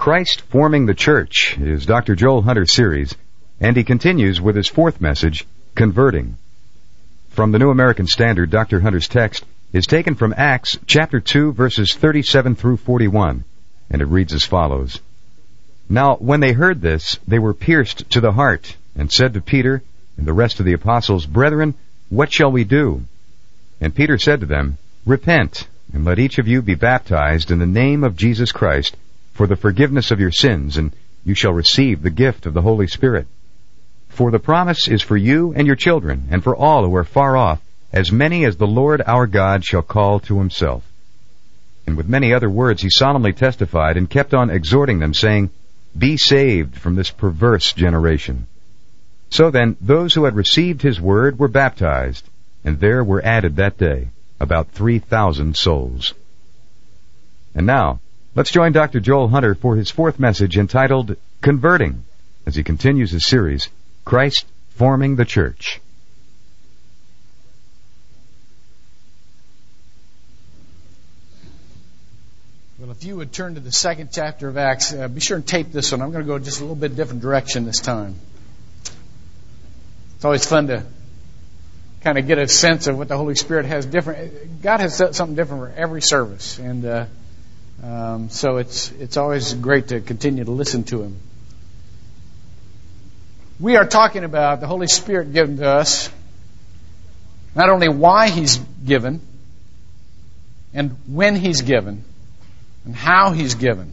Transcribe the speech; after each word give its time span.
Christ 0.00 0.40
Forming 0.48 0.86
the 0.86 0.94
Church 0.94 1.58
is 1.58 1.84
Dr. 1.84 2.16
Joel 2.16 2.40
Hunter's 2.40 2.72
series, 2.72 3.14
and 3.60 3.76
he 3.76 3.84
continues 3.84 4.40
with 4.40 4.56
his 4.56 4.66
fourth 4.66 4.98
message, 4.98 5.44
Converting. 5.74 6.36
From 7.28 7.52
the 7.52 7.58
New 7.58 7.68
American 7.68 8.06
Standard, 8.06 8.48
Dr. 8.48 8.80
Hunter's 8.80 9.08
text 9.08 9.44
is 9.74 9.86
taken 9.86 10.14
from 10.14 10.32
Acts 10.34 10.78
chapter 10.86 11.20
2 11.20 11.52
verses 11.52 11.94
37 11.94 12.54
through 12.54 12.78
41, 12.78 13.44
and 13.90 14.00
it 14.00 14.06
reads 14.06 14.32
as 14.32 14.42
follows. 14.42 15.02
Now 15.90 16.16
when 16.16 16.40
they 16.40 16.52
heard 16.52 16.80
this, 16.80 17.18
they 17.28 17.38
were 17.38 17.52
pierced 17.52 18.08
to 18.12 18.22
the 18.22 18.32
heart, 18.32 18.74
and 18.96 19.12
said 19.12 19.34
to 19.34 19.42
Peter 19.42 19.82
and 20.16 20.26
the 20.26 20.32
rest 20.32 20.60
of 20.60 20.64
the 20.64 20.72
apostles, 20.72 21.26
Brethren, 21.26 21.74
what 22.08 22.32
shall 22.32 22.50
we 22.50 22.64
do? 22.64 23.02
And 23.82 23.94
Peter 23.94 24.16
said 24.16 24.40
to 24.40 24.46
them, 24.46 24.78
Repent, 25.04 25.68
and 25.92 26.06
let 26.06 26.18
each 26.18 26.38
of 26.38 26.48
you 26.48 26.62
be 26.62 26.74
baptized 26.74 27.50
in 27.50 27.58
the 27.58 27.66
name 27.66 28.02
of 28.02 28.16
Jesus 28.16 28.50
Christ 28.50 28.96
for 29.40 29.46
the 29.46 29.56
forgiveness 29.56 30.10
of 30.10 30.20
your 30.20 30.30
sins, 30.30 30.76
and 30.76 30.92
you 31.24 31.32
shall 31.32 31.54
receive 31.54 32.02
the 32.02 32.10
gift 32.10 32.44
of 32.44 32.52
the 32.52 32.60
Holy 32.60 32.86
Spirit. 32.86 33.26
For 34.10 34.30
the 34.30 34.38
promise 34.38 34.86
is 34.86 35.00
for 35.00 35.16
you 35.16 35.54
and 35.56 35.66
your 35.66 35.76
children, 35.76 36.28
and 36.30 36.44
for 36.44 36.54
all 36.54 36.84
who 36.84 36.94
are 36.94 37.04
far 37.04 37.38
off, 37.38 37.58
as 37.90 38.12
many 38.12 38.44
as 38.44 38.58
the 38.58 38.66
Lord 38.66 39.00
our 39.06 39.26
God 39.26 39.64
shall 39.64 39.80
call 39.80 40.20
to 40.20 40.36
himself. 40.36 40.84
And 41.86 41.96
with 41.96 42.06
many 42.06 42.34
other 42.34 42.50
words 42.50 42.82
he 42.82 42.90
solemnly 42.90 43.32
testified 43.32 43.96
and 43.96 44.10
kept 44.10 44.34
on 44.34 44.50
exhorting 44.50 44.98
them, 44.98 45.14
saying, 45.14 45.48
Be 45.96 46.18
saved 46.18 46.76
from 46.76 46.94
this 46.94 47.08
perverse 47.08 47.72
generation. 47.72 48.46
So 49.30 49.50
then, 49.50 49.74
those 49.80 50.12
who 50.12 50.24
had 50.24 50.36
received 50.36 50.82
his 50.82 51.00
word 51.00 51.38
were 51.38 51.48
baptized, 51.48 52.28
and 52.62 52.78
there 52.78 53.02
were 53.02 53.24
added 53.24 53.56
that 53.56 53.78
day 53.78 54.08
about 54.38 54.72
3,000 54.72 55.56
souls. 55.56 56.12
And 57.54 57.64
now, 57.66 58.00
let's 58.34 58.50
join 58.50 58.72
Dr. 58.72 59.00
Joel 59.00 59.28
Hunter 59.28 59.54
for 59.54 59.76
his 59.76 59.90
fourth 59.90 60.18
message 60.18 60.56
entitled 60.56 61.16
Converting, 61.40 62.04
as 62.46 62.54
he 62.54 62.62
continues 62.62 63.10
his 63.10 63.26
series, 63.26 63.68
Christ 64.04 64.46
Forming 64.76 65.16
the 65.16 65.24
Church. 65.24 65.80
Well, 72.78 72.90
if 72.92 73.04
you 73.04 73.16
would 73.16 73.32
turn 73.32 73.56
to 73.56 73.60
the 73.60 73.72
second 73.72 74.08
chapter 74.10 74.48
of 74.48 74.56
Acts, 74.56 74.94
uh, 74.94 75.06
be 75.06 75.20
sure 75.20 75.36
and 75.36 75.46
tape 75.46 75.70
this 75.70 75.92
one. 75.92 76.00
I'm 76.00 76.12
going 76.12 76.24
to 76.24 76.26
go 76.26 76.38
just 76.38 76.60
a 76.60 76.62
little 76.62 76.76
bit 76.76 76.96
different 76.96 77.20
direction 77.20 77.66
this 77.66 77.80
time. 77.80 78.14
It's 80.16 80.24
always 80.24 80.46
fun 80.46 80.68
to 80.68 80.84
kind 82.00 82.16
of 82.16 82.26
get 82.26 82.38
a 82.38 82.48
sense 82.48 82.86
of 82.86 82.96
what 82.96 83.08
the 83.08 83.18
Holy 83.18 83.34
Spirit 83.34 83.66
has 83.66 83.84
different. 83.84 84.62
God 84.62 84.80
has 84.80 84.96
something 84.96 85.34
different 85.34 85.74
for 85.74 85.78
every 85.78 86.00
service, 86.00 86.58
and 86.58 86.84
uh, 86.86 87.04
um, 87.82 88.30
so 88.30 88.58
it's 88.58 88.90
it's 88.92 89.16
always 89.16 89.54
great 89.54 89.88
to 89.88 90.00
continue 90.00 90.44
to 90.44 90.50
listen 90.50 90.84
to 90.84 91.02
Him. 91.02 91.16
We 93.58 93.76
are 93.76 93.86
talking 93.86 94.24
about 94.24 94.60
the 94.60 94.66
Holy 94.66 94.86
Spirit 94.86 95.32
given 95.32 95.58
to 95.58 95.68
us, 95.68 96.10
not 97.54 97.68
only 97.68 97.88
why 97.88 98.28
He's 98.28 98.56
given, 98.56 99.20
and 100.72 100.96
when 101.06 101.36
He's 101.36 101.62
given, 101.62 102.04
and 102.84 102.94
how 102.94 103.32
He's 103.32 103.54
given, 103.54 103.92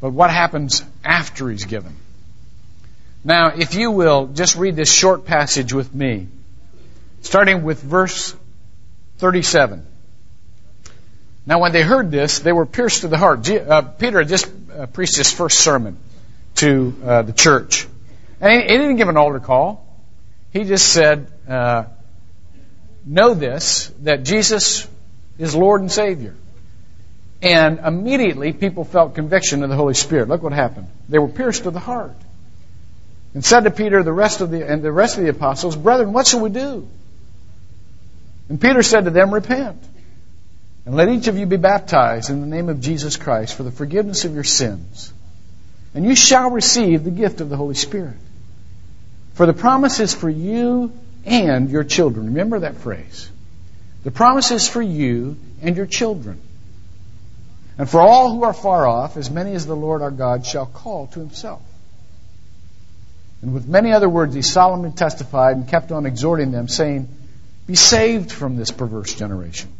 but 0.00 0.10
what 0.10 0.30
happens 0.30 0.82
after 1.04 1.48
He's 1.48 1.64
given. 1.64 1.96
Now, 3.24 3.48
if 3.56 3.74
you 3.74 3.90
will, 3.90 4.26
just 4.28 4.56
read 4.56 4.76
this 4.76 4.92
short 4.92 5.24
passage 5.24 5.72
with 5.72 5.94
me 5.94 6.28
starting 7.26 7.64
with 7.64 7.82
verse 7.82 8.34
37. 9.18 9.84
Now, 11.46 11.60
when 11.60 11.72
they 11.72 11.82
heard 11.82 12.10
this, 12.10 12.40
they 12.40 12.52
were 12.52 12.66
pierced 12.66 13.02
to 13.02 13.08
the 13.08 13.16
heart. 13.16 13.48
Uh, 13.48 13.82
Peter 13.82 14.18
had 14.18 14.28
just 14.28 14.50
uh, 14.76 14.86
preached 14.86 15.16
his 15.16 15.30
first 15.30 15.60
sermon 15.60 15.96
to 16.56 16.94
uh, 17.04 17.22
the 17.22 17.32
church. 17.32 17.86
And 18.40 18.52
he, 18.52 18.60
he, 18.62 18.76
didn't 18.78 18.96
give 18.96 19.08
an 19.08 19.16
altar 19.16 19.38
call. 19.38 19.86
He 20.52 20.64
just 20.64 20.88
said, 20.88 21.30
uh, 21.48 21.84
Know 23.04 23.34
this, 23.34 23.92
that 24.02 24.24
Jesus 24.24 24.88
is 25.38 25.54
Lord 25.54 25.80
and 25.80 25.92
Savior. 25.92 26.34
And 27.40 27.78
immediately 27.78 28.52
people 28.52 28.82
felt 28.84 29.14
conviction 29.14 29.62
of 29.62 29.68
the 29.68 29.76
Holy 29.76 29.94
Spirit. 29.94 30.28
Look 30.28 30.42
what 30.42 30.52
happened. 30.52 30.88
They 31.08 31.20
were 31.20 31.28
pierced 31.28 31.62
to 31.64 31.70
the 31.70 31.78
heart. 31.78 32.16
And 33.34 33.44
said 33.44 33.60
to 33.60 33.70
Peter 33.70 34.02
the 34.02 34.12
rest 34.12 34.40
of 34.40 34.50
the, 34.50 34.66
and 34.66 34.82
the 34.82 34.90
rest 34.90 35.18
of 35.18 35.22
the 35.22 35.30
apostles, 35.30 35.76
Brethren, 35.76 36.12
what 36.12 36.26
shall 36.26 36.40
we 36.40 36.50
do? 36.50 36.88
And 38.48 38.60
Peter 38.60 38.82
said 38.82 39.04
to 39.04 39.10
them, 39.10 39.32
Repent, 39.32 39.80
and 40.86 40.94
let 40.94 41.08
each 41.08 41.26
of 41.26 41.36
you 41.36 41.46
be 41.46 41.56
baptized 41.56 42.30
in 42.30 42.40
the 42.40 42.46
name 42.46 42.68
of 42.68 42.80
Jesus 42.80 43.16
Christ 43.16 43.56
for 43.56 43.64
the 43.64 43.72
forgiveness 43.72 44.24
of 44.24 44.34
your 44.34 44.44
sins. 44.44 45.12
And 45.94 46.04
you 46.04 46.14
shall 46.14 46.50
receive 46.50 47.02
the 47.02 47.10
gift 47.10 47.40
of 47.40 47.50
the 47.50 47.56
Holy 47.56 47.74
Spirit. 47.74 48.16
For 49.34 49.46
the 49.46 49.52
promise 49.52 49.98
is 49.98 50.14
for 50.14 50.30
you 50.30 50.92
and 51.24 51.68
your 51.68 51.82
children. 51.82 52.26
Remember 52.26 52.60
that 52.60 52.76
phrase. 52.76 53.28
The 54.04 54.12
promise 54.12 54.52
is 54.52 54.68
for 54.68 54.80
you 54.80 55.36
and 55.60 55.76
your 55.76 55.86
children. 55.86 56.40
And 57.78 57.90
for 57.90 58.00
all 58.00 58.32
who 58.32 58.44
are 58.44 58.54
far 58.54 58.86
off, 58.86 59.16
as 59.16 59.28
many 59.28 59.54
as 59.54 59.66
the 59.66 59.74
Lord 59.74 60.02
our 60.02 60.12
God 60.12 60.46
shall 60.46 60.66
call 60.66 61.08
to 61.08 61.20
himself. 61.20 61.62
And 63.42 63.52
with 63.52 63.66
many 63.66 63.92
other 63.92 64.08
words, 64.08 64.34
he 64.34 64.42
solemnly 64.42 64.92
testified 64.92 65.56
and 65.56 65.68
kept 65.68 65.90
on 65.90 66.06
exhorting 66.06 66.52
them, 66.52 66.68
saying, 66.68 67.08
be 67.66 67.74
saved 67.74 68.30
from 68.30 68.56
this 68.56 68.70
perverse 68.70 69.12
generation. 69.12 69.70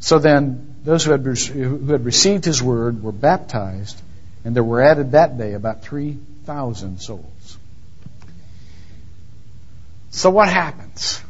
So 0.00 0.18
then, 0.18 0.76
those 0.84 1.04
who 1.04 1.12
had, 1.12 1.24
who 1.24 1.86
had 1.86 2.04
received 2.04 2.44
his 2.44 2.62
word 2.62 3.02
were 3.02 3.12
baptized, 3.12 4.00
and 4.44 4.54
there 4.54 4.62
were 4.62 4.80
added 4.80 5.12
that 5.12 5.36
day 5.36 5.54
about 5.54 5.82
3,000 5.82 7.00
souls. 7.00 7.58
So, 10.10 10.30
what 10.30 10.48
happens 10.48 11.20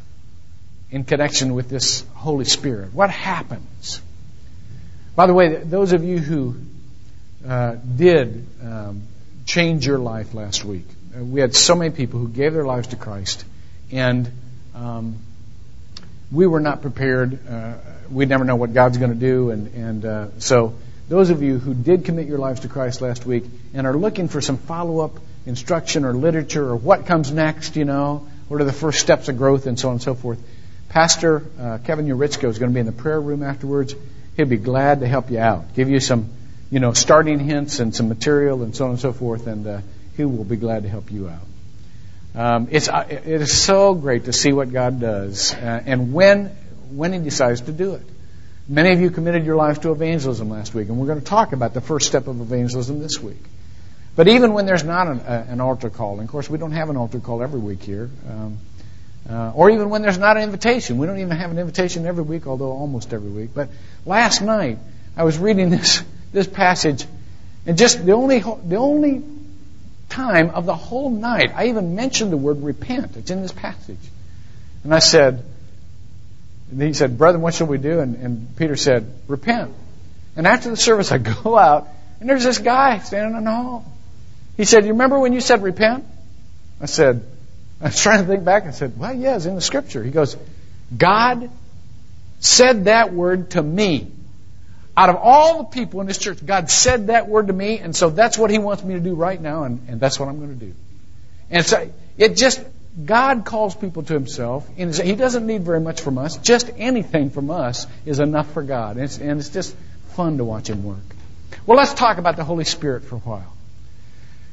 in 0.91 1.03
connection 1.03 1.53
with 1.53 1.69
this 1.69 2.05
Holy 2.13 2.45
Spirit? 2.45 2.93
What 2.93 3.09
happens? 3.09 4.01
By 5.15 5.27
the 5.27 5.33
way, 5.33 5.55
those 5.55 5.91
of 5.91 6.03
you 6.03 6.19
who 6.19 6.55
uh, 7.47 7.75
did 7.75 8.47
um, 8.63 9.03
change 9.45 9.85
your 9.85 9.99
life 9.99 10.33
last 10.33 10.63
week, 10.63 10.85
uh, 11.15 11.23
we 11.23 11.41
had 11.41 11.55
so 11.55 11.75
many 11.75 11.93
people 11.93 12.19
who 12.19 12.29
gave 12.29 12.53
their 12.53 12.65
lives 12.65 12.87
to 12.87 12.95
Christ, 12.95 13.43
and 13.91 14.31
um, 14.75 15.17
we 16.31 16.47
were 16.47 16.59
not 16.59 16.81
prepared. 16.81 17.39
Uh, 17.47 17.73
we 18.11 18.25
never 18.25 18.43
know 18.43 18.55
what 18.55 18.73
God's 18.73 18.97
going 18.97 19.11
to 19.11 19.19
do, 19.19 19.51
and 19.51 19.73
and 19.73 20.05
uh, 20.05 20.27
so 20.39 20.75
those 21.09 21.31
of 21.31 21.41
you 21.41 21.57
who 21.57 21.73
did 21.73 22.05
commit 22.05 22.27
your 22.27 22.37
lives 22.37 22.61
to 22.61 22.67
Christ 22.67 23.01
last 23.01 23.25
week 23.25 23.43
and 23.73 23.87
are 23.87 23.95
looking 23.97 24.27
for 24.27 24.41
some 24.41 24.57
follow-up 24.57 25.19
instruction 25.47 26.05
or 26.05 26.13
literature 26.13 26.69
or 26.69 26.75
what 26.75 27.07
comes 27.07 27.31
next, 27.31 27.75
you 27.75 27.85
know, 27.85 28.27
what 28.47 28.61
are 28.61 28.63
the 28.63 28.71
first 28.71 28.99
steps 28.99 29.27
of 29.27 29.37
growth 29.37 29.65
and 29.65 29.79
so 29.79 29.87
on 29.89 29.93
and 29.93 30.01
so 30.01 30.13
forth. 30.13 30.39
Pastor 30.89 31.43
uh, 31.59 31.79
Kevin 31.83 32.05
Uritzko 32.05 32.47
is 32.47 32.59
going 32.59 32.71
to 32.71 32.73
be 32.73 32.79
in 32.79 32.85
the 32.85 32.91
prayer 32.91 33.19
room 33.19 33.41
afterwards. 33.41 33.95
He'll 34.37 34.45
be 34.45 34.57
glad 34.57 34.99
to 34.99 35.07
help 35.07 35.31
you 35.31 35.39
out, 35.39 35.73
give 35.73 35.89
you 35.89 35.99
some, 35.99 36.29
you 36.69 36.79
know, 36.79 36.93
starting 36.93 37.39
hints 37.39 37.79
and 37.79 37.95
some 37.95 38.07
material 38.07 38.61
and 38.61 38.75
so 38.75 38.85
on 38.85 38.91
and 38.91 38.99
so 38.99 39.11
forth, 39.11 39.47
and 39.47 39.65
uh, 39.65 39.81
he 40.15 40.25
will 40.25 40.43
be 40.43 40.57
glad 40.57 40.83
to 40.83 40.89
help 40.89 41.11
you 41.11 41.27
out. 41.27 41.48
Um, 42.35 42.67
it's 42.71 42.87
uh, 42.87 43.05
it 43.09 43.25
is 43.25 43.57
so 43.57 43.93
great 43.95 44.25
to 44.25 44.33
see 44.33 44.53
what 44.53 44.71
God 44.71 44.99
does 44.99 45.53
uh, 45.53 45.81
and 45.85 46.13
when 46.13 46.45
when 46.91 47.13
He 47.13 47.19
decides 47.19 47.61
to 47.61 47.71
do 47.71 47.95
it. 47.95 48.03
Many 48.67 48.91
of 48.91 49.01
you 49.01 49.09
committed 49.09 49.45
your 49.45 49.55
lives 49.55 49.79
to 49.79 49.91
evangelism 49.91 50.49
last 50.49 50.75
week, 50.75 50.89
and 50.89 50.99
we're 50.99 51.07
going 51.07 51.19
to 51.19 51.25
talk 51.25 51.53
about 51.53 51.73
the 51.73 51.81
first 51.81 52.05
step 52.05 52.27
of 52.27 52.39
evangelism 52.39 52.99
this 52.99 53.19
week. 53.19 53.43
But 54.15 54.27
even 54.27 54.53
when 54.53 54.67
there's 54.67 54.83
not 54.83 55.07
an, 55.07 55.19
uh, 55.21 55.47
an 55.49 55.59
altar 55.59 55.89
call, 55.89 56.19
and 56.19 56.23
of 56.23 56.29
course 56.29 56.49
we 56.49 56.59
don't 56.59 56.73
have 56.73 56.89
an 56.91 56.97
altar 56.97 57.19
call 57.19 57.41
every 57.41 57.59
week 57.59 57.81
here, 57.81 58.11
um, 58.29 58.59
uh, 59.27 59.51
or 59.55 59.71
even 59.71 59.89
when 59.89 60.03
there's 60.03 60.17
not 60.17 60.37
an 60.37 60.43
invitation, 60.43 60.97
we 60.99 61.07
don't 61.07 61.19
even 61.19 61.31
have 61.31 61.49
an 61.49 61.57
invitation 61.57 62.05
every 62.05 62.23
week, 62.23 62.45
although 62.45 62.71
almost 62.71 63.11
every 63.11 63.31
week. 63.31 63.51
But 63.55 63.69
last 64.05 64.41
night 64.41 64.77
I 65.17 65.23
was 65.23 65.37
reading 65.39 65.71
this 65.71 66.03
this 66.31 66.45
passage, 66.45 67.05
and 67.65 67.75
just 67.75 68.05
the 68.05 68.11
only 68.11 68.39
the 68.39 68.75
only 68.75 69.23
time 70.09 70.49
of 70.49 70.65
the 70.65 70.75
whole 70.75 71.09
night. 71.09 71.51
I 71.55 71.67
even 71.67 71.95
mentioned 71.95 72.31
the 72.31 72.37
word 72.37 72.61
repent. 72.63 73.15
It's 73.15 73.31
in 73.31 73.41
this 73.41 73.51
passage. 73.51 73.99
And 74.83 74.93
I 74.93 74.99
said, 74.99 75.45
and 76.71 76.81
he 76.81 76.93
said, 76.93 77.17
Brother, 77.17 77.39
what 77.39 77.53
shall 77.53 77.67
we 77.67 77.77
do? 77.77 77.99
And, 77.99 78.15
and 78.15 78.55
Peter 78.55 78.75
said, 78.75 79.11
Repent. 79.27 79.73
And 80.35 80.45
after 80.45 80.69
the 80.69 80.77
service, 80.77 81.11
I 81.13 81.17
go 81.17 81.57
out, 81.57 81.87
and 82.19 82.29
there's 82.29 82.43
this 82.43 82.59
guy 82.59 82.99
standing 82.99 83.37
in 83.37 83.43
the 83.43 83.51
hall. 83.51 83.85
He 84.57 84.65
said, 84.65 84.85
You 84.85 84.91
remember 84.91 85.19
when 85.19 85.33
you 85.33 85.41
said 85.41 85.63
repent? 85.63 86.05
I 86.81 86.85
said, 86.85 87.25
I 87.81 87.85
was 87.85 88.01
trying 88.01 88.21
to 88.21 88.27
think 88.27 88.43
back. 88.43 88.65
I 88.65 88.71
said, 88.71 88.97
Well, 88.99 89.13
yeah, 89.13 89.35
in 89.35 89.55
the 89.55 89.61
scripture. 89.61 90.03
He 90.03 90.11
goes, 90.11 90.35
God 90.95 91.49
said 92.39 92.85
that 92.85 93.13
word 93.13 93.51
to 93.51 93.63
me. 93.63 94.11
Out 94.99 95.07
of 95.07 95.15
all 95.15 95.59
the 95.59 95.63
people 95.63 96.01
in 96.01 96.07
this 96.07 96.17
church, 96.17 96.45
God 96.45 96.69
said 96.69 97.07
that 97.07 97.29
word 97.29 97.47
to 97.47 97.53
me, 97.53 97.77
and 97.79 97.95
so 97.95 98.09
that's 98.09 98.37
what 98.37 98.51
He 98.51 98.57
wants 98.57 98.83
me 98.83 98.95
to 98.95 98.99
do 98.99 99.15
right 99.15 99.39
now, 99.39 99.63
and, 99.63 99.87
and 99.87 99.97
that's 99.97 100.19
what 100.19 100.27
I'm 100.27 100.39
going 100.39 100.59
to 100.59 100.65
do. 100.65 100.73
And 101.49 101.65
so 101.65 101.89
it 102.17 102.35
just, 102.35 102.61
God 103.05 103.45
calls 103.45 103.73
people 103.73 104.03
to 104.03 104.13
Himself, 104.13 104.67
and 104.77 104.93
He 104.93 105.15
doesn't 105.15 105.47
need 105.47 105.61
very 105.61 105.79
much 105.79 106.01
from 106.01 106.17
us. 106.17 106.35
Just 106.35 106.69
anything 106.75 107.29
from 107.29 107.49
us 107.49 107.87
is 108.05 108.19
enough 108.19 108.51
for 108.51 108.61
God. 108.61 108.97
And 108.97 109.05
it's, 109.05 109.17
and 109.19 109.39
it's 109.39 109.47
just 109.47 109.73
fun 110.15 110.37
to 110.39 110.43
watch 110.43 110.69
Him 110.69 110.83
work. 110.83 111.15
Well, 111.65 111.77
let's 111.77 111.93
talk 111.93 112.17
about 112.17 112.35
the 112.35 112.43
Holy 112.43 112.65
Spirit 112.65 113.05
for 113.05 113.15
a 113.15 113.19
while. 113.19 113.53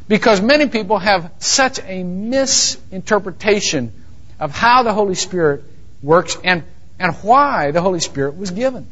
Because 0.07 0.41
many 0.41 0.69
people 0.69 1.01
have 1.01 1.33
such 1.41 1.81
a 1.83 2.05
misinterpretation 2.05 3.91
of 4.39 4.53
how 4.53 4.85
the 4.85 4.93
Holy 4.93 5.17
Spirit 5.17 5.65
works 6.05 6.39
and, 6.45 6.63
and 7.01 7.17
why 7.17 7.73
the 7.73 7.83
Holy 7.83 7.99
Spirit 7.99 8.37
was 8.39 8.53
given. 8.53 8.87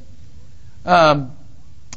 Um, 0.85 1.31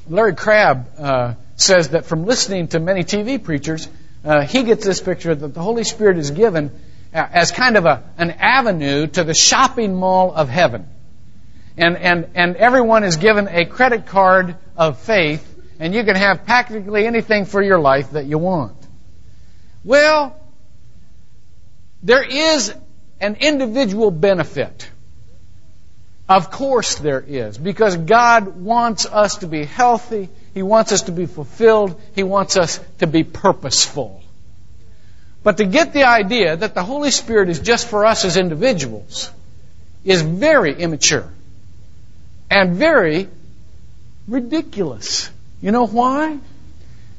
Larry 0.09 0.36
Crabb 0.36 0.88
uh, 0.98 1.33
says 1.56 1.89
that 1.89 2.06
from 2.06 2.25
listening 2.25 2.68
to 2.69 2.80
many 2.80 3.04
TV 3.04 3.44
preachers, 3.44 3.88
uh, 4.24 4.42
he 4.42 4.63
gets 4.63 4.86
this 4.86 5.01
picture 5.01 5.33
that 5.33 5.54
the 5.54 5.62
Holy 5.62 5.83
Spirit 5.83 6.18
is 6.18 6.31
given 6.31 6.71
uh, 7.13 7.27
as 7.31 7.51
kind 7.51 7.77
of 7.77 7.86
a, 7.86 8.04
an 8.18 8.31
avenue 8.31 9.07
to 9.07 9.24
the 9.24 9.33
shopping 9.33 9.95
mall 9.95 10.33
of 10.33 10.50
heaven. 10.50 10.88
And, 11.77 11.98
and, 11.98 12.30
and 12.36 12.56
everyone 12.56 13.04
is 13.04 13.18
given 13.18 13.48
a 13.48 13.65
credit 13.65 14.07
card 14.07 14.56
of 14.75 15.00
faith, 15.00 15.44
and 15.80 15.94
you 15.94 16.04
can 16.04 16.15
have 16.15 16.45
practically 16.45 17.06
anything 17.06 17.45
for 17.45 17.62
your 17.62 17.80
life 17.80 18.12
that 18.12 18.25
you 18.25 18.38
want. 18.38 18.75
Well, 19.83 20.36
there 22.01 22.24
is 22.24 22.74
an 23.19 23.38
individual 23.39 24.12
benefit. 24.12 24.89
Of 26.29 26.51
course 26.51 26.95
there 26.95 27.24
is, 27.25 27.57
because 27.57 27.95
God 27.95 28.57
wants 28.57 29.06
us 29.06 29.38
to 29.38 29.47
be 29.47 29.63
healthy. 29.63 30.29
He 30.53 30.62
wants 30.62 30.91
us 30.91 31.03
to 31.03 31.12
be 31.12 31.25
fulfilled. 31.25 32.00
He 32.15 32.24
wants 32.24 32.57
us 32.57 32.79
to 33.00 33.07
be 33.07 33.24
purposeful. 33.24 34.21
But 35.44 35.57
to 35.57 35.65
get 35.65 35.94
the 35.94 36.03
idea 36.03 36.57
that 36.57 36.74
the 36.75 36.83
Holy 36.83 37.12
Spirit 37.12 37.47
is 37.47 37.62
just 37.62 37.88
for 37.88 38.06
us 38.06 38.25
as 38.25 38.35
individuals 38.35 39.31
is 40.03 40.21
very 40.21 40.74
immature 40.74 41.31
and 42.50 42.75
very 42.75 43.30
ridiculous. 44.27 45.30
You 45.62 45.71
know 45.71 45.88
why? 45.88 46.39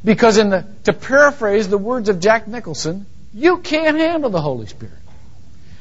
Because 0.05 0.37
in 0.37 0.51
the, 0.51 0.67
to 0.85 0.93
paraphrase 0.93 1.69
the 1.69 1.79
words 1.79 2.11
of 2.11 2.21
Jack 2.21 2.47
Nicholson, 2.47 3.07
you 3.33 3.59
can't 3.59 3.97
handle 3.97 4.31
the 4.31 4.41
Holy 4.41 4.67
Spirit. 4.67 4.93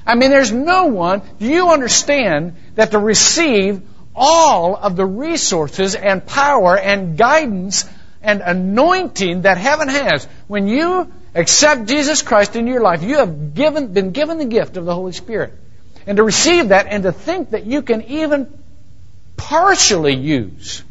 I 0.06 0.16
mean, 0.16 0.30
there's 0.30 0.54
no 0.54 0.86
one, 0.86 1.22
do 1.40 1.46
you 1.46 1.70
understand 1.70 2.56
that 2.78 2.92
to 2.92 3.00
receive 3.00 3.82
all 4.16 4.76
of 4.76 4.96
the 4.96 5.06
resources 5.06 5.96
and 5.96 6.26
power 6.26 6.78
and 6.78 7.18
guidance 7.18 7.86
and 8.22 8.42
anointing 8.42 9.42
that 9.42 9.58
heaven 9.58 9.90
has, 9.90 10.26
when 10.48 10.68
you 10.68 11.12
accept 11.36 11.88
Jesus 11.88 12.22
Christ 12.22 12.56
in 12.56 12.68
your 12.68 12.82
life, 12.82 13.04
you 13.04 13.18
have 13.18 13.54
given, 13.54 13.94
been 13.94 14.12
given 14.12 14.38
the 14.38 14.46
gift 14.46 14.78
of 14.78 14.86
the 14.86 14.94
Holy 14.94 15.12
Spirit. 15.12 15.54
And 16.06 16.18
to 16.18 16.24
receive 16.24 16.70
that 16.70 16.88
and 16.88 17.04
to 17.04 17.12
think 17.12 17.50
that 17.50 17.66
you 17.66 17.82
can 17.82 18.04
even 18.04 18.48
partially 19.36 20.16
use 20.16 20.84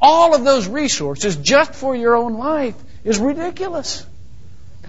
all 0.00 0.34
of 0.34 0.44
those 0.44 0.66
resources 0.66 1.36
just 1.36 1.74
for 1.74 1.94
your 1.94 2.16
own 2.16 2.34
life 2.34 2.74
is 3.04 3.18
ridiculous. 3.18 4.04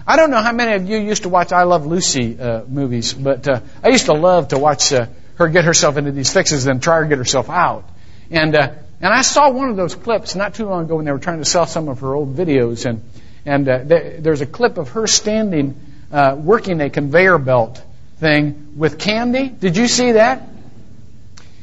I 0.06 0.16
don't 0.16 0.30
know 0.30 0.42
how 0.42 0.52
many 0.52 0.74
of 0.74 0.88
you 0.88 0.98
used 0.98 1.22
to 1.22 1.28
watch 1.28 1.52
I 1.52 1.62
Love 1.62 1.86
Lucy 1.86 2.38
uh, 2.38 2.64
movies, 2.68 3.14
but 3.14 3.46
uh, 3.48 3.60
I 3.82 3.88
used 3.88 4.06
to 4.06 4.14
love 4.14 4.48
to 4.48 4.58
watch 4.58 4.92
uh, 4.92 5.06
her 5.36 5.48
get 5.48 5.64
herself 5.64 5.96
into 5.96 6.12
these 6.12 6.32
fixes 6.32 6.66
and 6.66 6.82
try 6.82 7.00
to 7.00 7.08
get 7.08 7.18
herself 7.18 7.50
out. 7.50 7.88
And 8.30 8.54
uh, 8.54 8.72
and 9.00 9.12
I 9.12 9.22
saw 9.22 9.50
one 9.50 9.68
of 9.68 9.76
those 9.76 9.94
clips 9.94 10.34
not 10.34 10.54
too 10.54 10.66
long 10.66 10.84
ago 10.84 10.96
when 10.96 11.04
they 11.04 11.12
were 11.12 11.18
trying 11.18 11.38
to 11.38 11.44
sell 11.44 11.66
some 11.66 11.88
of 11.88 12.00
her 12.00 12.14
old 12.14 12.36
videos, 12.36 12.86
and 12.86 13.02
and 13.44 13.68
uh, 13.68 13.84
th- 13.84 14.22
there's 14.22 14.40
a 14.40 14.46
clip 14.46 14.78
of 14.78 14.90
her 14.90 15.06
standing 15.06 15.80
uh, 16.12 16.36
working 16.38 16.80
a 16.80 16.90
conveyor 16.90 17.38
belt 17.38 17.82
thing 18.18 18.74
with 18.76 18.98
candy. 18.98 19.48
Did 19.48 19.76
you 19.76 19.88
see 19.88 20.12
that? 20.12 20.48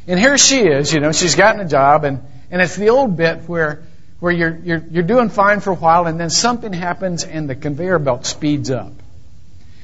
And 0.07 0.19
here 0.19 0.37
she 0.37 0.59
is, 0.59 0.93
you 0.93 0.99
know, 0.99 1.11
she's 1.11 1.35
gotten 1.35 1.61
a 1.61 1.67
job, 1.67 2.03
and 2.03 2.19
and 2.51 2.61
it's 2.61 2.75
the 2.75 2.89
old 2.89 3.17
bit 3.17 3.47
where 3.47 3.83
where 4.21 4.31
you're, 4.31 4.55
you're, 4.63 4.83
you're 4.91 5.03
doing 5.03 5.29
fine 5.29 5.61
for 5.61 5.71
a 5.71 5.75
while 5.75 6.05
and 6.05 6.19
then 6.19 6.29
something 6.29 6.71
happens 6.71 7.23
and 7.23 7.49
the 7.49 7.55
conveyor 7.55 7.97
belt 7.97 8.23
speeds 8.23 8.69
up. 8.69 8.93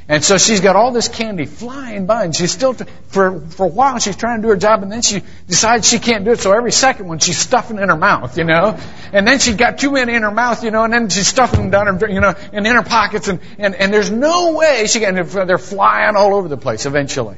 And 0.10 0.24
so 0.24 0.38
she's 0.38 0.62
got 0.62 0.78
all 0.78 0.94
this 0.94 1.10
candy 1.10 1.46
flying 1.46 2.06
by, 2.06 2.24
and 2.24 2.34
she's 2.34 2.52
still, 2.52 2.74
for, 3.08 3.42
for 3.42 3.66
a 3.66 3.70
while, 3.70 4.00
she's 4.00 4.16
trying 4.16 4.38
to 4.38 4.42
do 4.42 4.50
her 4.50 4.56
job, 4.56 4.82
and 4.82 4.90
then 4.90 5.02
she 5.02 5.22
decides 5.48 5.86
she 5.86 6.00
can't 6.00 6.24
do 6.24 6.32
it, 6.32 6.40
so 6.40 6.54
every 6.54 6.72
second 6.72 7.10
one, 7.10 7.20
she's 7.20 7.38
stuffing 7.38 7.78
in 7.78 7.90
her 7.90 7.98
mouth, 7.98 8.38
you 8.38 8.46
know? 8.46 8.80
And 9.12 9.28
then 9.28 9.40
she's 9.40 9.58
got 9.58 9.80
too 9.80 9.92
many 9.92 10.16
in 10.16 10.24
her 10.24 10.32
mouth, 10.32 10.64
you 10.64 10.72
know, 10.72 10.86
and 10.86 10.94
then 10.94 11.10
she's 11.10 11.28
stuffing 11.28 11.70
them 11.70 11.72
down 11.72 12.00
her, 12.00 12.10
you 12.10 12.22
know, 12.22 12.34
and 12.54 12.66
in 12.66 12.76
her 12.76 12.84
pockets, 12.84 13.28
and, 13.28 13.42
and, 13.58 13.76
and 13.76 13.94
there's 13.94 14.10
no 14.10 14.54
way 14.54 14.88
she 14.88 15.02
can, 15.02 15.16
they're 15.16 15.58
flying 15.58 16.16
all 16.16 16.36
over 16.36 16.48
the 16.48 16.58
place 16.58 16.86
eventually. 16.86 17.36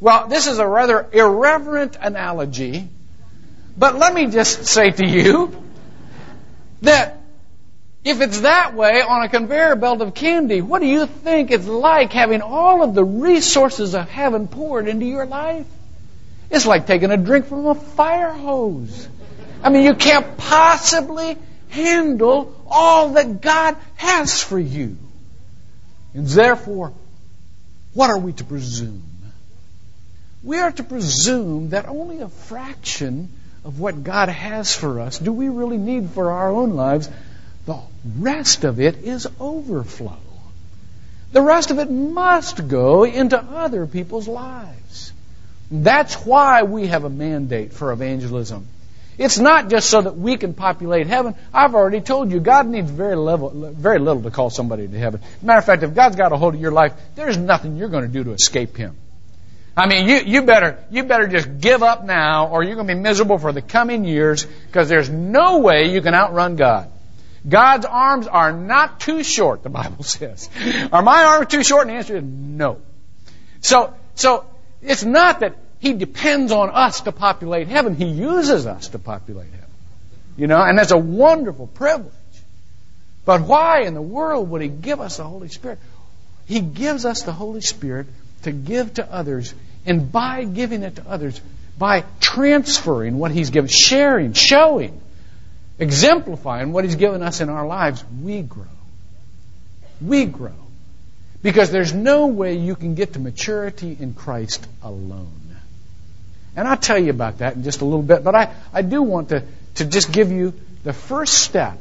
Well, 0.00 0.26
this 0.26 0.48
is 0.48 0.58
a 0.58 0.66
rather 0.66 1.06
irreverent 1.12 1.96
analogy, 2.00 2.88
but 3.78 3.96
let 3.96 4.12
me 4.12 4.26
just 4.26 4.66
say 4.66 4.90
to 4.90 5.06
you, 5.06 5.62
that 6.82 7.20
if 8.06 8.20
it's 8.20 8.42
that 8.42 8.72
way 8.74 9.02
on 9.02 9.22
a 9.22 9.28
conveyor 9.28 9.74
belt 9.74 10.00
of 10.00 10.14
candy, 10.14 10.60
what 10.60 10.78
do 10.80 10.86
you 10.86 11.06
think 11.06 11.50
it's 11.50 11.66
like 11.66 12.12
having 12.12 12.40
all 12.40 12.84
of 12.84 12.94
the 12.94 13.02
resources 13.02 13.96
of 13.96 14.08
heaven 14.08 14.46
poured 14.46 14.86
into 14.86 15.04
your 15.04 15.26
life? 15.26 15.66
It's 16.48 16.66
like 16.66 16.86
taking 16.86 17.10
a 17.10 17.16
drink 17.16 17.46
from 17.46 17.66
a 17.66 17.74
fire 17.74 18.30
hose. 18.30 19.08
I 19.60 19.70
mean, 19.70 19.82
you 19.82 19.94
can't 19.94 20.36
possibly 20.36 21.36
handle 21.70 22.54
all 22.68 23.14
that 23.14 23.40
God 23.40 23.76
has 23.96 24.40
for 24.40 24.58
you. 24.58 24.96
And 26.14 26.28
therefore, 26.28 26.92
what 27.92 28.10
are 28.10 28.18
we 28.18 28.34
to 28.34 28.44
presume? 28.44 29.02
We 30.44 30.58
are 30.58 30.70
to 30.70 30.84
presume 30.84 31.70
that 31.70 31.88
only 31.88 32.20
a 32.20 32.28
fraction 32.28 33.32
of 33.64 33.80
what 33.80 34.04
God 34.04 34.28
has 34.28 34.76
for 34.76 35.00
us 35.00 35.18
do 35.18 35.32
we 35.32 35.48
really 35.48 35.76
need 35.76 36.10
for 36.10 36.30
our 36.30 36.50
own 36.50 36.74
lives. 36.74 37.10
The 37.66 37.80
rest 38.18 38.64
of 38.64 38.80
it 38.80 38.98
is 38.98 39.26
overflow. 39.40 40.16
The 41.32 41.42
rest 41.42 41.70
of 41.70 41.78
it 41.78 41.90
must 41.90 42.68
go 42.68 43.04
into 43.04 43.38
other 43.38 43.86
people's 43.86 44.28
lives. 44.28 45.12
That's 45.70 46.14
why 46.24 46.62
we 46.62 46.86
have 46.86 47.04
a 47.04 47.10
mandate 47.10 47.72
for 47.72 47.92
evangelism. 47.92 48.68
It's 49.18 49.38
not 49.38 49.70
just 49.70 49.90
so 49.90 50.02
that 50.02 50.16
we 50.16 50.36
can 50.36 50.54
populate 50.54 51.06
heaven. 51.06 51.34
I've 51.52 51.74
already 51.74 52.00
told 52.00 52.30
you, 52.30 52.38
God 52.38 52.68
needs 52.68 52.90
very, 52.90 53.16
level, 53.16 53.72
very 53.72 53.98
little 53.98 54.22
to 54.22 54.30
call 54.30 54.50
somebody 54.50 54.86
to 54.86 54.98
heaven. 54.98 55.20
Matter 55.42 55.58
of 55.58 55.64
fact, 55.64 55.82
if 55.82 55.94
God's 55.94 56.16
got 56.16 56.32
a 56.32 56.36
hold 56.36 56.54
of 56.54 56.60
your 56.60 56.72
life, 56.72 56.92
there's 57.14 57.36
nothing 57.36 57.76
you're 57.76 57.88
going 57.88 58.04
to 58.04 58.12
do 58.12 58.24
to 58.24 58.32
escape 58.32 58.76
Him. 58.76 58.94
I 59.76 59.86
mean, 59.88 60.06
you, 60.08 60.16
you 60.16 60.42
better, 60.42 60.78
you 60.90 61.04
better 61.04 61.26
just 61.26 61.60
give 61.60 61.82
up 61.82 62.04
now 62.04 62.48
or 62.48 62.62
you're 62.62 62.76
going 62.76 62.88
to 62.88 62.94
be 62.94 63.00
miserable 63.00 63.38
for 63.38 63.52
the 63.52 63.62
coming 63.62 64.04
years 64.04 64.46
because 64.66 64.88
there's 64.88 65.10
no 65.10 65.58
way 65.58 65.90
you 65.90 66.00
can 66.00 66.14
outrun 66.14 66.56
God. 66.56 66.90
God's 67.48 67.86
arms 67.86 68.26
are 68.26 68.52
not 68.52 69.00
too 69.00 69.22
short, 69.22 69.62
the 69.62 69.68
Bible 69.68 70.04
says. 70.04 70.48
Are 70.92 71.02
my 71.02 71.24
arms 71.24 71.48
too 71.48 71.62
short? 71.62 71.86
And 71.86 71.90
the 71.90 71.98
answer 71.98 72.16
is 72.16 72.24
no. 72.24 72.78
So, 73.60 73.94
so 74.14 74.44
it's 74.82 75.04
not 75.04 75.40
that 75.40 75.56
He 75.78 75.92
depends 75.92 76.52
on 76.52 76.70
us 76.70 77.02
to 77.02 77.12
populate 77.12 77.68
heaven. 77.68 77.94
He 77.94 78.06
uses 78.06 78.66
us 78.66 78.88
to 78.88 78.98
populate 78.98 79.50
heaven. 79.50 79.68
You 80.36 80.46
know, 80.46 80.60
and 80.60 80.78
that's 80.78 80.90
a 80.90 80.98
wonderful 80.98 81.66
privilege. 81.66 82.12
But 83.24 83.42
why 83.42 83.82
in 83.82 83.94
the 83.94 84.02
world 84.02 84.50
would 84.50 84.62
He 84.62 84.68
give 84.68 85.00
us 85.00 85.16
the 85.16 85.24
Holy 85.24 85.48
Spirit? 85.48 85.78
He 86.46 86.60
gives 86.60 87.04
us 87.04 87.22
the 87.22 87.32
Holy 87.32 87.60
Spirit 87.60 88.06
to 88.42 88.52
give 88.52 88.94
to 88.94 89.12
others 89.12 89.52
and 89.84 90.10
by 90.10 90.44
giving 90.44 90.82
it 90.82 90.96
to 90.96 91.08
others, 91.08 91.40
by 91.78 92.04
transferring 92.20 93.18
what 93.18 93.30
He's 93.30 93.50
given, 93.50 93.68
sharing, 93.68 94.32
showing, 94.32 95.00
exemplifying 95.78 96.72
what 96.72 96.84
He's 96.84 96.96
given 96.96 97.22
us 97.22 97.40
in 97.40 97.48
our 97.48 97.66
lives, 97.66 98.04
we 98.22 98.42
grow. 98.42 98.64
We 100.00 100.24
grow. 100.24 100.54
Because 101.42 101.70
there's 101.70 101.92
no 101.92 102.26
way 102.26 102.56
you 102.56 102.74
can 102.74 102.94
get 102.94 103.12
to 103.12 103.18
maturity 103.18 103.96
in 103.98 104.14
Christ 104.14 104.66
alone. 104.82 105.46
And 106.56 106.66
I'll 106.66 106.78
tell 106.78 106.98
you 106.98 107.10
about 107.10 107.38
that 107.38 107.54
in 107.54 107.62
just 107.62 107.82
a 107.82 107.84
little 107.84 108.02
bit, 108.02 108.24
but 108.24 108.34
I, 108.34 108.54
I 108.72 108.80
do 108.82 109.02
want 109.02 109.28
to, 109.28 109.44
to 109.74 109.84
just 109.84 110.10
give 110.10 110.32
you 110.32 110.54
the 110.84 110.94
first 110.94 111.34
step, 111.34 111.78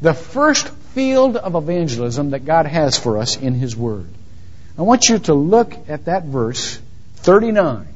the 0.00 0.14
first 0.14 0.68
field 0.94 1.36
of 1.36 1.56
evangelism 1.56 2.30
that 2.30 2.44
God 2.44 2.66
has 2.66 2.96
for 2.96 3.18
us 3.18 3.36
in 3.36 3.54
His 3.54 3.76
Word. 3.76 4.06
I 4.78 4.82
want 4.82 5.08
you 5.08 5.18
to 5.18 5.34
look 5.34 5.74
at 5.88 6.04
that 6.04 6.24
verse 6.24 6.78
39 7.16 7.88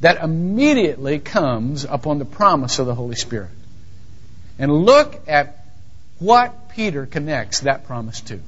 that 0.00 0.22
immediately 0.22 1.18
comes 1.18 1.84
upon 1.84 2.18
the 2.18 2.24
promise 2.24 2.78
of 2.78 2.86
the 2.86 2.94
Holy 2.94 3.14
Spirit. 3.16 3.50
And 4.58 4.72
look 4.72 5.22
at 5.26 5.66
what 6.18 6.68
Peter 6.70 7.06
connects 7.06 7.60
that 7.60 7.86
promise 7.86 8.20
to. 8.22 8.40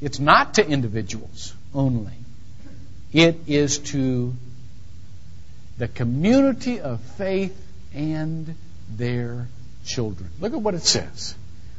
It's 0.00 0.20
not 0.20 0.54
to 0.54 0.66
individuals 0.66 1.54
only, 1.74 2.12
it 3.12 3.36
is 3.46 3.78
to 3.78 4.34
the 5.78 5.88
community 5.88 6.80
of 6.80 7.00
faith 7.00 7.56
and 7.94 8.54
their 8.90 9.46
children. 9.84 10.30
Look 10.40 10.52
at 10.52 10.60
what 10.60 10.74
it 10.74 10.82
says. 10.82 11.34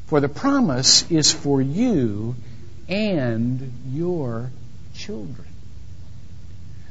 For 0.07 0.19
the 0.19 0.29
promise 0.29 1.09
is 1.11 1.31
for 1.31 1.61
you 1.61 2.35
and 2.87 3.73
your 3.91 4.49
children. 4.95 5.47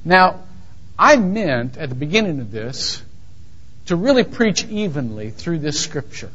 Now, 0.04 0.40
I 0.98 1.16
meant 1.16 1.76
at 1.76 1.88
the 1.88 1.94
beginning 1.94 2.40
of 2.40 2.50
this 2.50 3.02
to 3.86 3.96
really 3.96 4.24
preach 4.24 4.64
evenly 4.66 5.30
through 5.30 5.58
this 5.58 5.80
scripture. 5.80 6.30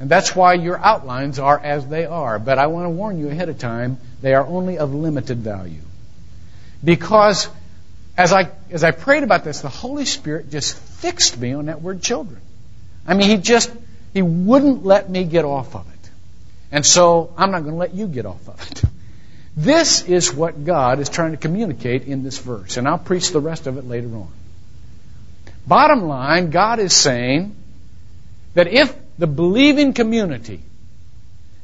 And 0.00 0.08
that's 0.08 0.34
why 0.34 0.54
your 0.54 0.78
outlines 0.78 1.38
are 1.38 1.58
as 1.58 1.86
they 1.86 2.04
are. 2.04 2.38
But 2.38 2.58
I 2.58 2.68
want 2.68 2.86
to 2.86 2.90
warn 2.90 3.18
you 3.18 3.28
ahead 3.28 3.48
of 3.48 3.58
time, 3.58 3.98
they 4.22 4.34
are 4.34 4.46
only 4.46 4.78
of 4.78 4.94
limited 4.94 5.38
value. 5.38 5.80
Because 6.84 7.48
as 8.16 8.32
I, 8.32 8.50
as 8.70 8.84
I 8.84 8.92
prayed 8.92 9.24
about 9.24 9.44
this, 9.44 9.60
the 9.60 9.68
Holy 9.68 10.04
Spirit 10.04 10.50
just 10.50 10.76
fixed 10.76 11.38
me 11.38 11.52
on 11.52 11.66
that 11.66 11.82
word 11.82 12.02
children. 12.02 12.40
I 13.06 13.14
mean, 13.14 13.28
He 13.28 13.36
just, 13.36 13.72
He 14.14 14.22
wouldn't 14.22 14.84
let 14.84 15.10
me 15.10 15.24
get 15.24 15.44
off 15.44 15.74
of 15.74 15.86
it. 15.88 16.10
And 16.70 16.86
so, 16.86 17.32
I'm 17.36 17.50
not 17.50 17.60
going 17.62 17.72
to 17.72 17.78
let 17.78 17.94
you 17.94 18.06
get 18.06 18.26
off 18.26 18.46
of 18.48 18.70
it. 18.70 18.82
This 19.56 20.02
is 20.02 20.32
what 20.32 20.64
God 20.64 21.00
is 21.00 21.08
trying 21.08 21.32
to 21.32 21.36
communicate 21.36 22.04
in 22.04 22.22
this 22.22 22.38
verse. 22.38 22.76
And 22.76 22.86
I'll 22.86 22.98
preach 22.98 23.32
the 23.32 23.40
rest 23.40 23.66
of 23.66 23.76
it 23.76 23.84
later 23.84 24.08
on. 24.14 24.30
Bottom 25.66 26.02
line, 26.02 26.50
God 26.50 26.78
is 26.78 26.94
saying 26.94 27.56
that 28.54 28.68
if 28.68 28.94
the 29.18 29.26
believing 29.26 29.92
community, 29.92 30.60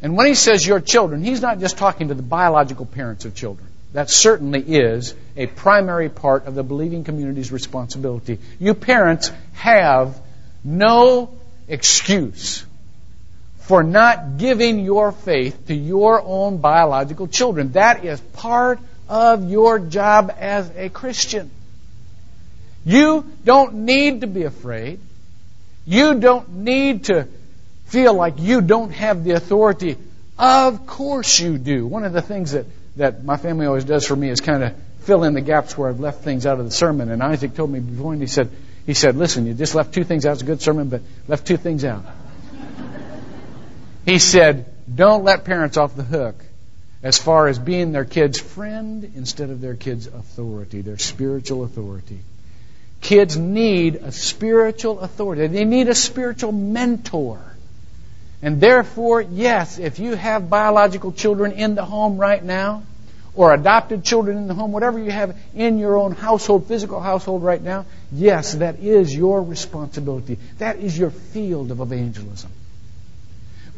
and 0.03 0.17
when 0.17 0.27
He 0.27 0.35
says 0.35 0.67
your 0.67 0.81
children, 0.81 1.23
He's 1.23 1.41
not 1.41 1.61
just 1.61 1.79
talking 1.79 2.09
to 2.09 2.15
the 2.15 2.23
biological 2.23 2.85
parents 2.85 3.25
of 3.25 3.35
children. 3.35 3.69
That 3.93 4.11
certainly 4.11 4.61
is 4.61 5.15
a 5.37 5.47
primary 5.47 6.09
part 6.09 6.47
of 6.47 6.57
the 6.57 6.65
believing 6.65 7.05
community's 7.05 7.53
responsibility. 7.53 8.41
You 8.59 8.75
parents 8.75 9.31
have 9.53 10.21
no 10.65 11.33
excuse 11.69 12.67
for 13.59 13.83
not 13.83 14.37
giving 14.37 14.81
your 14.81 15.13
faith 15.13 15.69
to 15.69 15.75
your 15.75 16.21
own 16.23 16.59
biological 16.59 17.29
children. 17.29 17.73
That 17.73 18.05
is 18.05 18.21
part 18.21 18.81
of 19.09 19.49
your 19.49 19.79
job 19.79 20.35
as 20.39 20.71
a 20.77 20.89
Christian. 20.89 21.51
You 22.85 23.25
don't 23.45 23.75
need 23.75 24.23
to 24.23 24.27
be 24.27 24.43
afraid. 24.43 24.99
You 25.87 26.15
don't 26.15 26.49
need 26.57 27.05
to 27.05 27.29
feel 27.87 28.15
like 28.15 28.35
you 28.39 28.61
don't 28.61 28.91
have 28.91 29.25
the 29.25 29.33
authority. 29.33 29.97
Of 30.39 30.87
course 30.87 31.39
you 31.39 31.59
do. 31.59 31.87
One 31.87 32.05
of 32.05 32.13
the 32.13 32.23
things 32.23 32.53
that 32.53 32.67
that 32.97 33.25
my 33.25 33.37
family 33.37 33.67
always 33.67 33.85
does 33.85 34.07
for 34.07 34.17
me 34.17 34.29
is 34.29 34.41
kind 34.41 34.63
of 34.63 34.75
fill 35.01 35.25
in 35.25 35.35
the 35.35 35.41
gaps 35.41 35.77
where 35.77 35.89
I've 35.89 36.01
left 36.01 36.23
things 36.23 36.47
out 36.47 36.59
of 36.59 36.65
the 36.65 36.71
sermon. 36.71 37.11
And 37.11 37.23
Isaac 37.23 37.55
told 37.55 37.71
me 37.71 37.81
before, 37.81 38.13
and 38.13 38.23
he 38.23 38.29
said, 38.29 38.51
he 38.87 38.95
said, 38.95 39.17
listen, 39.17 39.47
you 39.47 39.55
just 39.55 39.75
left 39.75 39.93
two 39.93 40.05
things 40.05 40.27
out. 40.27 40.33
It's 40.35 40.43
a 40.43 40.47
good 40.47 40.63
sermon, 40.63 40.89
but 40.89 41.03
left 41.27 41.47
two 41.47 41.57
things 41.57 41.85
out. 41.85 42.05
he 44.05 44.19
said, 44.19 44.67
don't 44.93 45.25
let 45.25 45.45
parents 45.45 45.77
off 45.77 45.97
the 45.97 46.03
hook 46.03 46.37
as 47.03 47.19
far 47.19 47.49
as 47.49 47.59
being 47.59 47.93
their 47.93 48.05
kids' 48.05 48.41
friend 48.41 49.13
instead 49.17 49.51
of 49.51 49.61
their 49.61 49.75
kids' 49.75 50.07
authority, 50.07 50.81
their 50.81 50.99
spiritual 50.99 51.65
authority. 51.65 52.21
Kids 53.01 53.37
need 53.37 53.97
a 53.97 54.13
spiritual 54.13 55.01
authority. 55.01 55.47
They 55.49 55.65
need 55.65 55.89
a 55.89 55.95
spiritual 55.95 56.53
mentor. 56.53 57.41
And 58.45 58.61
therefore, 58.61 59.23
yes, 59.23 59.79
if 59.79 59.99
you 59.99 60.15
have 60.17 60.51
biological 60.51 61.13
children 61.13 61.53
in 61.53 61.75
the 61.75 61.85
home 61.85 62.19
right 62.19 62.45
now, 62.45 62.83
or 63.35 63.55
adopted 63.55 64.05
children 64.05 64.37
in 64.37 64.49
the 64.49 64.55
home, 64.55 64.71
whatever 64.71 64.99
you 64.99 65.11
have 65.11 65.35
in 65.55 65.79
your 65.79 65.97
own 65.97 66.13
household, 66.13 66.69
physical 66.69 67.01
household 67.01 67.43
right 67.43 67.63
now, 67.63 67.87
yes, 68.13 68.53
that 68.57 68.81
is 68.81 69.17
your 69.17 69.43
responsibility. 69.43 70.39
That 70.59 70.77
is 70.77 70.97
your 70.97 71.09
field 71.11 71.71
of 71.71 71.81
evangelism. 71.81 72.51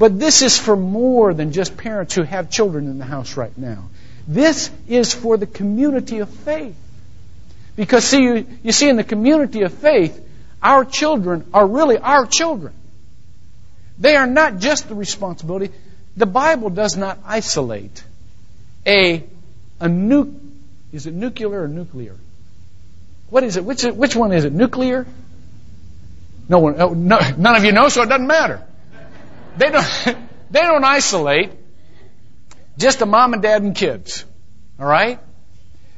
But 0.00 0.18
this 0.18 0.42
is 0.42 0.58
for 0.58 0.76
more 0.76 1.32
than 1.32 1.52
just 1.52 1.76
parents 1.76 2.16
who 2.16 2.22
have 2.22 2.50
children 2.50 2.88
in 2.88 2.98
the 2.98 3.04
house 3.04 3.36
right 3.36 3.56
now. 3.56 3.84
This 4.26 4.72
is 4.88 5.14
for 5.14 5.36
the 5.36 5.46
community 5.46 6.18
of 6.18 6.28
faith. 6.28 6.74
Because 7.76 8.04
see, 8.04 8.20
you, 8.20 8.46
you 8.64 8.72
see, 8.72 8.88
in 8.88 8.96
the 8.96 9.04
community 9.04 9.62
of 9.62 9.72
faith, 9.72 10.20
our 10.60 10.84
children 10.84 11.48
are 11.54 11.64
really 11.64 11.98
our 11.98 12.26
children. 12.26 12.72
They 13.98 14.16
are 14.16 14.26
not 14.26 14.58
just 14.58 14.88
the 14.88 14.94
responsibility. 14.94 15.72
The 16.16 16.26
Bible 16.26 16.70
does 16.70 16.96
not 16.96 17.18
isolate 17.24 18.02
a, 18.86 19.24
a 19.80 19.88
nu- 19.88 20.34
is 20.92 21.06
it 21.06 21.14
nuclear 21.14 21.62
or 21.62 21.68
nuclear? 21.68 22.16
What 23.28 23.42
is 23.42 23.56
it? 23.56 23.64
Which, 23.64 23.82
which 23.82 24.14
one 24.14 24.32
is 24.32 24.44
it? 24.44 24.52
Nuclear? 24.52 25.06
No 26.48 26.60
one, 26.60 26.80
oh, 26.80 26.94
no, 26.94 27.18
none 27.36 27.56
of 27.56 27.64
you 27.64 27.72
know, 27.72 27.88
so 27.88 28.02
it 28.02 28.08
doesn't 28.08 28.26
matter. 28.26 28.62
They 29.56 29.70
don't, 29.70 29.84
they 30.50 30.60
don't 30.60 30.84
isolate 30.84 31.50
just 32.78 33.00
a 33.00 33.06
mom 33.06 33.32
and 33.32 33.42
dad 33.42 33.62
and 33.62 33.74
kids. 33.74 34.24
All 34.78 34.86
right? 34.86 35.18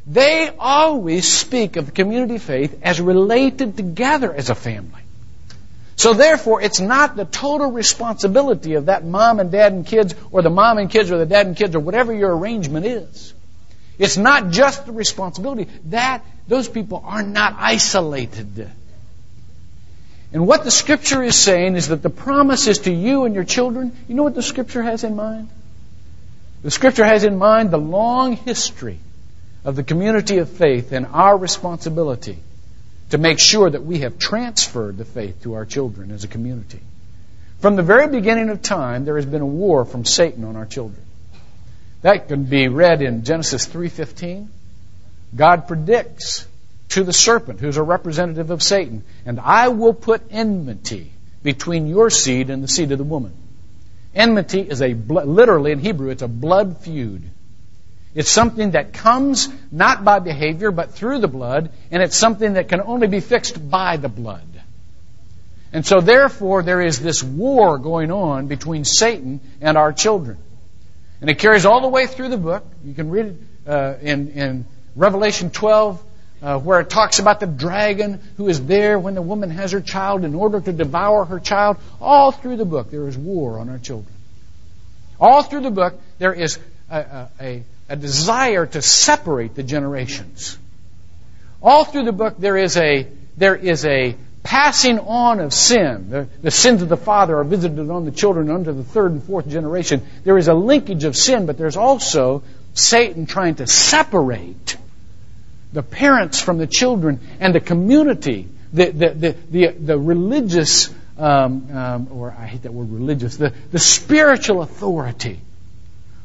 They 0.07 0.50
always 0.59 1.28
speak 1.28 1.76
of 1.76 1.87
the 1.87 1.93
community 1.93 2.38
faith 2.38 2.81
as 2.83 3.00
related 3.00 3.76
together 3.76 4.33
as 4.33 4.49
a 4.49 4.55
family. 4.55 5.02
So 5.99 6.14
therefore, 6.14 6.62
it's 6.62 6.78
not 6.78 7.17
the 7.17 7.25
total 7.25 7.73
responsibility 7.73 8.75
of 8.75 8.87
that 8.87 9.05
mom 9.05 9.40
and 9.40 9.50
dad 9.50 9.73
and 9.73 9.85
kids, 9.85 10.14
or 10.31 10.43
the 10.43 10.50
mom 10.50 10.78
and 10.78 10.88
kids, 10.88 11.11
or 11.11 11.19
the 11.19 11.26
dad 11.26 11.47
and 11.47 11.57
kids, 11.57 11.75
or 11.75 11.81
whatever 11.81 12.14
your 12.14 12.37
arrangement 12.37 12.87
is. 12.87 13.35
It's 13.99 14.17
not 14.17 14.50
just 14.50 14.87
the 14.87 14.93
responsibility. 14.93 15.67
That, 15.87 16.25
those 16.47 16.69
people 16.69 17.02
are 17.05 17.25
not 17.25 17.57
isolated. 17.59 18.71
And 20.33 20.47
what 20.47 20.62
the 20.62 20.71
scripture 20.71 21.21
is 21.21 21.35
saying 21.35 21.75
is 21.75 21.88
that 21.88 22.00
the 22.00 22.11
promise 22.11 22.69
is 22.69 22.78
to 22.81 22.93
you 22.93 23.25
and 23.25 23.35
your 23.35 23.43
children. 23.43 23.90
You 24.07 24.14
know 24.14 24.23
what 24.23 24.37
the 24.37 24.43
scripture 24.43 24.85
has 24.85 25.02
in 25.02 25.17
mind? 25.17 25.49
The 26.62 26.71
scripture 26.71 27.05
has 27.05 27.25
in 27.25 27.38
mind 27.38 27.73
the 27.73 27.78
long 27.78 28.37
history 28.37 29.00
of 29.64 29.75
the 29.75 29.83
community 29.83 30.38
of 30.38 30.49
faith 30.49 30.93
and 30.93 31.07
our 31.07 31.37
responsibility 31.37 32.38
to 33.11 33.19
make 33.19 33.38
sure 33.38 33.69
that 33.71 33.85
we 33.85 34.00
have 34.00 34.19
transferred 34.19 34.99
the 34.99 35.05
faith 35.05 35.43
to 35.43 35.55
our 35.55 35.65
children 35.65 36.11
as 36.11 36.25
a 36.25 36.29
community. 36.29 36.81
From 37.61 37.77
the 37.77 37.83
very 37.83 38.07
beginning 38.09 38.50
of 38.50 38.62
time, 38.62 39.05
there 39.05 39.17
has 39.17 39.27
been 39.27 39.41
a 39.41 39.47
war 39.47 39.85
from 39.85 40.05
Satan 40.05 40.45
on 40.45 40.57
our 40.57 40.67
children. 40.67 41.03
That 42.03 42.29
can 42.29 42.45
be 42.45 42.69
read 42.69 43.03
in 43.03 43.25
Genesis 43.25 43.67
3:15. 43.67 44.49
God 45.35 45.67
predicts 45.67 46.47
to 46.91 47.03
the 47.03 47.12
serpent, 47.12 47.61
who's 47.61 47.77
a 47.77 47.83
representative 47.83 48.50
of 48.50 48.62
Satan, 48.62 49.03
and 49.27 49.41
I 49.41 49.69
will 49.69 49.93
put 49.93 50.23
enmity 50.31 51.11
between 51.43 51.87
your 51.87 52.11
seed 52.11 52.50
and 52.50 52.62
the 52.62 52.69
seed 52.69 52.93
of 52.93 52.99
the 52.99 53.05
woman. 53.05 53.33
Enmity 54.15 54.61
is 54.61 54.81
a 54.81 54.95
literally 54.95 55.73
in 55.73 55.81
Hebrew 55.81 56.11
it's 56.11 56.23
a 56.23 56.29
blood 56.29 56.79
feud. 56.79 57.23
It's 58.15 58.31
something 58.31 58.73
that 58.73 58.93
comes 58.93 59.49
not 59.71 60.05
by 60.05 60.19
behavior, 60.19 60.71
but 60.71 60.93
through 60.93 61.21
the 61.21 61.29
blood, 61.29 61.71
and 61.91 62.03
it's 62.03 62.17
something 62.17 62.55
that 62.55 62.69
can 62.69 62.81
only 62.81 63.07
be 63.07 63.21
fixed 63.21 63.71
by 63.71 63.97
the 63.97 64.09
blood. 64.09 64.43
And 65.73 65.85
so, 65.85 66.00
therefore, 66.00 66.62
there 66.62 66.81
is 66.81 66.99
this 66.99 67.23
war 67.23 67.77
going 67.79 68.11
on 68.11 68.47
between 68.47 68.85
Satan 68.85 69.41
and 69.61 69.77
our 69.77 69.93
children. 69.93 70.38
And 71.21 71.29
it 71.29 71.38
carries 71.38 71.67
all 71.67 71.83
the 71.83 71.88
way 71.88 72.07
through 72.07 72.31
the 72.31 72.38
book. 72.38 72.65
You 72.85 72.95
can 72.95 73.11
read 73.11 73.27
it 73.27 73.37
uh, 73.67 73.95
in, 74.00 74.29
in 74.31 74.65
Revelation 74.97 75.50
12, 75.50 76.03
uh, 76.41 76.59
where 76.59 76.81
it 76.81 76.88
talks 76.88 77.19
about 77.19 77.41
the 77.41 77.47
dragon 77.47 78.21
who 78.37 78.49
is 78.49 78.65
there 78.65 78.99
when 78.99 79.15
the 79.15 79.23
woman 79.23 79.50
has 79.50 79.73
her 79.73 79.81
child 79.81 80.25
in 80.25 80.35
order 80.35 80.61
to 80.61 80.73
devour 80.73 81.25
her 81.27 81.41
child. 81.41 81.77
All 82.00 82.33
through 82.33 82.57
the 82.57 82.65
book, 82.65 82.91
there 82.91 83.07
is 83.07 83.19
war 83.19 83.59
on 83.59 83.69
our 83.69 83.79
children. 83.79 84.15
All 85.21 85.43
through 85.43 85.62
the 85.62 85.71
book, 85.71 86.00
there 86.19 86.33
is 86.33 86.59
a, 86.91 86.99
a, 86.99 87.29
a 87.41 87.62
a 87.88 87.97
desire 87.97 88.66
to 88.66 88.83
separate 88.83 89.54
the 89.54 89.62
generations. 89.62 90.59
All 91.62 91.85
through 91.85 92.04
the 92.04 92.12
book, 92.12 92.37
there 92.38 92.57
is 92.57 92.76
a, 92.76 93.07
there 93.37 93.57
is 93.57 93.85
a 93.85 94.16
passing 94.42 94.99
on 94.99 95.40
of 95.40 95.52
sin. 95.52 96.11
The, 96.11 96.28
the, 96.40 96.50
sins 96.50 96.83
of 96.83 96.88
the 96.88 96.97
father 96.97 97.37
are 97.38 97.45
visited 97.45 97.90
on 97.90 98.04
the 98.04 98.11
children 98.11 98.50
under 98.50 98.73
the 98.73 98.85
third 98.85 99.12
and 99.12 99.23
fourth 99.23 99.49
generation. 99.49 100.07
There 100.25 100.38
is 100.38 100.49
a 100.49 100.54
linkage 100.54 101.04
of 101.04 101.16
sin, 101.16 101.47
but 101.47 101.59
there's 101.59 101.76
also 101.76 102.42
Satan 102.75 103.26
trying 103.26 103.57
to 103.57 103.66
separate 103.66 104.76
the 105.73 105.83
parents 105.83 106.40
from 106.40 106.59
the 106.59 106.66
children 106.66 107.21
and 107.40 107.54
the 107.54 107.61
community, 107.61 108.49
the, 108.73 108.90
the, 108.90 109.09
the, 109.11 109.37
the, 109.50 109.66
the 109.68 109.99
religious, 109.99 110.92
um, 111.18 111.76
um, 111.76 112.09
or 112.11 112.30
I 112.30 112.47
hate 112.47 112.62
that 112.62 112.73
word 112.73 112.90
religious, 112.90 113.37
the, 113.37 113.52
the 113.71 113.78
spiritual 113.78 114.62
authority 114.62 115.40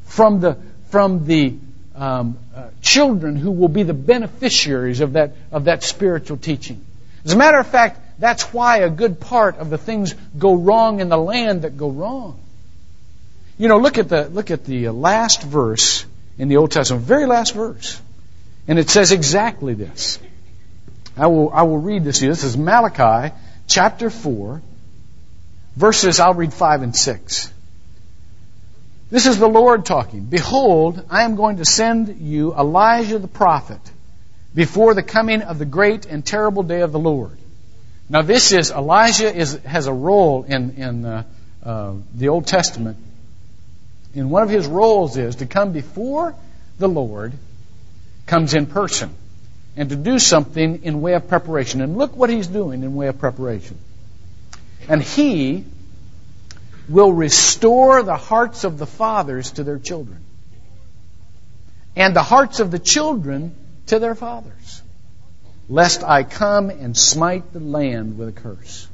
from 0.06 0.40
the, 0.40 0.58
from 0.94 1.26
the 1.26 1.56
um, 1.96 2.38
uh, 2.56 2.68
children 2.84 3.36
who 3.36 3.50
will 3.50 3.68
be 3.68 3.82
the 3.82 3.96
beneficiaries 3.96 5.00
of 5.00 5.14
that, 5.14 5.32
of 5.52 5.64
that 5.64 5.82
spiritual 5.82 6.38
teaching. 6.38 6.86
As 7.26 7.34
a 7.34 7.36
matter 7.36 7.58
of 7.58 7.66
fact, 7.66 8.00
that's 8.20 8.54
why 8.54 8.78
a 8.78 8.92
good 8.92 9.20
part 9.20 9.58
of 9.58 9.72
the 9.72 9.80
things 9.80 10.14
go 10.38 10.54
wrong 10.54 11.00
in 11.00 11.10
the 11.10 11.18
land 11.18 11.64
that 11.64 11.78
go 11.78 11.90
wrong. 11.90 12.40
You 13.58 13.70
know, 13.70 13.80
look 13.80 13.98
at 13.98 14.08
the, 14.08 14.30
look 14.30 14.52
at 14.52 14.66
the 14.66 14.90
last 14.90 15.42
verse 15.42 16.06
in 16.38 16.48
the 16.48 16.58
Old 16.58 16.70
Testament, 16.70 17.04
very 17.06 17.26
last 17.26 17.56
verse. 17.56 18.00
And 18.68 18.78
it 18.78 18.92
says 18.92 19.12
exactly 19.12 19.74
this. 19.74 20.20
I 21.18 21.26
will, 21.26 21.50
I 21.50 21.64
will 21.64 21.80
read 21.80 22.04
this 22.04 22.20
to 22.20 22.26
you. 22.26 22.32
This 22.32 22.44
is 22.44 22.56
Malachi 22.56 23.34
chapter 23.66 24.12
4, 24.12 24.62
verses, 25.76 26.20
I'll 26.20 26.36
read 26.36 26.54
5 26.54 26.84
and 26.84 26.96
6. 26.96 27.52
This 29.14 29.28
is 29.28 29.38
the 29.38 29.48
Lord 29.48 29.86
talking. 29.86 30.22
Behold, 30.22 31.06
I 31.08 31.22
am 31.22 31.36
going 31.36 31.58
to 31.58 31.66
send 31.66 32.18
you 32.20 32.52
Elijah 32.56 33.20
the 33.20 33.28
prophet 33.28 33.80
before 34.56 34.96
the 34.96 35.04
coming 35.04 35.44
of 35.44 35.60
the 35.60 35.66
great 35.66 36.08
and 36.08 36.26
terrible 36.26 36.64
day 36.64 36.82
of 36.82 36.92
the 36.92 36.98
Lord. 36.98 37.38
Now, 38.10 38.24
this 38.24 38.52
is 38.52 38.72
Elijah 38.72 39.32
is, 39.32 39.54
has 39.66 39.86
a 39.86 39.94
role 39.94 40.46
in 40.46 40.72
in 40.78 41.06
uh, 41.06 41.24
uh, 41.64 41.94
the 42.16 42.30
Old 42.30 42.48
Testament, 42.48 42.98
and 44.16 44.32
one 44.32 44.42
of 44.42 44.50
his 44.50 44.66
roles 44.66 45.16
is 45.16 45.36
to 45.36 45.46
come 45.46 45.74
before 45.74 46.34
the 46.80 46.90
Lord, 46.90 47.34
comes 48.26 48.56
in 48.56 48.66
person, 48.66 49.14
and 49.78 49.90
to 49.90 49.96
do 49.96 50.18
something 50.18 50.86
in 50.86 51.02
way 51.02 51.14
of 51.14 51.28
preparation. 51.28 51.82
And 51.82 52.00
look 52.00 52.16
what 52.16 52.32
he's 52.32 52.48
doing 52.48 52.82
in 52.82 52.96
way 52.96 53.10
of 53.10 53.20
preparation. 53.20 53.78
And 54.90 55.04
he 55.04 55.66
will 56.90 57.14
restore 57.14 58.04
the 58.04 58.18
hearts 58.18 58.64
of 58.64 58.78
the 58.78 58.86
fathers 58.86 59.52
to 59.52 59.64
their 59.64 59.80
children, 59.80 60.24
and 61.96 62.16
the 62.16 62.24
hearts 62.24 62.60
of 62.60 62.72
the 62.72 62.80
children 62.80 63.56
to 63.88 64.00
their 64.00 64.16
fathers, 64.16 64.82
lest 65.70 66.04
I 66.04 66.24
come 66.24 66.70
and 66.70 66.98
smite 66.98 67.54
the 67.54 67.60
land 67.60 68.18
with 68.18 68.30
a 68.30 68.32
curse. 68.32 68.88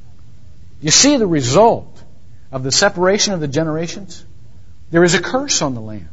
You 0.80 0.90
see 0.90 1.16
the 1.16 1.26
result 1.26 2.02
of 2.52 2.62
the 2.62 2.72
separation 2.72 3.34
of 3.34 3.40
the 3.40 3.48
generations? 3.48 4.24
There 4.90 5.04
is 5.04 5.14
a 5.14 5.20
curse 5.22 5.62
on 5.62 5.74
the 5.74 5.80
land. 5.80 6.08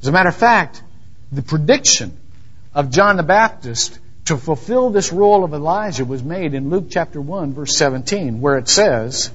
As 0.00 0.08
a 0.08 0.12
matter 0.12 0.28
of 0.28 0.36
fact, 0.36 0.82
the 1.32 1.42
prediction 1.42 2.16
of 2.74 2.90
John 2.90 3.16
the 3.16 3.22
Baptist 3.22 3.98
to 4.26 4.36
fulfill 4.36 4.90
this 4.90 5.12
role 5.12 5.44
of 5.44 5.52
Elijah 5.54 6.04
was 6.04 6.22
made 6.22 6.54
in 6.54 6.70
Luke 6.70 6.86
chapter 6.90 7.20
1 7.20 7.52
verse 7.52 7.76
17 7.76 8.40
where 8.40 8.58
it 8.58 8.68
says, 8.68 9.30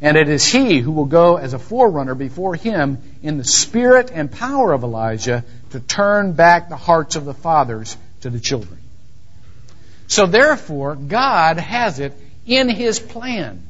and 0.00 0.16
it 0.16 0.28
is 0.28 0.44
he 0.44 0.78
who 0.78 0.92
will 0.92 1.06
go 1.06 1.36
as 1.36 1.54
a 1.54 1.58
forerunner 1.58 2.14
before 2.14 2.54
him 2.54 2.98
in 3.22 3.38
the 3.38 3.44
spirit 3.44 4.10
and 4.12 4.30
power 4.30 4.72
of 4.72 4.82
Elijah 4.82 5.44
to 5.70 5.80
turn 5.80 6.32
back 6.32 6.68
the 6.68 6.76
hearts 6.76 7.16
of 7.16 7.24
the 7.24 7.34
fathers 7.34 7.96
to 8.20 8.30
the 8.30 8.40
children. 8.40 8.78
So 10.08 10.26
therefore, 10.26 10.94
God 10.94 11.58
has 11.58 11.98
it 11.98 12.12
in 12.46 12.68
his 12.68 12.98
plan 12.98 13.62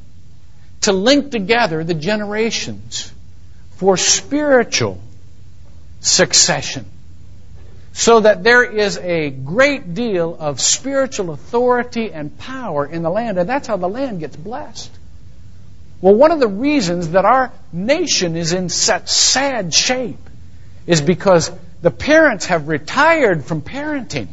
to 0.83 0.92
link 0.92 1.30
together 1.30 1.83
the 1.83 1.95
generations 1.95 3.12
for 3.76 3.97
spiritual 3.97 5.00
succession. 6.00 6.85
So 7.92 8.21
that 8.21 8.42
there 8.42 8.62
is 8.62 8.99
a 8.99 9.30
great 9.30 9.95
deal 9.95 10.37
of 10.38 10.61
spiritual 10.61 11.30
authority 11.30 12.12
and 12.12 12.37
power 12.38 12.85
in 12.85 13.02
the 13.02 13.09
land, 13.09 13.38
and 13.38 13.49
that's 13.49 13.66
how 13.66 13.78
the 13.78 13.88
land 13.88 14.21
gets 14.21 14.37
blessed. 14.37 14.96
Well, 16.00 16.15
one 16.15 16.31
of 16.31 16.41
the 16.41 16.49
reasons 16.49 17.11
that 17.11 17.25
our 17.25 17.53
nation 17.73 18.37
is 18.37 18.53
in 18.53 18.69
such 18.69 19.09
sad 19.09 19.73
shape 19.73 20.19
is 20.87 21.00
because 21.00 21.50
the 21.83 21.91
parents 21.91 22.47
have 22.47 22.69
retired 22.69 23.45
from 23.45 23.62
parenting. 23.62 24.29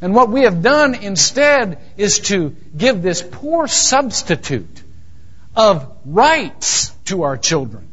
And 0.00 0.14
what 0.14 0.30
we 0.30 0.42
have 0.42 0.62
done 0.62 0.94
instead 0.96 1.78
is 1.96 2.18
to 2.20 2.56
give 2.76 3.02
this 3.02 3.22
poor 3.22 3.68
substitute 3.68 4.82
of 5.54 5.96
rights 6.04 6.90
to 7.04 7.22
our 7.22 7.36
children. 7.36 7.88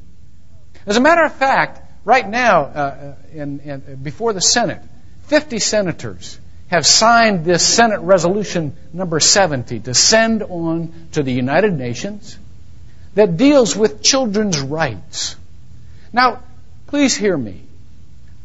As 0.88 0.98
a 0.98 1.02
matter 1.02 1.24
of 1.24 1.34
fact, 1.34 1.82
right 2.04 2.28
now, 2.28 2.62
uh, 2.62 3.16
in, 3.32 3.60
in, 3.60 4.00
before 4.02 4.34
the 4.34 4.42
Senate, 4.42 4.82
50 5.28 5.60
senators 5.60 6.40
have 6.70 6.86
signed 6.86 7.46
this 7.46 7.66
Senate 7.66 8.00
resolution 8.00 8.76
number 8.92 9.20
70 9.20 9.82
to 9.82 9.94
send 9.94 10.42
on 10.42 11.10
to 11.12 11.22
the 11.22 11.32
United 11.32 11.78
Nations 11.78 12.38
that 13.20 13.36
deals 13.36 13.76
with 13.76 14.02
children's 14.02 14.62
rights. 14.62 15.36
Now, 16.14 16.42
please 16.88 17.18
hear 17.18 17.38
me. 17.38 17.64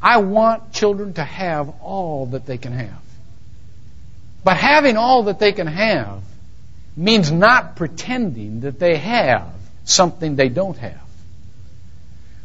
I 0.02 0.16
want 0.16 0.73
children 0.73 1.12
to 1.12 1.23
have 1.23 1.73
all 1.81 2.26
that 2.33 2.45
they 2.45 2.59
can 2.59 2.73
have. 2.73 3.00
But 4.43 4.57
having 4.57 4.97
all 4.97 5.23
that 5.25 5.38
they 5.38 5.52
can 5.52 5.69
have 5.69 6.23
means 6.97 7.31
not 7.31 7.76
pretending 7.76 8.62
that 8.62 8.81
they 8.81 8.97
have 8.97 9.49
something 9.85 10.35
they 10.35 10.49
don't 10.49 10.76
have. 10.78 11.07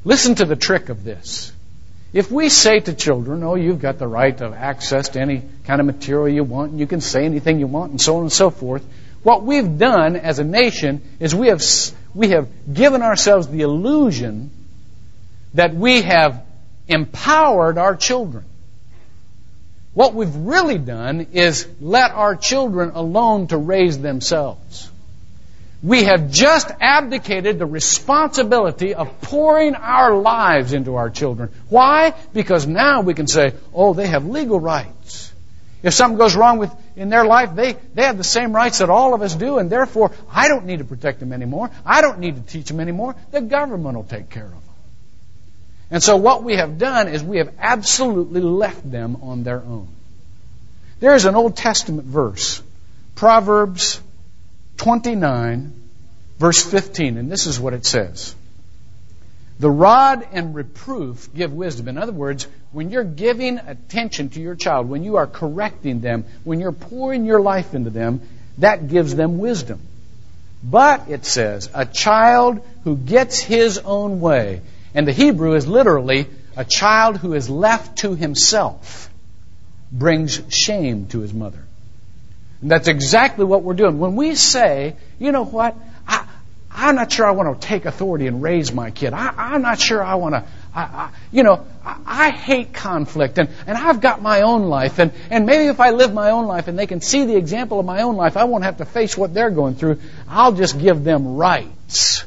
Listen 0.05 0.35
to 0.35 0.45
the 0.45 0.55
trick 0.55 0.89
of 0.89 1.03
this. 1.03 1.51
If 2.13 2.31
we 2.31 2.49
say 2.49 2.79
to 2.79 2.93
children, 2.93 3.41
oh, 3.41 3.55
you've 3.55 3.81
got 3.81 3.97
the 3.97 4.07
right 4.07 4.39
of 4.39 4.53
access 4.53 5.09
to 5.09 5.19
any 5.19 5.41
kind 5.65 5.81
of 5.81 5.87
material 5.87 6.29
you 6.29 6.43
want, 6.43 6.73
and 6.73 6.79
you 6.79 6.85
can 6.85 7.01
say 7.01 7.25
anything 7.25 7.59
you 7.59 7.65
want, 7.65 7.89
and 7.89 7.99
so 7.99 8.17
on 8.17 8.21
and 8.21 8.31
so 8.31 8.51
forth, 8.51 8.85
what 9.23 9.41
we've 9.41 9.79
done 9.79 10.15
as 10.15 10.37
a 10.37 10.43
nation 10.43 11.01
is 11.19 11.33
we 11.33 11.47
have, 11.47 11.63
we 12.13 12.29
have 12.29 12.47
given 12.71 13.01
ourselves 13.01 13.47
the 13.47 13.61
illusion 13.61 14.51
that 15.53 15.73
we 15.73 16.01
have 16.01 16.43
empowered 16.87 17.77
our 17.77 17.95
children. 17.95 18.45
What 19.93 20.13
we've 20.13 20.35
really 20.35 20.77
done 20.77 21.27
is 21.33 21.67
let 21.81 22.11
our 22.11 22.35
children 22.35 22.91
alone 22.93 23.47
to 23.47 23.57
raise 23.57 23.99
themselves. 23.99 24.89
We 25.81 26.03
have 26.03 26.31
just 26.31 26.69
abdicated 26.81 27.57
the 27.57 27.65
responsibility 27.65 28.93
of 28.93 29.21
pouring 29.21 29.75
our 29.75 30.15
lives 30.15 30.73
into 30.73 30.95
our 30.95 31.09
children. 31.09 31.51
Why? 31.69 32.13
Because 32.33 32.67
now 32.67 33.01
we 33.01 33.13
can 33.13 33.27
say, 33.27 33.53
oh, 33.73 33.93
they 33.93 34.07
have 34.07 34.25
legal 34.25 34.59
rights. 34.59 35.33
If 35.81 35.93
something 35.93 36.17
goes 36.17 36.35
wrong 36.35 36.57
with 36.57 36.71
in 36.99 37.07
their 37.07 37.25
life, 37.25 37.55
they, 37.55 37.77
they 37.93 38.03
have 38.03 38.17
the 38.17 38.25
same 38.25 38.53
rights 38.53 38.79
that 38.79 38.89
all 38.89 39.13
of 39.13 39.21
us 39.21 39.33
do, 39.33 39.57
and 39.57 39.69
therefore 39.69 40.11
I 40.29 40.49
don't 40.49 40.65
need 40.65 40.79
to 40.79 40.85
protect 40.85 41.21
them 41.21 41.31
anymore. 41.31 41.71
I 41.85 42.01
don't 42.01 42.19
need 42.19 42.35
to 42.35 42.41
teach 42.41 42.67
them 42.67 42.81
anymore. 42.81 43.15
The 43.31 43.39
government 43.41 43.95
will 43.95 44.03
take 44.03 44.29
care 44.29 44.45
of 44.45 44.51
them. 44.51 44.61
And 45.91 46.03
so 46.03 46.17
what 46.17 46.43
we 46.43 46.57
have 46.57 46.77
done 46.77 47.07
is 47.07 47.23
we 47.23 47.37
have 47.37 47.53
absolutely 47.57 48.41
left 48.41 48.89
them 48.89 49.17
on 49.23 49.43
their 49.43 49.61
own. 49.61 49.87
There 50.99 51.15
is 51.15 51.23
an 51.23 51.35
Old 51.35 51.55
Testament 51.55 52.05
verse, 52.05 52.61
Proverbs 53.15 54.01
29, 54.77 55.73
verse 56.37 56.69
15, 56.69 57.17
and 57.17 57.31
this 57.31 57.47
is 57.47 57.59
what 57.59 57.73
it 57.73 57.85
says. 57.85 58.35
The 59.59 59.69
rod 59.69 60.25
and 60.31 60.55
reproof 60.55 61.29
give 61.35 61.51
wisdom. 61.51 61.87
In 61.89 61.97
other 61.97 62.13
words, 62.13 62.47
when 62.71 62.91
you're 62.91 63.03
giving 63.03 63.57
attention 63.57 64.29
to 64.29 64.41
your 64.41 64.55
child, 64.55 64.87
when 64.87 65.03
you 65.03 65.17
are 65.17 65.27
correcting 65.27 65.99
them, 65.99 66.25
when 66.43 66.59
you're 66.59 66.71
pouring 66.71 67.25
your 67.25 67.41
life 67.41 67.73
into 67.73 67.89
them, 67.89 68.21
that 68.59 68.87
gives 68.87 69.15
them 69.15 69.37
wisdom. 69.37 69.81
But, 70.63 71.09
it 71.09 71.25
says, 71.25 71.69
a 71.73 71.85
child 71.85 72.65
who 72.83 72.95
gets 72.95 73.39
his 73.39 73.77
own 73.79 74.19
way 74.19 74.61
and 74.93 75.07
the 75.07 75.11
Hebrew 75.11 75.53
is 75.53 75.67
literally 75.67 76.27
a 76.55 76.65
child 76.65 77.17
who 77.17 77.33
is 77.33 77.49
left 77.49 77.99
to 77.99 78.15
himself 78.15 79.09
brings 79.91 80.41
shame 80.49 81.07
to 81.07 81.19
his 81.19 81.33
mother. 81.33 81.63
And 82.61 82.69
that's 82.69 82.87
exactly 82.87 83.45
what 83.45 83.63
we're 83.63 83.75
doing. 83.75 83.99
When 83.99 84.15
we 84.15 84.35
say, 84.35 84.95
you 85.19 85.31
know 85.31 85.45
what, 85.45 85.75
I'm 86.79 86.95
not 86.95 87.11
sure 87.11 87.25
I 87.25 87.31
want 87.31 87.59
to 87.59 87.67
take 87.67 87.83
authority 87.83 88.27
and 88.27 88.41
raise 88.41 88.71
my 88.71 88.89
kid. 88.89 89.13
I, 89.13 89.55
am 89.55 89.61
not 89.61 89.79
sure 89.79 90.01
I 90.01 90.15
want 90.15 90.35
to, 90.35 90.45
I, 90.73 90.81
I, 90.81 91.09
you 91.29 91.43
know, 91.43 91.65
I, 91.83 91.97
I 92.05 92.29
hate 92.29 92.73
conflict 92.73 93.37
and, 93.37 93.49
and 93.67 93.77
I've 93.77 93.99
got 93.99 94.21
my 94.21 94.43
own 94.43 94.63
life 94.63 94.97
and, 94.97 95.11
and 95.29 95.45
maybe 95.45 95.65
if 95.65 95.81
I 95.81 95.89
live 95.89 96.13
my 96.13 96.31
own 96.31 96.45
life 96.45 96.69
and 96.69 96.79
they 96.79 96.87
can 96.87 97.01
see 97.01 97.25
the 97.25 97.35
example 97.35 97.81
of 97.81 97.85
my 97.85 98.03
own 98.03 98.15
life, 98.15 98.37
I 98.37 98.45
won't 98.45 98.63
have 98.63 98.77
to 98.77 98.85
face 98.85 99.17
what 99.17 99.33
they're 99.33 99.49
going 99.49 99.75
through. 99.75 99.99
I'll 100.29 100.53
just 100.53 100.79
give 100.79 101.03
them 101.03 101.35
rights. 101.35 102.23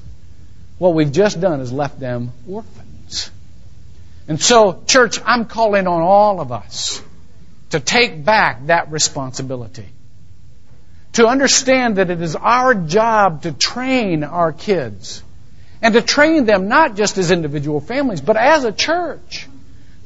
What 0.77 0.93
we've 0.93 1.13
just 1.13 1.41
done 1.41 1.61
is 1.61 1.73
left 1.73 1.99
them 1.99 2.33
orphans. 2.47 3.31
And 4.29 4.41
so, 4.41 4.83
church, 4.87 5.19
I'm 5.25 5.47
calling 5.47 5.87
on 5.87 6.03
all 6.03 6.41
of 6.41 6.53
us 6.53 7.01
to 7.71 7.81
take 7.81 8.23
back 8.23 8.67
that 8.67 8.91
responsibility. 8.91 9.89
To 11.15 11.27
understand 11.27 11.97
that 11.97 12.11
it 12.11 12.23
is 12.23 12.37
our 12.37 12.75
job 12.75 13.43
to 13.43 13.53
train 13.53 14.25
our 14.25 14.53
kids. 14.53 15.23
And 15.83 15.95
to 15.95 16.03
train 16.03 16.47
them 16.47 16.69
not 16.69 16.97
just 16.97 17.19
as 17.19 17.31
individual 17.31 17.81
families, 17.81 18.21
but 18.21 18.37
as 18.37 18.65
a 18.65 18.73
church. 18.73 19.49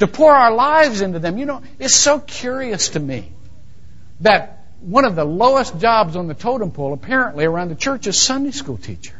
To 0.01 0.07
pour 0.07 0.33
our 0.33 0.53
lives 0.53 1.01
into 1.01 1.19
them. 1.19 1.39
You 1.39 1.47
know, 1.47 1.63
it's 1.79 1.95
so 1.95 2.19
curious 2.19 2.91
to 2.91 3.01
me 3.01 3.31
that 4.21 4.65
one 4.81 5.05
of 5.05 5.15
the 5.15 5.25
lowest 5.25 5.79
jobs 5.79 6.17
on 6.17 6.27
the 6.27 6.35
totem 6.35 6.71
pole 6.71 6.93
apparently 6.93 7.45
around 7.45 7.69
the 7.69 7.75
church 7.77 8.07
is 8.07 8.19
Sunday 8.19 8.51
school 8.51 8.77
teacher. 8.77 9.15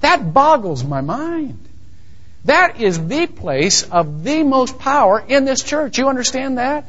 That 0.00 0.32
boggles 0.32 0.84
my 0.84 1.00
mind. 1.00 1.58
That 2.44 2.80
is 2.80 3.06
the 3.06 3.26
place 3.26 3.82
of 3.82 4.22
the 4.22 4.42
most 4.44 4.78
power 4.78 5.22
in 5.26 5.44
this 5.44 5.62
church. 5.62 5.98
You 5.98 6.08
understand 6.08 6.58
that? 6.58 6.86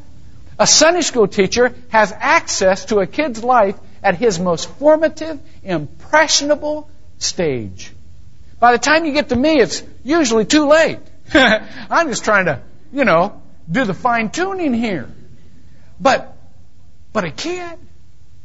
A 0.60 0.68
Sunday 0.68 1.02
school 1.02 1.28
teacher 1.28 1.74
has 1.90 2.12
access 2.12 2.86
to 2.86 3.00
a 3.00 3.08
kid's 3.08 3.44
life 3.44 3.76
at 4.04 4.16
his 4.16 4.40
most 4.40 4.70
formative, 4.78 5.40
impressionable 5.64 6.90
stage. 7.20 7.92
By 8.60 8.72
the 8.72 8.80
time 8.80 9.06
you 9.06 9.14
get 9.14 9.30
to 9.30 9.36
me, 9.36 9.60
it's 9.60 9.84
usually 10.04 10.46
too 10.46 10.68
late. 10.68 11.00
I'm 11.34 12.10
just 12.10 12.24
trying 12.24 12.46
to, 12.46 12.62
you 12.92 13.06
know, 13.06 13.42
do 13.70 13.86
the 13.86 13.94
fine 13.94 14.30
tuning 14.30 14.74
here. 14.74 15.10
But, 16.00 16.36
but 17.14 17.24
a 17.24 17.32
kid, 17.32 17.78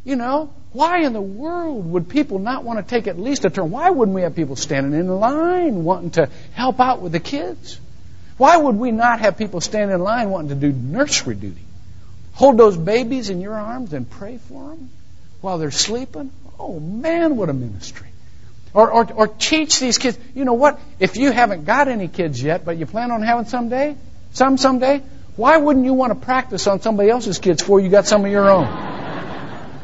you 0.05 0.17
know, 0.17 0.53
why 0.73 1.03
in 1.03 1.12
the 1.12 1.21
world 1.21 1.91
would 1.93 2.09
people 2.09 2.38
not 2.38 2.65
want 2.65 2.79
to 2.79 2.83
take 2.83 3.07
at 3.07 3.19
least 3.19 3.45
a 3.45 3.51
turn? 3.51 3.71
Why 3.71 3.91
wouldn't 3.91 4.15
we 4.15 4.23
have 4.23 4.35
people 4.35 4.57
standing 4.57 4.99
in 4.99 5.09
line 5.09 5.85
wanting 5.85 6.11
to 6.12 6.29
help 6.53 6.81
out 6.81 7.01
with 7.01 7.12
the 7.12 7.21
kids? 7.21 7.79
Why 8.37 8.57
would 8.57 8.77
we 8.77 8.91
not 8.91 9.21
have 9.21 9.38
people 9.38 9.61
standing 9.61 9.95
in 9.95 10.01
line 10.01 10.31
wanting 10.31 10.49
to 10.49 10.55
do 10.55 10.73
nursery 10.73 11.35
duty? 11.35 11.61
Hold 12.35 12.57
those 12.57 12.77
babies 12.77 13.31
in 13.31 13.41
your 13.41 13.55
arms 13.55 13.93
and 13.93 14.09
pray 14.09 14.38
for 14.38 14.71
them 14.71 14.91
while 15.42 15.59
they're 15.59 15.70
sleeping? 15.70 16.31
Oh 16.59 16.81
man, 16.81 17.37
what 17.37 17.50
a 17.50 17.52
ministry. 17.52 18.09
Or, 18.72 18.90
or, 18.90 19.12
or 19.12 19.26
teach 19.28 19.81
these 19.81 19.98
kids. 19.98 20.18
You 20.35 20.46
know 20.46 20.55
what? 20.55 20.81
If 20.98 21.16
you 21.16 21.31
haven't 21.31 21.66
got 21.66 21.88
any 21.88 22.09
kids 22.09 22.42
yet, 22.42 22.64
but 22.64 22.78
you 22.78 22.87
plan 22.87 23.11
on 23.11 23.20
having 23.20 23.44
someday, 23.44 23.96
some 24.33 24.57
someday, 24.57 25.02
why 25.37 25.59
wouldn't 25.59 25.85
you 25.85 25.92
want 25.92 26.18
to 26.18 26.24
practice 26.24 26.66
on 26.66 26.81
somebody 26.81 27.11
else's 27.11 27.38
kids 27.38 27.61
before 27.61 27.81
you 27.81 27.90
got 27.90 28.07
some 28.07 28.24
of 28.24 28.31
your 28.31 28.48
own? 28.48 28.66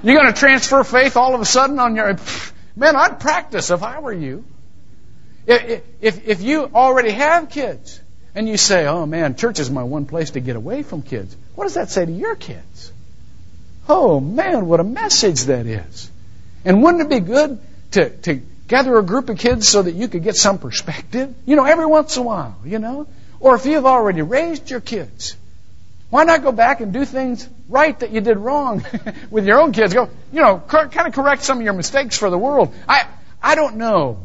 You're 0.03 0.15
going 0.15 0.33
to 0.33 0.39
transfer 0.39 0.85
faith 0.85 1.17
all 1.17 1.35
of 1.35 1.41
a 1.41 1.45
sudden 1.45 1.79
on 1.79 1.97
your. 1.97 2.17
Man, 2.77 2.97
I'd 2.97 3.19
practice 3.19 3.71
if 3.71 3.83
I 3.83 3.99
were 3.99 4.13
you. 4.13 4.45
If, 5.47 5.83
if, 6.01 6.29
if 6.29 6.43
you 6.43 6.71
already 6.75 7.11
have 7.11 7.51
kids 7.51 8.01
and 8.35 8.49
you 8.49 8.57
say, 8.57 8.87
oh 8.87 9.07
man, 9.07 9.35
church 9.35 9.59
is 9.59 9.71
my 9.71 9.83
one 9.83 10.07
place 10.07 10.31
to 10.31 10.41
get 10.41 10.57
away 10.57 10.83
from 10.83 11.03
kids, 11.03 11.35
what 11.55 11.65
does 11.65 11.75
that 11.75 11.91
say 11.91 12.07
to 12.07 12.13
your 12.13 12.37
kids? 12.37 12.93
Oh 13.89 14.21
man, 14.21 14.67
what 14.67 14.81
a 14.81 14.85
message 14.85 15.45
that 15.45 15.67
is. 15.67 16.11
And 16.65 16.83
wouldn't 16.83 17.03
it 17.03 17.09
be 17.09 17.21
good 17.21 17.59
to, 17.93 18.11
to 18.11 18.43
gather 18.67 18.99
a 18.99 19.03
group 19.03 19.31
of 19.31 19.39
kids 19.39 19.67
so 19.67 19.81
that 19.81 19.93
you 19.93 20.09
could 20.09 20.23
get 20.23 20.37
some 20.37 20.59
perspective? 20.59 21.35
You 21.47 21.57
know, 21.57 21.65
every 21.65 21.87
once 21.87 22.17
in 22.17 22.23
a 22.23 22.27
while, 22.27 22.59
you 22.65 22.79
know? 22.79 23.07
Or 23.41 23.55
if 23.55 23.65
you've 23.65 23.87
already 23.87 24.21
raised 24.21 24.71
your 24.71 24.81
kids, 24.81 25.37
why 26.11 26.25
not 26.25 26.43
go 26.43 26.53
back 26.53 26.81
and 26.81 26.93
do 26.93 27.05
things 27.05 27.49
right 27.69 27.99
that 28.01 28.11
you 28.11 28.21
did 28.21 28.37
wrong 28.37 28.85
with 29.31 29.47
your 29.47 29.61
own 29.61 29.73
kids? 29.73 29.95
Go, 29.95 30.11
you 30.33 30.41
know, 30.43 30.59
kind 30.59 31.07
of 31.07 31.15
correct 31.15 31.45
some 31.45 31.59
of 31.59 31.65
your 31.65 31.73
mistakes 31.73 32.19
for 32.19 32.29
the 32.29 32.39
world. 32.39 32.75
I, 32.87 33.07
I 33.43 33.55
don't 33.55 33.77
know 33.77 34.19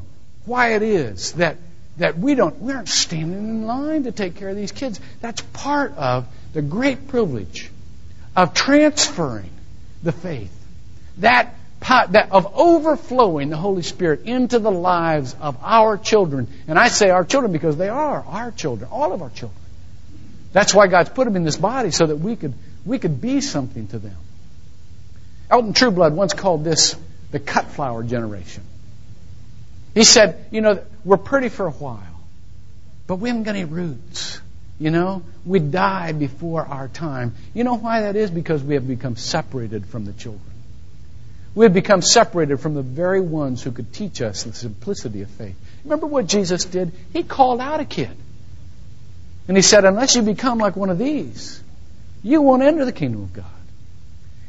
why 0.45 0.73
it 0.73 0.81
is 0.81 1.33
that, 1.33 1.57
that 1.97 2.17
we 2.17 2.35
don't, 2.35 2.59
we 2.61 2.73
aren't 2.73 2.89
standing 2.89 3.37
in 3.37 3.65
line 3.65 4.03
to 4.03 4.11
take 4.11 4.35
care 4.35 4.49
of 4.49 4.57
these 4.57 4.73
kids. 4.73 4.99
That's 5.21 5.41
part 5.53 5.95
of 5.95 6.27
the 6.51 6.61
great 6.61 7.07
privilege 7.07 7.69
of 8.35 8.53
transferring 8.53 9.52
the 10.03 10.11
faith. 10.11 10.53
That, 11.19 11.55
that 11.81 12.31
of 12.31 12.53
overflowing 12.55 13.49
the 13.49 13.57
Holy 13.57 13.81
Spirit 13.81 14.21
into 14.25 14.59
the 14.59 14.71
lives 14.71 15.35
of 15.39 15.57
our 15.61 15.97
children. 15.97 16.47
And 16.67 16.77
I 16.77 16.89
say 16.89 17.09
our 17.09 17.23
children 17.23 17.51
because 17.51 17.77
they 17.77 17.89
are 17.89 18.23
our 18.27 18.51
children, 18.51 18.89
all 18.91 19.13
of 19.13 19.21
our 19.21 19.29
children. 19.29 19.59
That's 20.51 20.73
why 20.73 20.87
God's 20.87 21.09
put 21.09 21.25
them 21.25 21.35
in 21.35 21.43
this 21.43 21.57
body 21.57 21.91
so 21.91 22.05
that 22.05 22.17
we 22.17 22.35
could, 22.35 22.53
we 22.85 22.99
could 22.99 23.19
be 23.19 23.41
something 23.41 23.87
to 23.87 23.99
them. 23.99 24.15
Elton 25.49 25.73
Trueblood 25.73 26.13
once 26.13 26.33
called 26.33 26.63
this 26.63 26.95
the 27.31 27.39
cut 27.39 27.65
flower 27.65 28.03
generation. 28.03 28.63
He 29.93 30.03
said, 30.03 30.45
you 30.51 30.61
know, 30.61 30.83
we're 31.03 31.17
pretty 31.17 31.49
for 31.49 31.67
a 31.67 31.71
while, 31.71 32.21
but 33.07 33.15
we 33.15 33.29
haven't 33.29 33.43
got 33.43 33.55
any 33.55 33.65
roots. 33.65 34.39
You 34.83 34.91
know, 34.91 35.23
we 35.45 35.59
die 35.59 36.11
before 36.11 36.65
our 36.65 36.89
time. 36.89 37.35
You 37.53 37.63
know 37.63 37.75
why 37.75 38.01
that 38.01 38.17
is? 38.17 38.29
Because 38.29 38.61
we 38.61 38.73
have 38.73 38.85
become 38.85 39.15
separated 39.15 39.85
from 39.85 40.03
the 40.03 40.11
children. 40.11 40.43
We 41.55 41.63
have 41.63 41.73
become 41.73 42.01
separated 42.01 42.57
from 42.59 42.73
the 42.73 42.81
very 42.81 43.21
ones 43.21 43.63
who 43.63 43.71
could 43.71 43.93
teach 43.93 44.21
us 44.21 44.43
the 44.43 44.51
simplicity 44.51 45.21
of 45.21 45.29
faith. 45.29 45.55
Remember 45.85 46.05
what 46.05 46.27
Jesus 46.27 46.65
did? 46.65 46.91
He 47.13 47.23
called 47.23 47.61
out 47.61 47.79
a 47.79 47.85
kid. 47.85 48.11
And 49.47 49.55
he 49.55 49.63
said, 49.63 49.85
unless 49.85 50.17
you 50.17 50.21
become 50.21 50.57
like 50.57 50.75
one 50.75 50.89
of 50.89 50.97
these, 50.97 51.63
you 52.21 52.41
won't 52.41 52.61
enter 52.61 52.83
the 52.83 52.91
kingdom 52.91 53.23
of 53.23 53.31
God. 53.31 53.45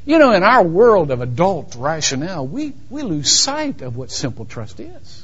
You 0.04 0.18
know, 0.18 0.32
in 0.32 0.42
our 0.42 0.64
world 0.64 1.12
of 1.12 1.20
adult 1.20 1.76
rationale, 1.78 2.44
we, 2.44 2.72
we 2.90 3.02
lose 3.02 3.30
sight 3.30 3.82
of 3.82 3.96
what 3.96 4.10
simple 4.10 4.46
trust 4.46 4.80
is. 4.80 5.23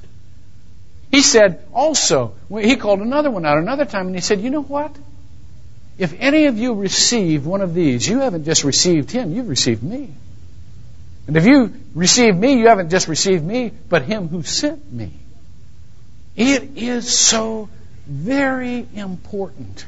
He 1.11 1.23
said 1.23 1.65
also, 1.73 2.35
he 2.51 2.77
called 2.77 3.01
another 3.01 3.31
one 3.31 3.45
out 3.45 3.59
another 3.59 3.85
time 3.85 4.07
and 4.07 4.15
he 4.15 4.21
said, 4.21 4.41
You 4.41 4.51
know 4.51 4.63
what? 4.63 4.95
If 5.99 6.15
any 6.19 6.47
of 6.47 6.57
you 6.57 6.75
receive 6.75 7.45
one 7.45 7.61
of 7.61 7.75
these, 7.75 8.09
you 8.09 8.21
haven't 8.21 8.45
just 8.45 8.65
received 8.65 9.11
him, 9.11 9.35
you've 9.35 9.49
received 9.49 9.83
me. 9.83 10.11
And 11.27 11.37
if 11.37 11.45
you 11.45 11.75
receive 11.95 12.35
me, 12.37 12.55
you 12.55 12.69
haven't 12.69 12.91
just 12.91 13.07
received 13.07 13.45
me, 13.45 13.73
but 13.89 14.03
him 14.03 14.29
who 14.29 14.43
sent 14.43 14.91
me. 14.93 15.13
It 16.37 16.77
is 16.77 17.13
so 17.13 17.69
very 18.07 18.87
important 18.95 19.85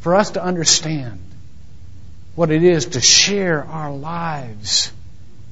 for 0.00 0.14
us 0.14 0.30
to 0.32 0.42
understand 0.42 1.18
what 2.34 2.50
it 2.50 2.62
is 2.62 2.86
to 2.86 3.00
share 3.00 3.64
our 3.64 3.92
lives 3.92 4.92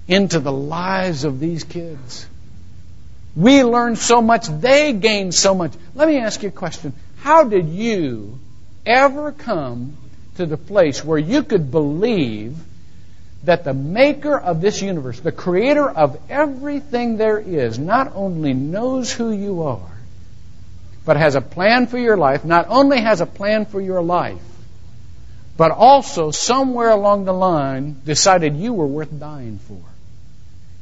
into 0.09 0.41
the 0.41 0.53
lives 0.53 1.25
of 1.25 1.41
these 1.41 1.65
kids. 1.65 2.27
We 3.35 3.65
learn 3.65 3.97
so 3.97 4.21
much, 4.21 4.47
they 4.47 4.93
gain 4.93 5.33
so 5.33 5.55
much. 5.55 5.73
Let 5.95 6.09
me 6.09 6.19
ask 6.19 6.43
you 6.43 6.51
a 6.51 6.53
question. 6.53 6.93
How 7.19 7.45
did 7.45 7.69
you 7.69 8.39
ever 8.85 9.33
come 9.33 9.97
to 10.37 10.47
the 10.47 10.57
place 10.57 11.05
where 11.05 11.19
you 11.19 11.43
could 11.43 11.71
believe 11.71 12.57
that 13.45 13.65
the 13.65 13.75
maker 13.75 14.39
of 14.39 14.61
this 14.61 14.83
universe, 14.83 15.19
the 15.21 15.33
creator 15.33 15.89
of 15.89 16.19
everything 16.29 17.17
there 17.17 17.39
is, 17.39 17.79
not 17.79 18.13
only 18.15 18.55
knows 18.55 19.13
who 19.13 19.33
you 19.33 19.63
are, 19.63 19.91
but 21.05 21.17
has 21.17 21.35
a 21.35 21.41
plan 21.41 21.87
for 21.87 21.99
your 21.99 22.17
life, 22.17 22.45
not 22.45 22.67
only 22.69 23.01
has 23.01 23.21
a 23.21 23.27
plan 23.27 23.67
for 23.67 23.81
your 23.81 24.03
life, 24.03 24.41
but 25.57 25.71
also 25.71 26.31
somewhere 26.31 26.91
along 26.91 27.25
the 27.25 27.33
line 27.33 28.01
decided 28.05 28.57
you 28.57 28.73
were 28.73 28.87
worth 28.87 29.19
dying 29.19 29.59
for 29.59 29.81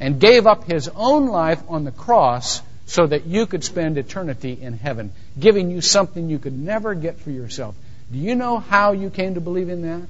and 0.01 0.19
gave 0.19 0.47
up 0.47 0.65
his 0.65 0.89
own 0.97 1.27
life 1.27 1.63
on 1.69 1.85
the 1.85 1.93
cross 1.93 2.63
so 2.87 3.07
that 3.07 3.27
you 3.27 3.47
could 3.47 3.63
spend 3.63 3.99
eternity 3.99 4.59
in 4.61 4.73
heaven, 4.73 5.13
giving 5.39 5.71
you 5.71 5.81
something 5.81 6.29
you 6.29 6.39
could 6.39 6.59
never 6.59 6.95
get 6.95 7.21
for 7.21 7.31
yourself. 7.31 7.77
Do 8.11 8.19
you 8.19 8.35
know 8.35 8.59
how 8.59 8.93
you 8.93 9.11
came 9.11 9.35
to 9.35 9.41
believe 9.41 9.69
in 9.69 9.83
that? 9.83 10.09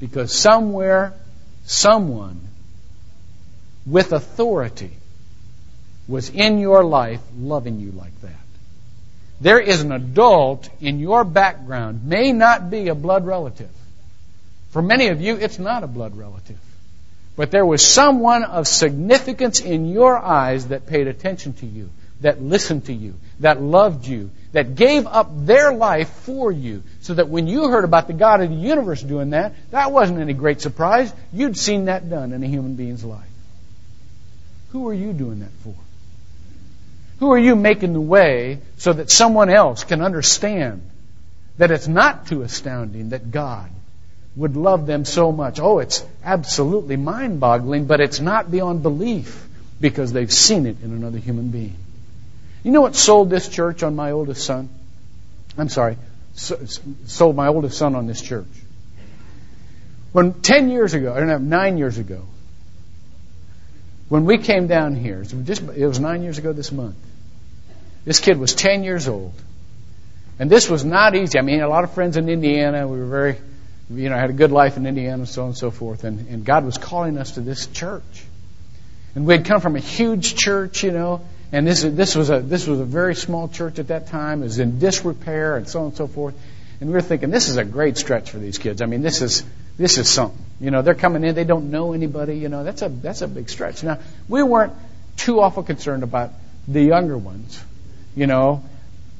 Because 0.00 0.34
somewhere, 0.34 1.14
someone 1.64 2.40
with 3.86 4.12
authority 4.12 4.90
was 6.06 6.28
in 6.28 6.58
your 6.58 6.84
life 6.84 7.20
loving 7.38 7.80
you 7.80 7.92
like 7.92 8.20
that. 8.20 8.32
There 9.40 9.60
is 9.60 9.80
an 9.80 9.92
adult 9.92 10.68
in 10.80 10.98
your 10.98 11.24
background, 11.24 12.04
may 12.04 12.32
not 12.32 12.70
be 12.70 12.88
a 12.88 12.94
blood 12.94 13.24
relative. 13.24 13.70
For 14.70 14.82
many 14.82 15.08
of 15.08 15.20
you, 15.20 15.36
it's 15.36 15.58
not 15.58 15.82
a 15.82 15.86
blood 15.86 16.16
relative. 16.16 16.58
But 17.40 17.50
there 17.50 17.64
was 17.64 17.80
someone 17.82 18.44
of 18.44 18.68
significance 18.68 19.60
in 19.60 19.86
your 19.86 20.18
eyes 20.18 20.66
that 20.66 20.84
paid 20.84 21.06
attention 21.06 21.54
to 21.54 21.66
you, 21.66 21.88
that 22.20 22.42
listened 22.42 22.84
to 22.84 22.92
you, 22.92 23.14
that 23.38 23.62
loved 23.62 24.06
you, 24.06 24.30
that 24.52 24.74
gave 24.74 25.06
up 25.06 25.30
their 25.46 25.72
life 25.72 26.10
for 26.10 26.52
you, 26.52 26.82
so 27.00 27.14
that 27.14 27.30
when 27.30 27.46
you 27.46 27.68
heard 27.68 27.84
about 27.84 28.08
the 28.08 28.12
God 28.12 28.42
of 28.42 28.50
the 28.50 28.56
universe 28.56 29.02
doing 29.02 29.30
that, 29.30 29.54
that 29.70 29.90
wasn't 29.90 30.20
any 30.20 30.34
great 30.34 30.60
surprise. 30.60 31.14
You'd 31.32 31.56
seen 31.56 31.86
that 31.86 32.10
done 32.10 32.34
in 32.34 32.42
a 32.42 32.46
human 32.46 32.74
being's 32.74 33.06
life. 33.06 33.24
Who 34.72 34.86
are 34.88 34.94
you 34.94 35.14
doing 35.14 35.40
that 35.40 35.52
for? 35.64 35.74
Who 37.20 37.32
are 37.32 37.38
you 37.38 37.56
making 37.56 37.94
the 37.94 38.02
way 38.02 38.60
so 38.76 38.92
that 38.92 39.10
someone 39.10 39.48
else 39.48 39.84
can 39.84 40.02
understand 40.02 40.82
that 41.56 41.70
it's 41.70 41.88
not 41.88 42.26
too 42.26 42.42
astounding 42.42 43.08
that 43.08 43.30
God 43.30 43.70
would 44.36 44.56
love 44.56 44.86
them 44.86 45.04
so 45.04 45.32
much. 45.32 45.60
Oh, 45.60 45.78
it's 45.80 46.04
absolutely 46.24 46.96
mind 46.96 47.40
boggling, 47.40 47.86
but 47.86 48.00
it's 48.00 48.20
not 48.20 48.50
beyond 48.50 48.82
belief 48.82 49.46
because 49.80 50.12
they've 50.12 50.32
seen 50.32 50.66
it 50.66 50.76
in 50.82 50.92
another 50.92 51.18
human 51.18 51.48
being. 51.48 51.76
You 52.62 52.72
know 52.72 52.82
what 52.82 52.94
sold 52.94 53.30
this 53.30 53.48
church 53.48 53.82
on 53.82 53.96
my 53.96 54.12
oldest 54.12 54.44
son? 54.44 54.68
I'm 55.58 55.68
sorry, 55.68 55.96
sold 56.34 57.34
my 57.34 57.48
oldest 57.48 57.76
son 57.76 57.94
on 57.96 58.06
this 58.06 58.20
church. 58.20 58.46
When 60.12 60.34
10 60.40 60.70
years 60.70 60.94
ago, 60.94 61.14
I 61.14 61.18
don't 61.20 61.28
know, 61.28 61.38
9 61.38 61.78
years 61.78 61.98
ago, 61.98 62.22
when 64.08 64.24
we 64.24 64.38
came 64.38 64.66
down 64.66 64.96
here, 64.96 65.22
just, 65.22 65.62
it 65.62 65.86
was 65.86 66.00
9 66.00 66.22
years 66.22 66.38
ago 66.38 66.52
this 66.52 66.72
month, 66.72 66.96
this 68.04 68.20
kid 68.20 68.38
was 68.38 68.54
10 68.54 68.84
years 68.84 69.08
old. 69.08 69.32
And 70.38 70.48
this 70.48 70.70
was 70.70 70.84
not 70.84 71.14
easy. 71.14 71.38
I 71.38 71.42
mean, 71.42 71.60
a 71.60 71.68
lot 71.68 71.84
of 71.84 71.92
friends 71.92 72.16
in 72.16 72.28
Indiana. 72.28 72.88
We 72.88 72.98
were 72.98 73.06
very 73.06 73.36
you 73.92 74.08
know, 74.08 74.16
I 74.16 74.18
had 74.18 74.30
a 74.30 74.34
good 74.34 74.52
life 74.52 74.76
in 74.76 74.86
Indiana 74.86 75.26
so 75.26 75.42
on 75.42 75.48
and 75.48 75.56
so 75.56 75.70
forth. 75.70 76.04
And, 76.04 76.28
and 76.28 76.44
God 76.44 76.64
was 76.64 76.78
calling 76.78 77.18
us 77.18 77.32
to 77.32 77.40
this 77.40 77.66
church. 77.66 78.24
And 79.14 79.26
we 79.26 79.34
had 79.34 79.44
come 79.44 79.60
from 79.60 79.74
a 79.74 79.80
huge 79.80 80.36
church, 80.36 80.84
you 80.84 80.92
know, 80.92 81.22
and 81.52 81.66
this, 81.66 81.82
this, 81.82 82.14
was 82.14 82.30
a, 82.30 82.38
this 82.38 82.66
was 82.66 82.78
a 82.78 82.84
very 82.84 83.16
small 83.16 83.48
church 83.48 83.80
at 83.80 83.88
that 83.88 84.06
time. 84.06 84.42
It 84.42 84.44
was 84.44 84.58
in 84.60 84.78
disrepair 84.78 85.56
and 85.56 85.68
so 85.68 85.80
on 85.80 85.86
and 85.86 85.96
so 85.96 86.06
forth. 86.06 86.34
And 86.80 86.88
we 86.88 86.94
were 86.94 87.00
thinking, 87.00 87.30
this 87.30 87.48
is 87.48 87.56
a 87.56 87.64
great 87.64 87.98
stretch 87.98 88.30
for 88.30 88.38
these 88.38 88.58
kids. 88.58 88.80
I 88.80 88.86
mean, 88.86 89.02
this 89.02 89.20
is, 89.20 89.44
this 89.76 89.98
is 89.98 90.08
something. 90.08 90.38
You 90.60 90.70
know, 90.70 90.82
they're 90.82 90.94
coming 90.94 91.24
in, 91.24 91.34
they 91.34 91.44
don't 91.44 91.70
know 91.70 91.92
anybody, 91.92 92.38
you 92.38 92.48
know, 92.48 92.62
that's 92.62 92.82
a, 92.82 92.88
that's 92.88 93.22
a 93.22 93.28
big 93.28 93.50
stretch. 93.50 93.82
Now, 93.82 93.98
we 94.28 94.42
weren't 94.42 94.74
too 95.16 95.40
awful 95.40 95.62
concerned 95.62 96.04
about 96.04 96.30
the 96.68 96.82
younger 96.82 97.18
ones, 97.18 97.62
you 98.14 98.26
know, 98.26 98.62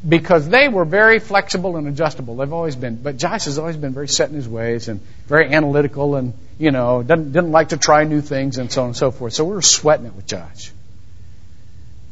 because 0.06 0.48
they 0.48 0.68
were 0.68 0.84
very 0.84 1.18
flexible 1.18 1.76
and 1.76 1.86
adjustable. 1.86 2.36
They've 2.36 2.52
always 2.52 2.76
been. 2.76 2.96
But 2.96 3.18
Josh 3.18 3.44
has 3.44 3.58
always 3.58 3.76
been 3.76 3.92
very 3.92 4.08
set 4.08 4.30
in 4.30 4.34
his 4.34 4.48
ways 4.48 4.88
and 4.88 5.00
very 5.26 5.52
analytical 5.52 6.16
and, 6.16 6.32
you 6.58 6.70
know, 6.70 7.02
didn't, 7.02 7.32
didn't 7.32 7.52
like 7.52 7.70
to 7.70 7.76
try 7.76 8.04
new 8.04 8.20
things 8.20 8.58
and 8.58 8.72
so 8.72 8.82
on 8.82 8.88
and 8.88 8.96
so 8.96 9.10
forth. 9.10 9.34
So 9.34 9.44
we 9.44 9.54
were 9.54 9.62
sweating 9.62 10.06
it 10.06 10.14
with 10.14 10.26
Josh. 10.26 10.72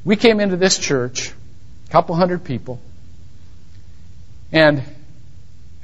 We 0.04 0.16
came 0.16 0.40
into 0.40 0.56
this 0.56 0.78
church, 0.78 1.32
a 1.88 1.90
couple 1.90 2.14
hundred 2.14 2.44
people, 2.44 2.80
and 4.52 4.82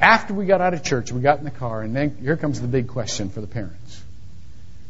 after 0.01 0.35
we 0.35 0.47
got 0.47 0.61
out 0.61 0.75
of 0.75 0.83
church, 0.83 1.13
we 1.13 1.21
got 1.21 1.39
in 1.39 1.45
the 1.45 1.51
car, 1.51 1.83
and 1.83 1.95
then 1.95 2.17
here 2.21 2.37
comes 2.37 2.61
the 2.61 2.69
big 2.69 2.89
question 2.89 3.31
for 3.31 3.41
the 3.41 3.47
parents. 3.47 4.03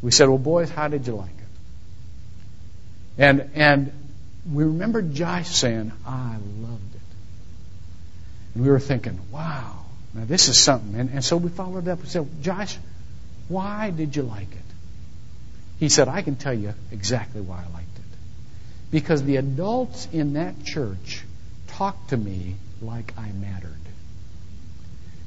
We 0.01 0.11
said, 0.11 0.29
Well, 0.29 0.37
boys, 0.37 0.69
how 0.69 0.87
did 0.87 1.07
you 1.07 1.15
like 1.15 1.29
it? 1.29 3.21
And, 3.23 3.49
and 3.55 3.91
we 4.51 4.63
remember 4.63 5.01
Josh 5.01 5.47
saying, 5.47 5.91
I 6.05 6.37
loved 6.59 6.94
it. 6.94 6.94
And 8.55 8.63
we 8.63 8.69
were 8.69 8.79
thinking, 8.79 9.19
wow, 9.31 9.85
now 10.13 10.25
this 10.25 10.47
is 10.47 10.57
something. 10.57 10.99
And, 10.99 11.09
and 11.11 11.23
so 11.23 11.37
we 11.37 11.49
followed 11.49 11.87
up 11.87 11.99
and 11.99 12.07
said, 12.07 12.27
Josh, 12.41 12.77
why 13.49 13.91
did 13.91 14.15
you 14.15 14.23
like 14.23 14.51
it? 14.51 14.57
He 15.77 15.89
said, 15.89 16.07
I 16.07 16.21
can 16.21 16.37
tell 16.37 16.53
you 16.53 16.73
exactly 16.91 17.41
why 17.41 17.57
I 17.57 17.73
liked 17.73 17.97
it. 17.97 18.17
Because 18.91 19.23
the 19.23 19.35
adults 19.35 20.07
in 20.13 20.33
that 20.33 20.63
church 20.63 21.23
talked 21.67 22.09
to 22.09 22.17
me 22.17 22.55
like 22.81 23.13
I 23.17 23.29
mattered. 23.33 23.73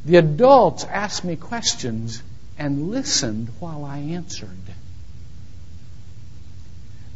The 0.06 0.16
adults 0.16 0.84
asked 0.84 1.22
me 1.22 1.36
questions 1.36 2.22
and 2.58 2.90
listened 2.90 3.50
while 3.60 3.84
I 3.84 3.98
answered. 3.98 4.48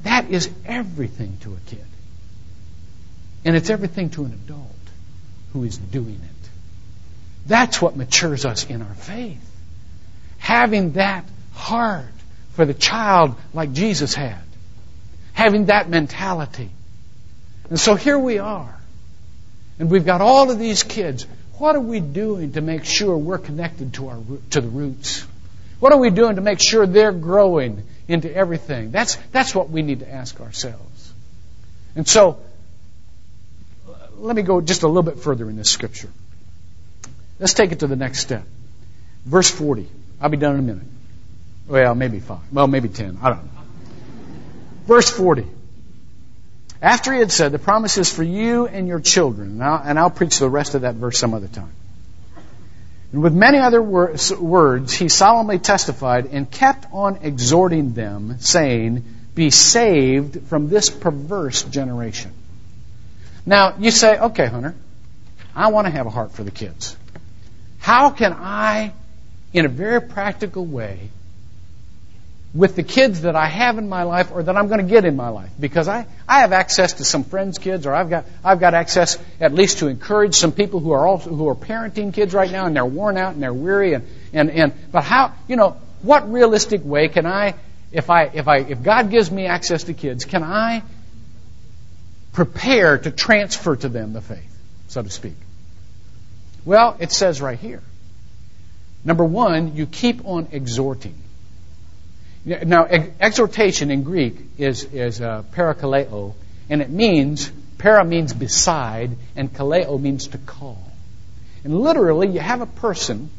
That 0.03 0.31
is 0.31 0.51
everything 0.66 1.38
to 1.40 1.55
a 1.55 1.70
kid. 1.70 1.87
And 3.46 3.57
it's 3.57 3.70
everything 3.70 4.11
to 4.11 4.25
an 4.25 4.33
adult 4.33 4.82
who 5.53 5.65
is 5.65 5.77
doing 5.77 6.21
it. 6.23 6.49
That's 7.47 7.83
what 7.83 7.97
matures 7.97 8.45
us 8.45 8.65
in 8.65 8.83
our 8.83 8.95
faith. 8.95 9.41
Having 10.38 10.93
that 10.93 11.25
heart 11.53 12.05
for 12.53 12.65
the 12.65 12.75
child 12.75 13.35
like 13.53 13.73
Jesus 13.73 14.15
had. 14.15 14.43
Having 15.33 15.67
that 15.67 15.88
mentality. 15.88 16.71
And 17.69 17.79
so 17.81 17.95
here 17.95 18.19
we 18.19 18.38
are. 18.38 18.79
And 19.79 19.91
we've 19.91 20.05
got 20.05 20.21
all 20.21 20.51
of 20.51 20.59
these 20.59 20.83
kids. 20.83 21.27
What 21.59 21.75
are 21.75 21.81
we 21.81 22.01
doing 22.01 22.53
to 22.53 22.61
make 22.61 22.85
sure 22.85 23.17
we're 23.17 23.38
connected 23.38 23.95
to 23.95 24.09
our 24.09 24.19
to 24.51 24.61
the 24.61 24.69
roots? 24.69 25.27
What 25.81 25.93
are 25.93 25.99
we 25.99 26.11
doing 26.11 26.37
to 26.37 26.43
make 26.43 26.61
sure 26.61 26.87
they're 26.87 27.12
growing 27.12 27.83
into 28.09 28.33
everything? 28.33 28.91
That's 28.91 29.17
that's 29.33 29.55
what 29.55 29.71
we 29.71 29.83
need 29.83 30.01
to 30.01 30.12
ask 30.12 30.41
ourselves. 30.41 31.12
And 31.97 32.07
so 32.07 32.38
let 34.23 34.37
me 34.37 34.43
go 34.43 34.61
just 34.61 34.85
a 34.85 34.87
little 34.87 35.03
bit 35.03 35.19
further 35.19 35.51
in 35.51 35.57
this 35.57 35.69
scripture. 35.69 36.09
Let's 37.41 37.55
take 37.55 37.73
it 37.73 37.81
to 37.81 37.89
the 37.89 37.97
next 37.97 38.21
step. 38.21 38.45
Verse 39.25 39.51
40. 39.51 39.89
I'll 40.21 40.31
be 40.31 40.37
done 40.37 40.55
in 40.55 40.61
a 40.61 40.63
minute. 40.63 40.87
Well, 41.67 41.95
maybe 41.95 42.21
five. 42.21 42.41
Well, 42.53 42.69
maybe 42.69 42.89
ten. 42.89 43.19
I 43.21 43.31
don't 43.31 43.45
know. 43.45 43.61
Verse 44.87 45.11
40. 45.11 45.47
After 46.81 47.13
he 47.13 47.19
had 47.19 47.33
said, 47.33 47.53
The 47.53 47.59
promise 47.59 47.99
is 47.99 48.13
for 48.13 48.23
you 48.23 48.67
and 48.67 48.87
your 48.87 49.01
children. 49.01 49.51
And 49.51 49.65
I'll, 49.65 49.83
and 49.85 49.99
I'll 49.99 50.11
preach 50.11 50.39
the 50.39 50.49
rest 50.49 50.75
of 50.75 50.83
that 50.83 50.95
verse 50.95 51.19
some 51.19 51.35
other 51.35 51.49
time. 51.49 51.73
And 53.13 53.23
with 53.23 53.35
many 53.35 53.59
other 53.59 53.83
words, 53.83 54.93
he 54.93 55.09
solemnly 55.09 55.59
testified 55.59 56.27
and 56.27 56.51
kept 56.51 56.87
on 56.93 57.19
exhorting 57.23 57.93
them, 57.93 58.37
saying, 58.39 59.05
Be 59.35 59.51
saved 59.51 60.47
from 60.49 60.69
this 60.69 60.91
perverse 60.91 61.63
generation. 61.65 62.33
Now, 63.44 63.76
you 63.78 63.90
say, 63.90 64.18
okay, 64.18 64.46
Hunter, 64.46 64.74
I 65.55 65.68
want 65.68 65.87
to 65.87 65.90
have 65.90 66.07
a 66.07 66.11
heart 66.11 66.33
for 66.33 66.44
the 66.44 66.50
kids. 66.50 66.96
How 67.78 68.11
can 68.11 68.33
I, 68.33 68.92
in 69.52 69.66
a 69.66 69.68
very 69.68 70.00
practical 70.00 70.64
way, 70.64 71.11
with 72.55 72.76
the 72.76 72.83
kids 72.83 73.22
that 73.22 73.35
I 73.35 73.46
have 73.46 73.78
in 73.78 73.88
my 73.88 74.02
life 74.02 74.31
or 74.31 74.42
that 74.42 74.57
I'm 74.57 74.68
going 74.68 74.81
to 74.81 74.87
get 74.87 75.05
in 75.05 75.16
my 75.16 75.31
life. 75.31 75.50
Because 75.59 75.88
I, 75.88 76.07
I 76.28 76.40
have 76.40 76.52
access 76.52 76.94
to 76.94 77.05
some 77.05 77.24
friends' 77.24 77.59
kids 77.59 77.87
or 77.87 77.94
I've 77.94 78.11
got, 78.11 78.26
I've 78.44 78.61
got 78.61 78.74
access 78.74 79.18
at 79.40 79.55
least 79.55 79.78
to 79.78 79.88
encourage 79.88 80.35
some 80.35 80.52
people 80.52 80.81
who 80.81 80.92
are 80.92 81.07
also, 81.07 81.31
who 81.31 81.48
are 81.48 81.55
parenting 81.55 82.12
kids 82.12 82.35
right 82.35 82.50
now 82.50 82.66
and 82.66 82.76
they're 82.76 82.85
worn 82.85 83.16
out 83.16 83.33
and 83.33 83.42
they're 83.42 83.55
weary 83.55 83.94
and, 83.94 84.07
and, 84.33 84.50
and, 84.50 84.72
but 84.92 85.02
how, 85.02 85.33
you 85.48 85.57
know, 85.57 85.78
what 86.02 86.31
realistic 86.31 86.83
way 86.85 87.09
can 87.09 87.24
I, 87.24 87.55
if 87.90 88.11
I, 88.11 88.24
if 88.24 88.48
I, 88.48 88.59
if 88.59 88.83
God 88.83 89.11
gives 89.11 89.31
me 89.31 89.46
access 89.46 89.85
to 89.85 89.94
kids, 89.94 90.24
can 90.26 90.42
I 90.42 90.83
prepare 92.33 92.99
to 92.99 93.11
transfer 93.11 93.77
to 93.77 93.88
them 93.88 94.12
the 94.12 94.21
faith, 94.21 94.59
so 94.88 95.03
to 95.03 95.11
speak? 95.11 95.37
Well, 96.64 96.97
it 97.01 97.12
says 97.12 97.40
right 97.40 97.59
here. 97.59 97.83
Number 99.05 99.25
one, 99.25 99.77
you 99.77 99.87
keep 99.87 100.25
on 100.25 100.49
exhorting. 100.53 101.14
Now, 102.45 102.87
exhortation 102.87 103.90
in 103.90 104.03
Greek 104.03 104.37
is, 104.59 104.85
is 104.85 105.21
uh, 105.21 105.42
parakaleo, 105.53 106.35
and 106.68 106.83
it 106.83 106.90
means, 106.90 107.53
para 107.79 108.05
means 108.05 108.33
beside, 108.33 109.16
and 109.37 109.53
kaleo 109.53 110.01
means 110.01 110.29
to 110.29 110.38
call. 110.38 110.79
And 111.64 111.79
literally, 111.79 112.29
you 112.29 112.40
have 112.40 112.61
a 112.61 112.66
person 112.66 113.31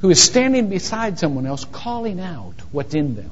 who 0.00 0.10
is 0.10 0.22
standing 0.22 0.68
beside 0.68 1.18
someone 1.18 1.46
else 1.46 1.64
calling 1.64 2.20
out 2.20 2.54
what's 2.72 2.94
in 2.94 3.14
them. 3.14 3.30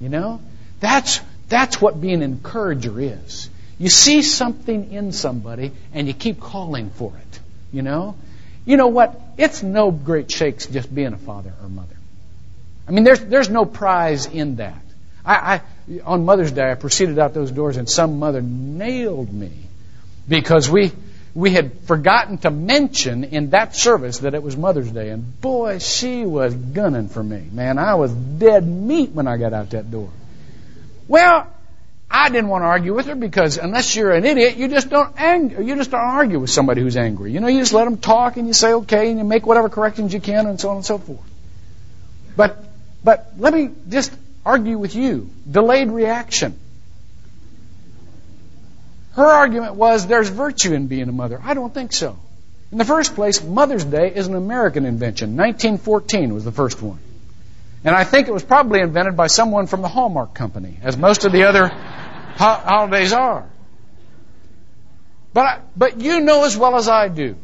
You 0.00 0.08
know? 0.08 0.40
That's, 0.80 1.20
that's 1.48 1.80
what 1.80 2.00
being 2.00 2.22
an 2.22 2.22
encourager 2.22 2.98
is. 2.98 3.50
You 3.80 3.88
see 3.88 4.20
something 4.20 4.92
in 4.92 5.10
somebody 5.10 5.72
and 5.94 6.06
you 6.06 6.12
keep 6.12 6.38
calling 6.38 6.90
for 6.90 7.14
it. 7.16 7.40
You 7.72 7.80
know? 7.80 8.14
You 8.66 8.76
know 8.76 8.88
what? 8.88 9.18
It's 9.38 9.62
no 9.62 9.90
great 9.90 10.30
shakes 10.30 10.66
just 10.66 10.94
being 10.94 11.14
a 11.14 11.18
father 11.18 11.54
or 11.62 11.68
mother. 11.70 11.96
I 12.86 12.90
mean, 12.90 13.04
there's, 13.04 13.20
there's 13.20 13.48
no 13.48 13.64
prize 13.64 14.26
in 14.26 14.56
that. 14.56 14.82
I, 15.24 15.34
I, 15.34 16.00
on 16.04 16.26
Mother's 16.26 16.52
Day, 16.52 16.70
I 16.70 16.74
proceeded 16.74 17.18
out 17.18 17.32
those 17.32 17.50
doors, 17.50 17.78
and 17.78 17.88
some 17.88 18.18
mother 18.18 18.42
nailed 18.42 19.32
me 19.32 19.50
because 20.28 20.68
we, 20.68 20.92
we 21.34 21.50
had 21.50 21.72
forgotten 21.84 22.36
to 22.38 22.50
mention 22.50 23.24
in 23.24 23.50
that 23.50 23.74
service 23.74 24.18
that 24.18 24.34
it 24.34 24.42
was 24.42 24.58
Mother's 24.58 24.90
Day. 24.90 25.08
And 25.08 25.40
boy, 25.40 25.78
she 25.78 26.26
was 26.26 26.52
gunning 26.52 27.08
for 27.08 27.22
me. 27.22 27.48
Man, 27.50 27.78
I 27.78 27.94
was 27.94 28.12
dead 28.12 28.66
meat 28.66 29.12
when 29.12 29.26
I 29.26 29.38
got 29.38 29.54
out 29.54 29.70
that 29.70 29.90
door. 29.90 30.10
Well, 31.08 31.46
I 32.10 32.28
didn't 32.28 32.48
want 32.48 32.62
to 32.62 32.66
argue 32.66 32.92
with 32.92 33.06
her 33.06 33.14
because 33.14 33.56
unless 33.56 33.94
you're 33.94 34.10
an 34.10 34.24
idiot, 34.24 34.56
you 34.56 34.66
just 34.66 34.90
don't 34.90 35.14
ang- 35.20 35.64
you 35.64 35.76
just 35.76 35.92
don't 35.92 36.00
argue 36.00 36.40
with 36.40 36.50
somebody 36.50 36.80
who's 36.80 36.96
angry. 36.96 37.32
You 37.32 37.38
know, 37.38 37.46
you 37.46 37.60
just 37.60 37.72
let 37.72 37.84
them 37.84 37.98
talk 37.98 38.36
and 38.36 38.48
you 38.48 38.52
say 38.52 38.72
okay 38.72 39.10
and 39.10 39.18
you 39.18 39.24
make 39.24 39.46
whatever 39.46 39.68
corrections 39.68 40.12
you 40.12 40.20
can 40.20 40.46
and 40.46 40.60
so 40.60 40.70
on 40.70 40.76
and 40.76 40.84
so 40.84 40.98
forth. 40.98 41.20
But 42.36 42.64
but 43.04 43.34
let 43.38 43.54
me 43.54 43.70
just 43.88 44.12
argue 44.44 44.76
with 44.76 44.96
you. 44.96 45.30
Delayed 45.48 45.90
reaction. 45.90 46.58
Her 49.12 49.26
argument 49.26 49.74
was 49.74 50.06
there's 50.06 50.28
virtue 50.28 50.72
in 50.72 50.88
being 50.88 51.08
a 51.08 51.12
mother. 51.12 51.40
I 51.42 51.54
don't 51.54 51.72
think 51.72 51.92
so. 51.92 52.18
In 52.72 52.78
the 52.78 52.84
first 52.84 53.14
place, 53.14 53.42
Mother's 53.42 53.84
Day 53.84 54.12
is 54.14 54.26
an 54.26 54.34
American 54.34 54.84
invention. 54.84 55.36
1914 55.36 56.34
was 56.34 56.44
the 56.44 56.52
first 56.52 56.80
one. 56.82 56.98
And 57.82 57.96
I 57.96 58.04
think 58.04 58.28
it 58.28 58.32
was 58.32 58.44
probably 58.44 58.80
invented 58.80 59.16
by 59.16 59.26
someone 59.26 59.66
from 59.66 59.80
the 59.80 59.88
Hallmark 59.88 60.34
Company, 60.34 60.78
as 60.82 60.96
most 60.96 61.24
of 61.24 61.32
the 61.32 61.44
other 61.44 61.70
holidays 62.36 63.12
are. 63.12 63.48
But, 65.32 65.62
but 65.76 66.00
you 66.00 66.20
know 66.20 66.44
as 66.44 66.56
well 66.56 66.76
as 66.76 66.88
I 66.88 67.08
do 67.08 67.36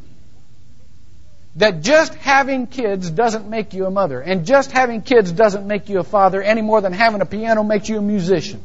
that 1.57 1.83
just 1.83 2.15
having 2.17 2.67
kids 2.67 3.11
doesn't 3.11 3.49
make 3.49 3.73
you 3.73 3.87
a 3.87 3.91
mother, 3.91 4.21
and 4.21 4.47
just 4.47 4.73
having 4.73 5.01
kids 5.01 5.33
doesn't 5.33 5.67
make 5.67 5.89
you 5.89 5.99
a 5.99 6.05
father 6.05 6.43
any 6.43 6.61
more 6.61 6.83
than 6.83 6.93
having 6.93 7.23
a 7.23 7.27
piano 7.27 7.65
makes 7.65 7.89
you 7.89 7.99
a 7.99 8.03
musician. 8.03 8.63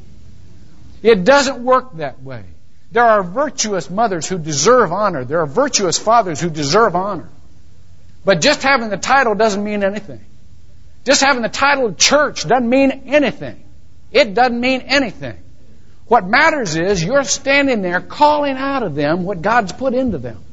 It 1.02 1.24
doesn't 1.24 1.64
work 1.64 1.96
that 1.98 2.22
way. 2.22 2.44
There 2.92 3.06
are 3.06 3.24
virtuous 3.24 3.90
mothers 3.90 4.28
who 4.28 4.38
deserve 4.38 4.92
honor. 4.92 5.24
There 5.24 5.40
are 5.40 5.48
virtuous 5.48 5.98
fathers 5.98 6.42
who 6.42 6.50
deserve 6.50 6.96
honor. 6.96 7.30
But 8.26 8.42
just 8.42 8.62
having 8.62 8.90
the 8.90 8.98
title 8.98 9.36
doesn't 9.36 9.64
mean 9.64 9.84
anything. 9.84 10.20
Just 11.06 11.22
having 11.22 11.42
the 11.42 11.50
title 11.50 11.88
of 11.88 11.98
church 11.98 12.46
doesn't 12.46 12.70
mean 12.70 13.04
anything. 13.08 13.64
It 14.12 14.34
doesn't 14.34 14.60
mean 14.60 14.82
anything. 14.82 15.38
What 16.12 16.28
matters 16.28 16.76
is 16.76 17.02
you're 17.02 17.24
standing 17.24 17.82
there 17.82 18.02
calling 18.02 18.58
out 18.58 18.84
of 18.84 18.96
them 18.96 19.24
what 19.24 19.42
God's 19.42 19.72
put 19.72 19.94
into 19.94 20.18
them 20.18 20.44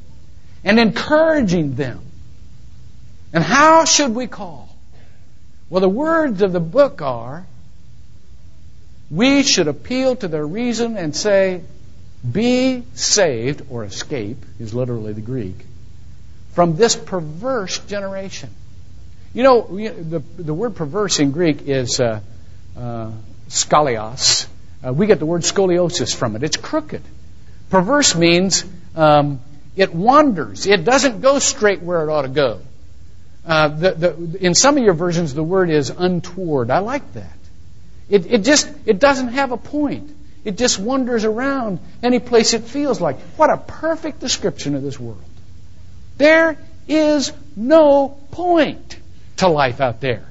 and 0.63 0.79
encouraging 0.79 1.75
them 1.75 1.99
and 3.33 3.43
how 3.43 3.83
should 3.83 4.15
we 4.15 4.25
call? 4.27 4.73
Well, 5.69 5.81
the 5.81 5.89
words 5.89 6.41
of 6.43 6.53
the 6.53 6.61
book 6.61 7.01
are 7.01 7.45
we 9.11 9.43
should 9.43 9.67
appeal 9.67 10.15
to 10.15 10.29
their 10.29 10.47
reason 10.47 10.95
and 10.95 11.13
say, 11.13 11.61
be 12.31 12.85
saved, 12.93 13.63
or 13.69 13.83
escape, 13.83 14.37
is 14.61 14.73
literally 14.73 15.11
the 15.11 15.19
Greek, 15.19 15.65
from 16.53 16.77
this 16.77 16.95
perverse 16.95 17.79
generation. 17.79 18.49
You 19.33 19.43
know, 19.43 19.61
the, 19.63 20.19
the 20.37 20.53
word 20.53 20.77
perverse 20.77 21.19
in 21.19 21.31
Greek 21.31 21.63
is 21.63 21.99
uh, 21.99 22.21
uh, 22.77 23.11
scolios. 23.49 24.47
Uh, 24.85 24.93
we 24.93 25.07
get 25.07 25.19
the 25.19 25.25
word 25.25 25.41
scoliosis 25.41 26.15
from 26.15 26.35
it. 26.35 26.43
It's 26.43 26.57
crooked. 26.57 27.01
Perverse 27.69 28.15
means 28.15 28.63
um, 28.95 29.41
it 29.75 29.93
wanders. 29.93 30.65
It 30.65 30.83
doesn't 30.83 31.21
go 31.21 31.39
straight 31.39 31.81
where 31.81 32.07
it 32.07 32.11
ought 32.11 32.23
to 32.23 32.29
go. 32.29 32.61
Uh, 33.45 33.67
the, 33.69 33.91
the, 33.91 34.45
in 34.45 34.53
some 34.53 34.77
of 34.77 34.83
your 34.83 34.93
versions, 34.93 35.33
the 35.33 35.43
word 35.43 35.69
is 35.69 35.89
untoward. 35.89 36.69
I 36.71 36.79
like 36.79 37.13
that. 37.13 37.37
It, 38.09 38.25
it 38.31 38.43
just 38.43 38.69
it 38.85 38.99
doesn't 38.99 39.29
have 39.29 39.51
a 39.51 39.57
point. 39.57 40.11
It 40.43 40.57
just 40.57 40.79
wanders 40.79 41.25
around 41.25 41.79
any 42.01 42.19
place 42.19 42.53
it 42.53 42.63
feels 42.63 42.99
like. 42.99 43.19
What 43.37 43.51
a 43.51 43.57
perfect 43.57 44.19
description 44.19 44.75
of 44.75 44.81
this 44.81 44.99
world. 44.99 45.23
There 46.17 46.57
is 46.87 47.31
no 47.55 48.17
point 48.31 48.97
to 49.37 49.47
life 49.47 49.79
out 49.79 50.01
there. 50.01 50.25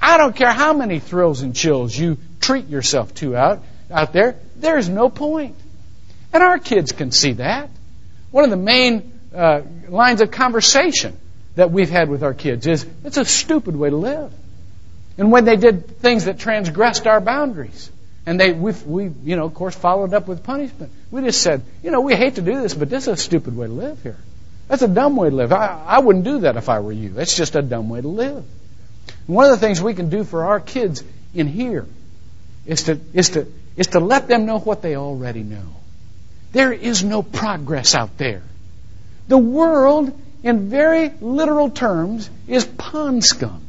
I 0.00 0.16
don't 0.16 0.34
care 0.34 0.52
how 0.52 0.72
many 0.72 0.98
thrills 0.98 1.42
and 1.42 1.54
chills 1.54 1.96
you 1.96 2.16
treat 2.40 2.68
yourself 2.68 3.14
to 3.16 3.36
out, 3.36 3.62
out 3.90 4.12
there, 4.12 4.36
there's 4.56 4.88
no 4.88 5.08
point. 5.08 5.56
And 6.32 6.42
our 6.42 6.58
kids 6.58 6.92
can 6.92 7.10
see 7.10 7.32
that. 7.34 7.70
One 8.30 8.44
of 8.44 8.50
the 8.50 8.56
main 8.56 9.18
uh, 9.34 9.62
lines 9.88 10.20
of 10.20 10.30
conversation 10.30 11.16
that 11.56 11.70
we've 11.70 11.90
had 11.90 12.08
with 12.08 12.22
our 12.22 12.34
kids 12.34 12.66
is 12.66 12.86
it's 13.04 13.16
a 13.16 13.24
stupid 13.24 13.76
way 13.76 13.90
to 13.90 13.96
live. 13.96 14.32
And 15.18 15.32
when 15.32 15.44
they 15.44 15.56
did 15.56 15.98
things 15.98 16.24
that 16.24 16.38
transgressed 16.38 17.06
our 17.06 17.20
boundaries, 17.20 17.90
and 18.26 18.38
they 18.38 18.52
we, 18.52 18.72
we 18.86 19.04
you 19.24 19.36
know 19.36 19.44
of 19.44 19.54
course 19.54 19.74
followed 19.74 20.14
up 20.14 20.28
with 20.28 20.44
punishment, 20.44 20.92
we 21.10 21.22
just 21.22 21.42
said, 21.42 21.62
you 21.82 21.90
know, 21.90 22.00
we 22.00 22.14
hate 22.14 22.36
to 22.36 22.42
do 22.42 22.62
this, 22.62 22.74
but 22.74 22.88
this 22.88 23.08
is 23.08 23.08
a 23.08 23.16
stupid 23.16 23.56
way 23.56 23.66
to 23.66 23.72
live 23.72 24.02
here. 24.02 24.16
That's 24.68 24.82
a 24.82 24.88
dumb 24.88 25.16
way 25.16 25.30
to 25.30 25.34
live. 25.34 25.52
I, 25.52 25.82
I 25.86 25.98
wouldn't 25.98 26.24
do 26.24 26.40
that 26.40 26.56
if 26.56 26.68
I 26.68 26.78
were 26.78 26.92
you. 26.92 27.10
That's 27.10 27.36
just 27.36 27.56
a 27.56 27.62
dumb 27.62 27.88
way 27.88 28.00
to 28.00 28.08
live. 28.08 28.44
one 29.26 29.46
of 29.46 29.50
the 29.50 29.56
things 29.58 29.82
we 29.82 29.94
can 29.94 30.10
do 30.10 30.22
for 30.22 30.44
our 30.44 30.60
kids 30.60 31.02
in 31.34 31.48
here 31.48 31.86
is 32.66 32.84
to 32.84 33.00
is 33.12 33.30
to 33.30 33.46
is 33.80 33.86
to 33.88 33.98
let 33.98 34.28
them 34.28 34.44
know 34.44 34.58
what 34.58 34.82
they 34.82 34.94
already 34.94 35.42
know. 35.42 35.74
There 36.52 36.70
is 36.70 37.02
no 37.02 37.22
progress 37.22 37.94
out 37.94 38.18
there. 38.18 38.42
The 39.26 39.38
world, 39.38 40.12
in 40.42 40.68
very 40.68 41.08
literal 41.20 41.70
terms, 41.70 42.28
is 42.46 42.66
pond 42.66 43.24
scum. 43.24 43.62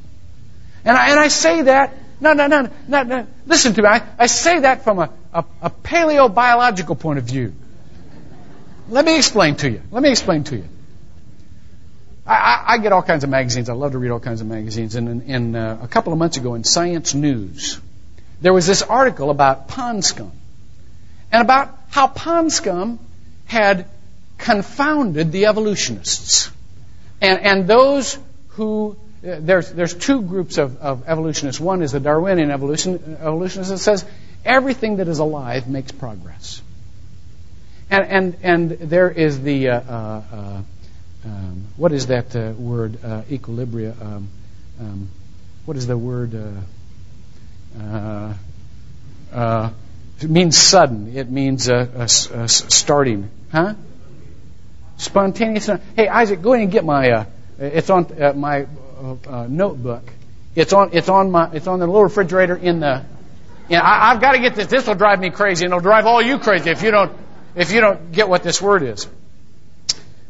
And 0.84 0.97
I, 0.97 1.12
and 1.12 1.19
I 1.19 1.30
say 1.30 1.62
that, 1.62 1.95
no, 2.19 2.34
no, 2.34 2.47
no, 2.47 2.69
no, 2.89 3.04
no. 3.04 3.28
listen 3.47 3.74
to 3.76 3.82
me. 3.84 3.88
I, 3.88 4.02
I 4.19 4.26
say 4.26 4.60
that 4.60 4.84
from 4.84 5.00
a, 5.00 5.10
a, 5.34 5.45
a 5.62 5.69
paleobiological 5.69 7.00
point 7.00 7.17
of 7.17 7.24
view. 7.24 7.54
Let 8.89 9.06
me 9.06 9.15
explain 9.15 9.56
to 9.58 9.71
you. 9.71 9.82
Let 9.91 10.04
me 10.04 10.10
explain 10.10 10.43
to 10.45 10.58
you. 10.58 10.65
I, 12.28 12.34
I, 12.34 12.63
I 12.74 12.78
get 12.80 12.91
all 12.91 13.04
kinds 13.04 13.24
of 13.24 13.30
magazines. 13.30 13.69
I 13.69 13.74
love 13.76 13.93
to 13.93 13.97
read 13.97 14.12
all 14.12 14.19
kinds 14.19 14.41
of 14.41 14.47
magazines. 14.47 14.95
And 14.95 15.08
in, 15.08 15.21
in 15.21 15.56
uh, 15.56 15.80
a 15.82 15.88
couple 15.88 16.12
of 16.12 16.19
months 16.19 16.36
ago 16.36 16.56
in 16.56 16.65
Science 16.65 17.13
News, 17.13 17.80
there 18.41 18.54
was 18.54 18.65
this 18.65 18.82
article 18.82 19.30
about 19.30 19.67
pond 19.67 20.04
scum 20.04 20.32
and 21.32 21.41
about 21.41 21.77
how 21.89 22.08
pond 22.08 22.51
scum 22.51 22.99
had 23.45 23.86
confounded 24.38 25.32
the 25.32 25.45
evolutionists. 25.45 26.51
And, 27.21 27.39
and 27.39 27.67
those 27.67 28.17
who, 28.49 28.97
uh, 29.25 29.38
there's, 29.39 29.71
there's 29.71 29.93
two 29.93 30.21
groups 30.23 30.58
of, 30.58 30.77
of 30.77 31.08
evolutionists. 31.08 31.62
One 31.62 31.84
is 31.84 31.91
the 31.91 31.99
Darwinian 31.99 32.49
evolution, 32.49 33.17
evolutionist 33.19 33.69
that 33.69 33.77
says 33.77 34.06
everything 34.43 34.97
that 34.97 35.08
is 35.08 35.19
alive 35.19 35.67
makes 35.67 35.91
progress. 35.91 36.62
And, 37.91 38.06
and, 38.06 38.38
and 38.41 38.69
there 38.71 39.12
is 39.12 39.41
the, 39.41 39.69
uh, 39.69 39.80
uh, 39.80 40.23
uh 40.34 40.62
um, 41.23 41.67
what 41.77 41.91
is 41.91 42.08
that 42.08 42.36
uh, 42.36 42.51
word, 42.54 42.93
equilibria? 42.93 44.01
Um, 44.01 44.30
um, 44.80 45.10
what 45.65 45.77
is 45.77 45.86
the 45.86 45.95
word? 45.95 46.34
It 50.21 50.29
means 50.29 50.57
sudden. 50.57 51.15
It 51.15 51.29
means 51.29 51.69
a 51.69 52.07
starting. 52.47 53.29
Huh? 53.51 53.75
Spontaneous. 55.01 55.67
Hey, 55.95 56.07
Isaac, 56.07 56.43
go 56.43 56.53
ahead 56.53 56.63
and 56.63 56.71
get 56.71 56.86
my. 56.86 57.10
Uh, 57.10 57.25
it's 57.57 57.89
on 57.89 58.05
uh, 58.21 58.34
my 58.34 58.67
uh, 59.01 59.15
uh, 59.27 59.47
notebook. 59.49 60.03
It's 60.55 60.73
on. 60.73 60.91
It's 60.93 61.10
on 61.10 61.31
my. 61.31 61.49
It's 61.53 61.65
on 61.65 61.79
the 61.79 61.88
little 61.88 62.03
refrigerator 62.03 62.55
in 62.55 62.81
the. 62.81 63.03
You 63.67 63.77
know, 63.77 63.81
I, 63.81 64.12
I've 64.12 64.21
got 64.21 64.34
to 64.34 64.39
get 64.39 64.53
this. 64.53 64.67
This 64.67 64.86
will 64.86 64.93
drive 64.93 65.19
me 65.19 65.31
crazy, 65.31 65.65
and 65.65 65.71
it'll 65.71 65.81
drive 65.81 66.05
all 66.05 66.21
you 66.21 66.38
crazy 66.38 66.69
if 66.69 66.84
you 66.84 66.91
don't. 66.91 67.12
If 67.55 67.71
you 67.71 67.81
don't 67.81 68.12
get 68.12 68.29
what 68.29 68.43
this 68.43 68.62
word 68.62 68.84
is. 68.84 69.07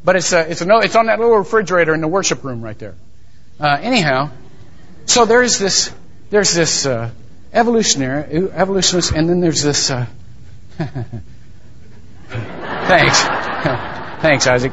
But 0.06 0.16
it's 0.16 0.32
a, 0.32 0.40
uh, 0.40 0.44
it's 0.44 0.62
a 0.62 0.66
no. 0.66 0.80
It's 0.80 0.96
on 0.96 1.08
that 1.08 1.20
little 1.20 1.36
refrigerator 1.36 1.94
in 1.94 2.00
the 2.00 2.08
worship 2.08 2.42
room 2.46 2.62
right 2.62 2.80
there. 2.80 2.96
Uh, 3.60 3.78
anyhow, 3.82 4.30
so 5.06 5.26
there's 5.26 5.60
this. 5.60 5.94
There's 6.30 6.54
this 6.54 6.86
uh, 6.86 7.10
evolutionary 7.54 8.50
evolutionist, 8.52 9.12
and 9.12 9.30
then 9.30 9.40
there's 9.42 9.62
this. 9.62 9.90
Uh, 9.92 10.06
thanks. 12.28 13.22
Thanks, 14.22 14.46
Isaac. 14.46 14.72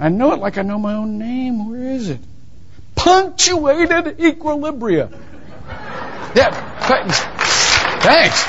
I 0.00 0.08
know 0.08 0.32
it 0.32 0.38
like 0.38 0.56
I 0.56 0.62
know 0.62 0.78
my 0.78 0.94
own 0.94 1.18
name. 1.18 1.70
Where 1.70 1.92
is 1.92 2.08
it? 2.08 2.20
Punctuated 2.94 4.18
equilibria. 4.18 5.10
Yeah, 6.34 6.50
thanks. 8.00 8.44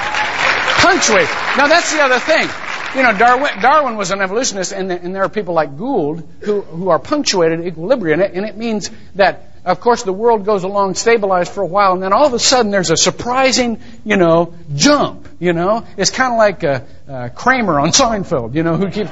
Punctuate. 0.81 1.29
Now 1.57 1.67
that's 1.67 1.91
the 1.93 2.01
other 2.01 2.19
thing. 2.19 2.47
You 2.95 3.03
know, 3.03 3.17
Darwin, 3.17 3.59
Darwin 3.61 3.97
was 3.97 4.11
an 4.11 4.21
evolutionist, 4.21 4.71
and, 4.71 4.91
and 4.91 5.13
there 5.13 5.23
are 5.23 5.29
people 5.29 5.53
like 5.53 5.77
Gould 5.77 6.27
who, 6.41 6.61
who 6.61 6.89
are 6.89 6.99
punctuated 6.99 7.59
equilibria, 7.59 8.13
and 8.13 8.21
it, 8.21 8.33
and 8.33 8.45
it 8.45 8.55
means 8.55 8.89
that 9.15 9.54
of 9.65 9.79
course, 9.79 10.03
the 10.03 10.13
world 10.13 10.45
goes 10.45 10.63
along 10.63 10.93
stabilized 10.93 11.51
for 11.51 11.63
a 11.63 11.65
while, 11.65 11.93
and 11.93 12.03
then 12.03 12.13
all 12.13 12.27
of 12.27 12.33
a 12.33 12.39
sudden 12.39 12.71
there's 12.71 12.91
a 12.91 12.97
surprising, 12.97 13.81
you 14.03 14.15
know, 14.15 14.53
jump. 14.75 15.27
You 15.39 15.53
know, 15.53 15.85
it's 15.97 16.11
kind 16.11 16.33
of 16.33 16.37
like 16.37 16.63
uh, 16.63 16.81
uh, 17.11 17.29
Kramer 17.29 17.79
on 17.79 17.89
Seinfeld. 17.91 18.53
You 18.53 18.61
know, 18.61 18.77
who 18.77 18.91
keeps 18.91 19.11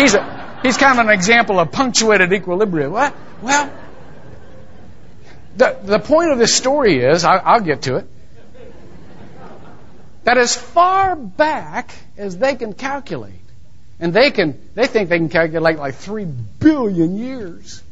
he's 0.00 0.14
a 0.14 0.58
he's 0.62 0.76
kind 0.76 0.98
of 0.98 1.06
an 1.06 1.12
example 1.12 1.58
of 1.58 1.72
punctuated 1.72 2.32
equilibrium. 2.32 2.92
What? 2.92 3.14
Well, 3.42 3.72
the 5.56 5.76
the 5.82 5.98
point 5.98 6.30
of 6.30 6.38
this 6.38 6.54
story 6.54 7.02
is, 7.02 7.24
I, 7.24 7.38
I'll 7.38 7.60
get 7.60 7.82
to 7.82 7.96
it. 7.96 8.06
That 10.22 10.38
as 10.38 10.54
far 10.56 11.16
back 11.16 11.92
as 12.16 12.38
they 12.38 12.54
can 12.54 12.74
calculate, 12.74 13.32
and 13.98 14.14
they 14.14 14.30
can 14.30 14.56
they 14.74 14.86
think 14.86 15.08
they 15.08 15.18
can 15.18 15.30
calculate 15.30 15.78
like 15.78 15.96
three 15.96 16.26
billion 16.26 17.16
years 17.16 17.82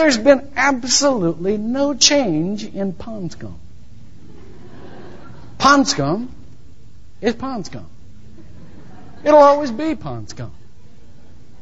there's 0.00 0.16
been 0.16 0.50
absolutely 0.56 1.58
no 1.58 1.92
change 1.92 2.64
in 2.64 2.94
pond 2.94 3.32
scum. 3.32 3.58
Pond 5.58 5.86
scum 5.86 6.34
is 7.20 7.34
pond 7.34 7.66
scum. 7.66 7.86
It'll 9.24 9.42
always 9.42 9.70
be 9.70 9.94
pond 9.94 10.30
scum. 10.30 10.52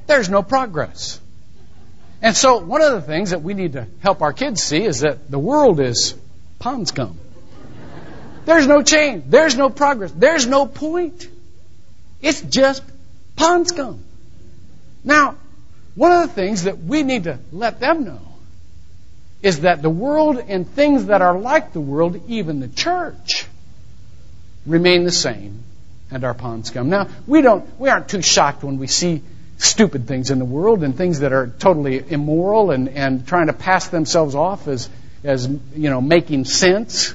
There's 0.06 0.28
no 0.28 0.44
progress. 0.44 1.20
And 2.22 2.36
so, 2.36 2.58
one 2.58 2.80
of 2.80 2.92
the 2.92 3.02
things 3.02 3.30
that 3.30 3.42
we 3.42 3.54
need 3.54 3.72
to 3.72 3.88
help 3.98 4.22
our 4.22 4.32
kids 4.32 4.62
see 4.62 4.84
is 4.84 5.00
that 5.00 5.28
the 5.28 5.38
world 5.40 5.80
is 5.80 6.14
pond 6.60 6.86
scum. 6.86 7.18
There's 8.44 8.68
no 8.68 8.82
change. 8.82 9.24
There's 9.26 9.56
no 9.56 9.68
progress. 9.68 10.12
There's 10.12 10.46
no 10.46 10.64
point. 10.66 11.28
It's 12.22 12.40
just 12.40 12.84
pond 13.34 13.66
scum. 13.66 14.04
Now, 15.02 15.34
one 15.96 16.12
of 16.12 16.28
the 16.28 16.34
things 16.34 16.62
that 16.64 16.78
we 16.78 17.02
need 17.02 17.24
to 17.24 17.40
let 17.50 17.80
them 17.80 18.04
know 18.04 18.27
is 19.42 19.60
that 19.60 19.82
the 19.82 19.90
world 19.90 20.38
and 20.48 20.68
things 20.68 21.06
that 21.06 21.22
are 21.22 21.38
like 21.38 21.72
the 21.72 21.80
world, 21.80 22.20
even 22.28 22.60
the 22.60 22.68
church, 22.68 23.46
remain 24.66 25.04
the 25.04 25.12
same 25.12 25.62
and 26.10 26.24
are 26.24 26.34
pond 26.34 26.66
scum. 26.66 26.88
Now, 26.88 27.08
we 27.26 27.42
don't, 27.42 27.78
we 27.78 27.88
aren't 27.88 28.08
too 28.08 28.22
shocked 28.22 28.64
when 28.64 28.78
we 28.78 28.86
see 28.86 29.22
stupid 29.58 30.06
things 30.06 30.30
in 30.30 30.38
the 30.38 30.44
world 30.44 30.82
and 30.82 30.96
things 30.96 31.20
that 31.20 31.32
are 31.32 31.48
totally 31.48 32.02
immoral 32.10 32.70
and, 32.70 32.88
and 32.88 33.26
trying 33.26 33.48
to 33.48 33.52
pass 33.52 33.88
themselves 33.88 34.34
off 34.34 34.68
as, 34.68 34.88
as, 35.24 35.46
you 35.46 35.90
know, 35.90 36.00
making 36.00 36.44
sense. 36.44 37.14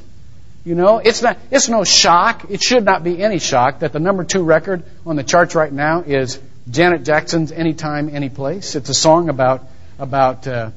You 0.66 0.76
know, 0.76 1.00
it's 1.00 1.22
not, 1.22 1.38
it's 1.52 1.68
no 1.68 1.84
shock. 1.84 2.46
It 2.50 2.62
should 2.62 2.86
not 2.86 3.04
be 3.04 3.22
any 3.22 3.40
shock 3.40 3.80
that 3.80 3.92
the 3.92 4.00
number 4.00 4.24
two 4.24 4.44
record 4.44 4.84
on 5.06 5.16
the 5.16 5.24
charts 5.24 5.56
right 5.56 5.72
now 5.72 6.02
is 6.02 6.40
Janet 6.70 7.04
Jackson's 7.04 7.52
Anytime, 7.52 8.10
Anyplace. 8.10 8.76
It's 8.76 8.90
a 8.90 8.94
song 8.94 9.28
about 9.28 9.68
about 10.00 10.48
uh, 10.48 10.72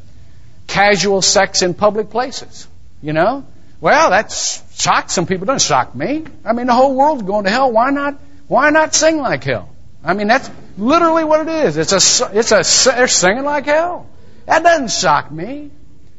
casual 0.67 1.23
sex 1.23 1.63
in 1.63 1.75
public 1.75 2.11
places. 2.11 2.67
You 3.03 3.13
know, 3.13 3.47
well, 3.81 4.11
that's 4.11 4.63
shocked 4.81 5.11
some 5.11 5.27
people. 5.27 5.45
It 5.45 5.53
doesn't 5.53 5.67
shock 5.67 5.95
me. 5.95 6.25
I 6.45 6.53
mean, 6.53 6.67
the 6.67 6.75
whole 6.75 6.95
world's 6.95 7.23
going 7.23 7.45
to 7.45 7.51
hell. 7.51 7.71
Why 7.71 7.91
not? 7.91 8.19
Why 8.49 8.71
not 8.71 8.95
sing 8.95 9.19
like 9.19 9.45
hell? 9.45 9.69
I 10.05 10.15
mean, 10.15 10.29
that's 10.29 10.49
literally 10.79 11.25
what 11.25 11.49
it 11.49 11.67
is. 11.67 11.77
It's 11.77 11.93
a, 11.93 12.31
it's 12.33 12.53
a, 12.53 12.91
they're 12.91 13.09
singing 13.09 13.45
like 13.45 13.67
hell. 13.67 14.07
That 14.47 14.63
doesn't 14.63 14.93
shock 14.93 15.31
me. 15.31 15.71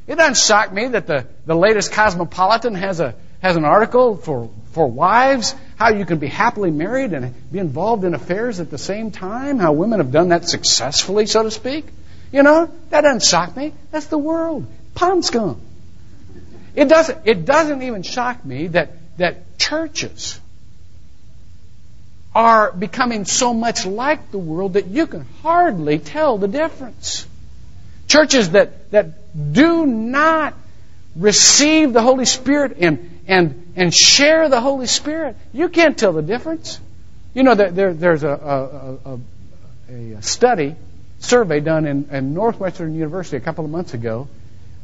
It 0.08 0.16
doesn't 0.16 0.38
shock 0.38 0.74
me 0.74 0.90
that 0.90 1.08
the, 1.08 1.26
the 1.46 1.56
latest 1.56 1.94
Cosmopolitan 1.94 2.76
has 2.76 3.00
a, 3.00 3.16
has 3.42 3.56
an 3.56 3.66
article 3.66 4.18
for, 4.18 4.50
for 4.72 4.88
wives, 4.88 5.56
how 5.78 5.90
you 5.90 6.06
can 6.06 6.18
be 6.18 6.28
happily 6.28 6.72
married 6.72 7.14
and 7.14 7.34
be 7.52 7.60
involved 7.60 8.04
in 8.04 8.14
affairs 8.14 8.60
at 8.60 8.70
the 8.70 8.78
same 8.78 9.12
time, 9.12 9.60
how 9.60 9.72
women 9.72 10.00
have 10.00 10.12
done 10.12 10.30
that 10.30 10.48
successfully, 10.48 11.26
so 11.26 11.44
to 11.44 11.52
speak. 11.52 11.86
You 12.32 12.44
know, 12.44 12.72
that 12.90 13.02
doesn't 13.02 13.24
shock 13.24 13.56
me. 13.56 13.74
That's 13.92 14.08
the 14.08 14.18
world. 14.18 14.68
Pond 14.96 15.24
scum. 15.24 15.62
It 16.76 16.90
doesn't, 16.90 17.20
it 17.26 17.46
doesn't 17.46 17.82
even 17.82 18.04
shock 18.04 18.44
me 18.46 18.68
that, 18.68 18.92
that 19.18 19.58
churches 19.58 20.40
are 22.36 22.72
becoming 22.72 23.26
so 23.26 23.54
much 23.54 23.86
like 23.86 24.30
the 24.32 24.38
world 24.38 24.74
that 24.74 24.86
you 24.86 25.08
can 25.08 25.26
hardly 25.42 25.98
tell 25.98 26.38
the 26.38 26.48
difference. 26.48 27.26
Churches 28.08 28.52
that, 28.52 28.92
that 28.92 29.54
do 29.54 29.86
not 29.86 30.54
receive 31.16 31.94
the 31.94 32.02
Holy 32.02 32.26
Spirit 32.26 32.78
and, 32.80 33.22
and, 33.28 33.74
and 33.76 33.94
share 33.94 34.50
the 34.50 34.62
Holy 34.62 34.86
Spirit, 34.86 35.36
you 35.52 35.70
can't 35.70 35.98
tell 35.98 36.14
the 36.14 36.22
difference. 36.22 36.80
You 37.34 37.44
know, 37.44 37.56
that 37.56 37.76
there, 37.76 37.94
there's 37.94 38.24
a, 38.24 38.30
a, 38.30 39.14
a, 39.92 40.18
a 40.18 40.22
study, 40.22 40.76
survey 41.28 41.60
done 41.60 41.86
in, 41.86 42.10
in, 42.12 42.34
Northwestern 42.34 42.96
University 42.96 43.38
a 43.38 43.40
couple 43.40 43.66
of 43.66 43.72
months 43.72 43.94
ago 43.94 44.28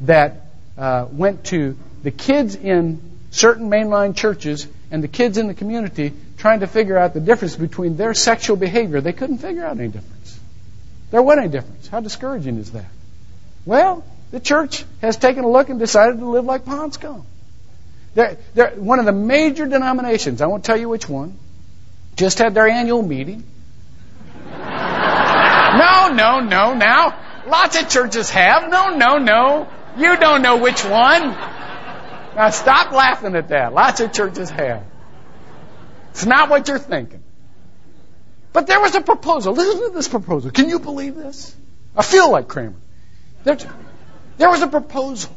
that 0.02 0.42
uh, 0.78 1.08
went 1.12 1.46
to 1.46 1.78
the 2.04 2.12
kids 2.12 2.56
in 2.56 3.02
certain 3.32 3.70
mainline 3.70 4.16
churches 4.16 4.68
and 4.92 5.04
the 5.04 5.08
kids 5.08 5.38
in 5.38 5.48
the 5.48 5.54
community 5.54 6.14
trying 6.38 6.60
to 6.60 6.68
figure 6.68 6.98
out 6.98 7.14
the 7.14 7.20
difference 7.20 7.56
between 7.56 7.96
their 7.98 8.14
sexual 8.14 8.58
behavior. 8.58 9.02
They 9.02 9.14
couldn't 9.14 9.40
figure 9.40 9.66
out 9.66 9.80
any 9.80 9.88
difference. 9.88 10.40
There 11.12 11.22
wasn't 11.22 11.46
any 11.46 11.52
difference. 11.52 11.88
How 11.88 12.00
discouraging 12.00 12.58
is 12.58 12.72
that? 12.72 12.90
Well, 13.66 14.04
the 14.32 14.40
church 14.40 14.84
has 15.02 15.16
taken 15.16 15.44
a 15.44 15.50
look 15.50 15.70
and 15.70 15.80
decided 15.80 16.20
to 16.20 16.26
live 16.26 16.46
like 16.46 16.66
pond 16.66 16.94
scum. 16.94 17.26
They're, 18.16 18.38
they're, 18.54 18.72
one 18.72 19.00
of 19.00 19.06
the 19.06 19.12
major 19.12 19.66
denominations, 19.66 20.42
I 20.42 20.48
won't 20.48 20.66
tell 20.66 20.78
you 20.78 20.90
which 20.90 21.08
one, 21.08 21.38
just 22.16 22.40
had 22.40 22.54
their 22.54 22.68
annual 22.68 23.02
meeting. 23.02 23.44
No, 25.78 26.14
no, 26.14 26.40
no, 26.40 26.74
now. 26.74 27.20
Lots 27.48 27.80
of 27.80 27.90
churches 27.90 28.30
have. 28.30 28.70
No, 28.70 28.96
no, 28.96 29.18
no. 29.18 29.70
You 29.98 30.18
don't 30.18 30.42
know 30.42 30.58
which 30.58 30.84
one. 30.84 31.22
Now 31.22 32.50
stop 32.50 32.92
laughing 32.92 33.36
at 33.36 33.50
that. 33.50 33.74
Lots 33.74 34.00
of 34.00 34.12
churches 34.14 34.50
have. 34.50 34.84
It's 36.12 36.26
not 36.26 36.50
what 36.50 36.68
you're 36.68 36.80
thinking. 36.80 37.24
But 38.54 38.68
there 38.68 38.80
was 38.80 38.96
a 38.96 39.02
proposal. 39.02 39.54
Listen 39.54 39.90
to 39.90 39.94
this 39.94 40.08
proposal. 40.08 40.52
Can 40.52 40.70
you 40.70 40.80
believe 40.80 41.16
this? 41.16 41.56
I 41.96 42.04
feel 42.04 42.32
like 42.32 42.48
Kramer. 42.48 42.76
There, 43.44 43.58
there 44.38 44.50
was 44.50 44.62
a 44.62 44.68
proposal 44.68 45.36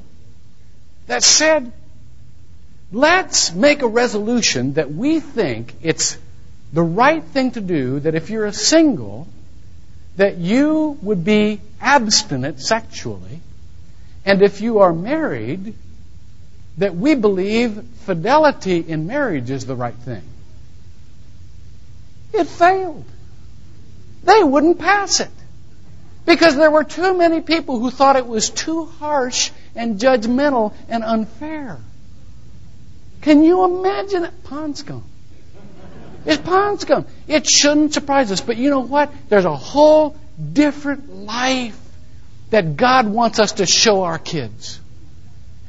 that 1.07 1.23
said, 1.23 1.73
let's 2.93 3.53
make 3.53 3.83
a 3.83 3.89
resolution 3.89 4.75
that 4.75 4.93
we 4.93 5.21
think 5.21 5.75
it's 5.83 6.19
the 6.73 6.83
right 6.83 7.23
thing 7.23 7.53
to 7.53 7.61
do, 7.61 8.01
that 8.01 8.15
if 8.15 8.31
you're 8.31 8.45
a 8.45 8.53
single, 8.53 9.29
that 10.17 10.39
you 10.39 10.99
would 11.03 11.25
be 11.25 11.61
abstinent 11.81 12.61
sexually, 12.61 13.41
and 14.25 14.43
if 14.43 14.61
you 14.61 14.81
are 14.81 14.93
married, 14.93 15.75
that 16.79 16.95
we 16.95 17.15
believe 17.15 17.83
fidelity 18.05 18.79
in 18.79 19.07
marriage 19.07 19.51
is 19.51 19.67
the 19.67 19.75
right 19.75 19.95
thing. 19.95 20.23
It 22.33 22.47
failed. 22.47 23.05
They 24.25 24.43
wouldn't 24.43 24.79
pass 24.79 25.21
it. 25.21 25.31
Because 26.27 26.57
there 26.57 26.71
were 26.71 26.85
too 26.85 27.17
many 27.17 27.41
people 27.41 27.79
who 27.79 27.91
thought 27.91 28.17
it 28.17 28.27
was 28.27 28.51
too 28.51 28.85
harsh 28.85 29.53
and 29.77 29.99
judgmental 29.99 30.75
and 30.89 31.05
unfair. 31.05 31.79
Can 33.21 33.45
you 33.45 33.65
imagine 33.65 34.25
it? 34.25 34.45
Pond 34.45 34.77
scum. 34.77 35.05
It's 36.27 36.43
pond 36.43 36.81
scum. 36.81 37.07
It 37.29 37.49
shouldn't 37.49 37.95
surprise 37.95 38.33
us. 38.33 38.41
But 38.41 38.57
you 38.57 38.69
know 38.69 38.81
what? 38.81 39.13
There's 39.29 39.45
a 39.45 39.57
whole 39.57 40.17
different 40.53 41.11
life 41.25 41.81
that 42.51 42.77
God 42.77 43.07
wants 43.09 43.39
us 43.39 43.53
to 43.53 43.67
show 43.67 44.03
our 44.03 44.19
kids. 44.19 44.81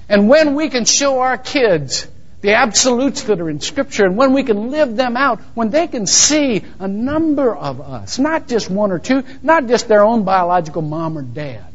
And 0.09 0.27
when 0.27 0.55
we 0.55 0.69
can 0.69 0.85
show 0.85 1.19
our 1.19 1.37
kids 1.37 2.07
the 2.41 2.53
absolutes 2.53 3.23
that 3.23 3.39
are 3.39 3.49
in 3.49 3.59
Scripture, 3.59 4.05
and 4.05 4.15
when 4.15 4.33
we 4.33 4.43
can 4.43 4.71
live 4.71 4.95
them 4.95 5.17
out, 5.17 5.41
when 5.53 5.69
they 5.69 5.87
can 5.87 6.05
see 6.05 6.63
a 6.79 6.87
number 6.87 7.55
of 7.55 7.81
us, 7.81 8.19
not 8.19 8.47
just 8.47 8.69
one 8.69 8.91
or 8.91 8.99
two, 8.99 9.23
not 9.43 9.67
just 9.67 9.87
their 9.87 10.03
own 10.03 10.23
biological 10.23 10.81
mom 10.81 11.17
or 11.17 11.23
dad, 11.23 11.65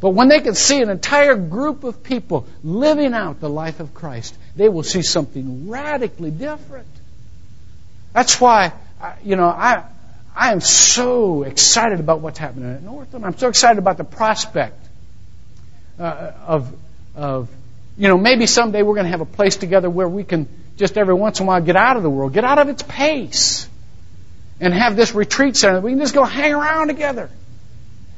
but 0.00 0.10
when 0.10 0.28
they 0.28 0.40
can 0.40 0.54
see 0.54 0.82
an 0.82 0.90
entire 0.90 1.34
group 1.34 1.82
of 1.84 2.02
people 2.02 2.46
living 2.62 3.14
out 3.14 3.40
the 3.40 3.48
life 3.48 3.80
of 3.80 3.94
Christ, 3.94 4.36
they 4.54 4.68
will 4.68 4.82
see 4.82 5.02
something 5.02 5.68
radically 5.68 6.30
different. 6.30 6.86
That's 8.14 8.40
why, 8.40 8.72
you 9.24 9.36
know, 9.36 9.48
I, 9.48 9.82
I 10.34 10.52
am 10.52 10.60
so 10.60 11.42
excited 11.42 11.98
about 12.00 12.20
what's 12.20 12.38
happening 12.38 12.72
at 12.72 12.82
Northland. 12.82 13.26
I'm 13.26 13.36
so 13.36 13.48
excited 13.48 13.78
about 13.78 13.98
the 13.98 14.04
prospect 14.04 14.88
uh, 15.98 16.32
of, 16.46 16.72
of 17.16 17.50
you 17.98 18.08
know, 18.08 18.16
maybe 18.16 18.46
someday 18.46 18.82
we're 18.82 18.94
going 18.94 19.06
to 19.06 19.10
have 19.10 19.20
a 19.20 19.26
place 19.26 19.56
together 19.56 19.90
where 19.90 20.08
we 20.08 20.22
can 20.24 20.48
just 20.76 20.96
every 20.96 21.14
once 21.14 21.40
in 21.40 21.46
a 21.46 21.48
while 21.48 21.60
get 21.60 21.76
out 21.76 21.96
of 21.96 22.02
the 22.04 22.10
world, 22.10 22.32
get 22.32 22.44
out 22.44 22.58
of 22.58 22.68
its 22.68 22.82
pace, 22.82 23.68
and 24.60 24.72
have 24.72 24.96
this 24.96 25.12
retreat 25.12 25.56
center. 25.56 25.80
We 25.80 25.90
can 25.90 26.00
just 26.00 26.14
go 26.14 26.24
hang 26.24 26.52
around 26.52 26.88
together. 26.88 27.30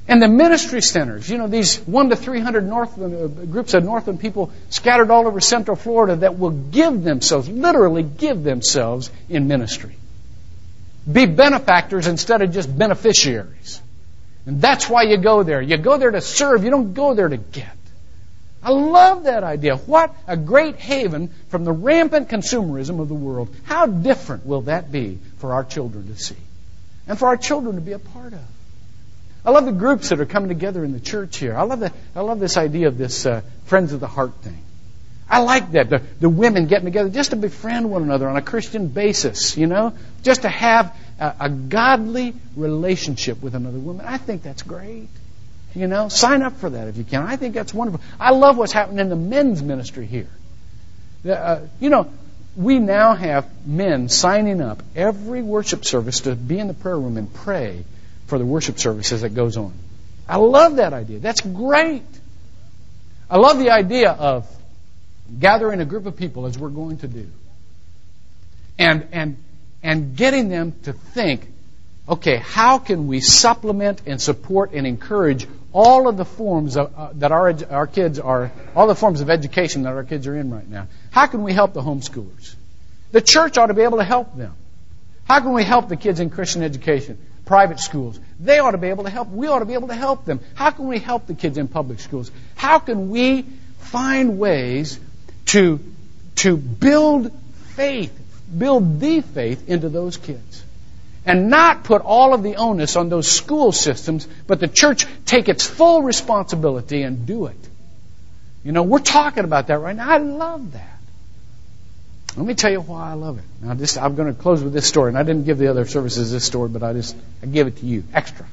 And 0.09 0.23
the 0.23 0.29
ministry 0.29 0.83
centers, 0.83 1.29
you 1.29 1.37
know, 1.37 1.49
these 1.49 1.79
one 1.79 2.11
to 2.11 2.17
three 2.17 2.41
hundred 2.41 2.67
Northland 2.67 3.15
uh, 3.15 3.45
groups 3.47 3.75
of 3.75 3.83
Northland 3.83 4.21
people 4.21 4.53
scattered 4.71 5.11
all 5.11 5.27
over 5.27 5.41
Central 5.41 5.77
Florida 5.77 6.17
that 6.17 6.39
will 6.39 6.51
give 6.51 7.03
themselves, 7.03 7.49
literally 7.49 8.05
give 8.05 8.45
themselves 8.45 9.11
in 9.29 9.49
ministry. 9.49 9.97
Be 11.11 11.27
benefactors 11.27 12.07
instead 12.07 12.43
of 12.43 12.53
just 12.53 12.77
beneficiaries. 12.77 13.81
And 14.47 14.61
that's 14.61 14.89
why 14.89 15.03
you 15.03 15.17
go 15.17 15.43
there. 15.43 15.61
You 15.61 15.77
go 15.77 15.99
there 15.99 16.13
to 16.13 16.21
serve. 16.21 16.63
You 16.63 16.71
don't 16.71 16.95
go 16.95 17.15
there 17.15 17.29
to 17.29 17.37
get. 17.37 17.77
I 18.63 18.71
love 18.71 19.25
that 19.25 19.45
idea. 19.45 19.77
What 19.77 20.15
a 20.27 20.37
great 20.37 20.77
haven 20.77 21.29
from 21.49 21.65
the 21.65 21.73
rampant 21.73 22.29
consumerism 22.29 23.01
of 23.01 23.09
the 23.09 23.15
world. 23.15 23.55
How 23.65 23.87
different 23.87 24.47
will 24.47 24.63
that 24.63 24.91
be 24.91 25.19
for 25.39 25.53
our 25.53 25.65
children 25.65 26.09
to 26.09 26.17
see 26.19 26.37
and 27.09 27.19
for 27.19 27.27
our 27.27 27.37
children 27.37 27.75
to 27.75 27.81
be 27.81 27.93
a 27.93 27.99
part 27.99 28.33
of? 28.33 28.41
I 29.47 29.51
love 29.53 29.65
the 29.65 29.73
groups 29.73 30.09
that 30.09 30.21
are 30.21 30.27
coming 30.27 30.49
together 30.49 30.85
in 30.85 30.93
the 30.93 30.99
church 30.99 31.37
here. 31.37 31.57
I 31.57 31.63
love, 31.63 31.79
the, 31.79 31.93
I 32.17 32.21
love 32.23 32.41
this 32.41 32.57
idea 32.57 32.89
of 32.89 32.99
this 32.99 33.25
uh, 33.27 33.43
Friends 33.67 33.93
of 33.93 34.01
the 34.01 34.09
Heart 34.09 34.35
thing. 34.43 34.61
I 35.31 35.39
like 35.39 35.71
that. 35.73 35.89
The, 35.89 36.03
the 36.19 36.29
women 36.29 36.67
getting 36.67 36.87
together 36.87 37.11
just 37.11 37.31
to 37.31 37.37
befriend 37.37 37.89
one 37.89 38.03
another 38.03 38.29
on 38.29 38.37
a 38.37 38.43
Christian 38.43 38.89
basis, 38.89 39.57
you 39.57 39.69
know? 39.69 39.95
Just 40.25 40.43
to 40.43 40.49
have 40.49 40.97
a, 41.21 41.35
a 41.41 41.49
godly 41.49 42.35
relationship 42.57 43.41
with 43.41 43.55
another 43.55 43.79
woman. 43.79 44.05
I 44.05 44.19
think 44.19 44.43
that's 44.43 44.63
great. 44.63 45.09
You 45.77 45.87
know, 45.87 46.09
sign 46.09 46.43
up 46.43 46.57
for 46.57 46.71
that 46.71 46.89
if 46.89 46.97
you 46.97 47.05
can. 47.05 47.23
I 47.23 47.37
think 47.37 47.55
that's 47.55 47.73
wonderful. 47.73 48.01
I 48.19 48.33
love 48.33 48.57
what's 48.57 48.73
happening 48.73 48.99
in 48.99 49.11
the 49.11 49.17
men's 49.17 49.63
ministry 49.63 50.07
here. 50.07 50.31
Uh, 51.29 51.61
you 51.79 51.91
know, 51.91 52.11
we 52.57 52.81
now 52.81 53.15
have 53.15 53.49
men 53.65 54.09
signing 54.09 54.61
up 54.61 54.83
every 54.97 55.43
worship 55.43 55.85
service 55.85 56.21
to 56.21 56.35
be 56.35 56.59
in 56.59 56.67
the 56.67 56.75
prayer 56.75 56.99
room 56.99 57.17
and 57.17 57.33
pray 57.33 57.85
for 58.27 58.39
the 58.39 58.47
worship 58.47 58.79
services 58.79 59.23
that 59.23 59.35
goes 59.35 59.57
on. 59.57 59.73
I 60.29 60.37
love 60.37 60.77
that 60.77 60.93
idea. 60.93 61.19
That's 61.19 61.41
great. 61.41 62.03
I 63.31 63.39
love 63.39 63.59
the 63.59 63.71
idea 63.71 64.11
of 64.11 64.49
gathering 65.39 65.81
a 65.81 65.85
group 65.85 66.07
of 66.07 66.17
people 66.17 66.47
as 66.47 66.59
we're 66.59 66.69
going 66.69 66.99
to 66.99 67.09
do. 67.09 67.29
And 68.79 69.09
and 69.13 69.37
and 69.83 70.17
getting 70.17 70.49
them 70.49 70.75
to 70.83 70.93
think, 70.93 71.47
okay, 72.09 72.37
how 72.37 72.79
can 72.79 73.07
we 73.07 73.21
supplement 73.21 74.03
and 74.07 74.21
support 74.21 74.73
and 74.73 74.87
encourage 74.87 75.47
all 75.77 76.09
of 76.09 76.17
the 76.17 76.25
forms 76.25 76.79
of, 76.79 76.95
uh, 76.97 77.11
that 77.17 77.33
our, 77.33 77.55
our 77.71 77.87
kids 77.87 78.19
are, 78.19 78.51
all 78.75 78.87
the 78.87 78.95
forms 78.95 79.21
of 79.21 79.29
education 79.29 79.83
that 79.83 79.93
our 79.93 80.05
kids 80.05 80.27
are 80.27 80.35
in 80.35 80.51
right 80.51 80.67
now. 80.67 80.89
How 81.11 81.27
can 81.27 81.43
we 81.43 81.53
help 81.53 81.75
the 81.75 81.83
homeschoolers? 81.83 82.55
The 83.13 83.21
church 83.21 83.59
ought 83.59 83.67
to 83.67 83.75
be 83.75 83.83
able 83.83 83.99
to 83.99 84.05
help 84.05 84.35
them. 84.39 84.55
How 85.25 85.41
can 85.41 85.53
we 85.53 85.65
help 85.65 85.91
the 85.91 85.97
kids 85.97 86.19
in 86.19 86.31
Christian 86.31 86.63
education? 86.63 87.19
Private 87.47 87.81
schools. 87.81 88.21
They 88.39 88.59
ought 88.59 88.73
to 88.73 88.79
be 88.79 88.89
able 88.89 89.05
to 89.05 89.11
help. 89.11 89.29
We 89.31 89.47
ought 89.47 89.61
to 89.61 89.65
be 89.65 89.75
able 89.75 89.89
to 89.89 89.95
help 89.95 90.27
them. 90.27 90.41
How 90.55 90.71
can 90.71 90.87
we 90.89 90.99
help 90.99 91.27
the 91.27 91.35
kids 91.35 91.57
in 91.57 91.69
public 91.69 92.01
schools? 92.01 92.31
How 92.57 92.79
can 92.79 93.09
we 93.09 93.47
find 93.79 94.39
ways 94.39 95.01
to, 95.47 95.81
to 96.37 96.57
build 96.59 97.33
faith, 97.77 98.13
build 98.57 99.01
the 99.01 99.23
faith 99.23 99.69
into 99.69 99.89
those 99.89 100.19
kids? 100.19 100.65
and 101.27 101.51
not 101.51 101.83
put 101.83 102.03
all 102.03 102.33
of 102.33 102.45
the 102.45 102.55
onus 102.55 102.95
on 102.95 103.09
those 103.09 103.27
school 103.27 103.73
systems, 103.73 104.29
but 104.47 104.61
the 104.61 104.69
church 104.69 105.07
take 105.25 105.49
its 105.49 105.67
full 105.67 106.03
responsibility 106.03 107.03
and 107.03 107.27
do 107.27 107.47
it. 107.47 107.69
You 108.63 108.73
know, 108.73 108.85
we're 108.85 109.01
talking 109.01 109.45
about 109.45 109.67
that 109.67 109.79
right 109.79 109.97
now. 109.97 110.09
I 110.09 110.19
love 110.19 110.73
that. 110.73 110.96
Let 112.37 112.45
me 112.45 112.55
tell 112.55 112.71
you 112.71 112.81
why 112.81 113.11
I 113.11 113.15
love 113.15 113.39
it. 113.39 113.45
Now, 113.63 113.71
I'm 113.71 114.15
going 114.15 114.35
to 114.35 114.41
close 114.41 114.63
with 114.63 114.73
this 114.73 114.87
story, 114.87 115.09
and 115.09 115.19
I 115.19 115.23
didn't 115.23 115.45
give 115.45 115.59
the 115.59 115.69
other 115.69 115.87
services 115.87 116.31
this 116.31 116.45
story, 116.45 116.69
but 116.69 116.83
I 116.83 116.93
just 116.93 117.17
I 117.43 117.47
give 117.47 117.67
it 117.67 117.79
to 117.79 117.87
you 117.87 118.05
extra. 118.13 118.47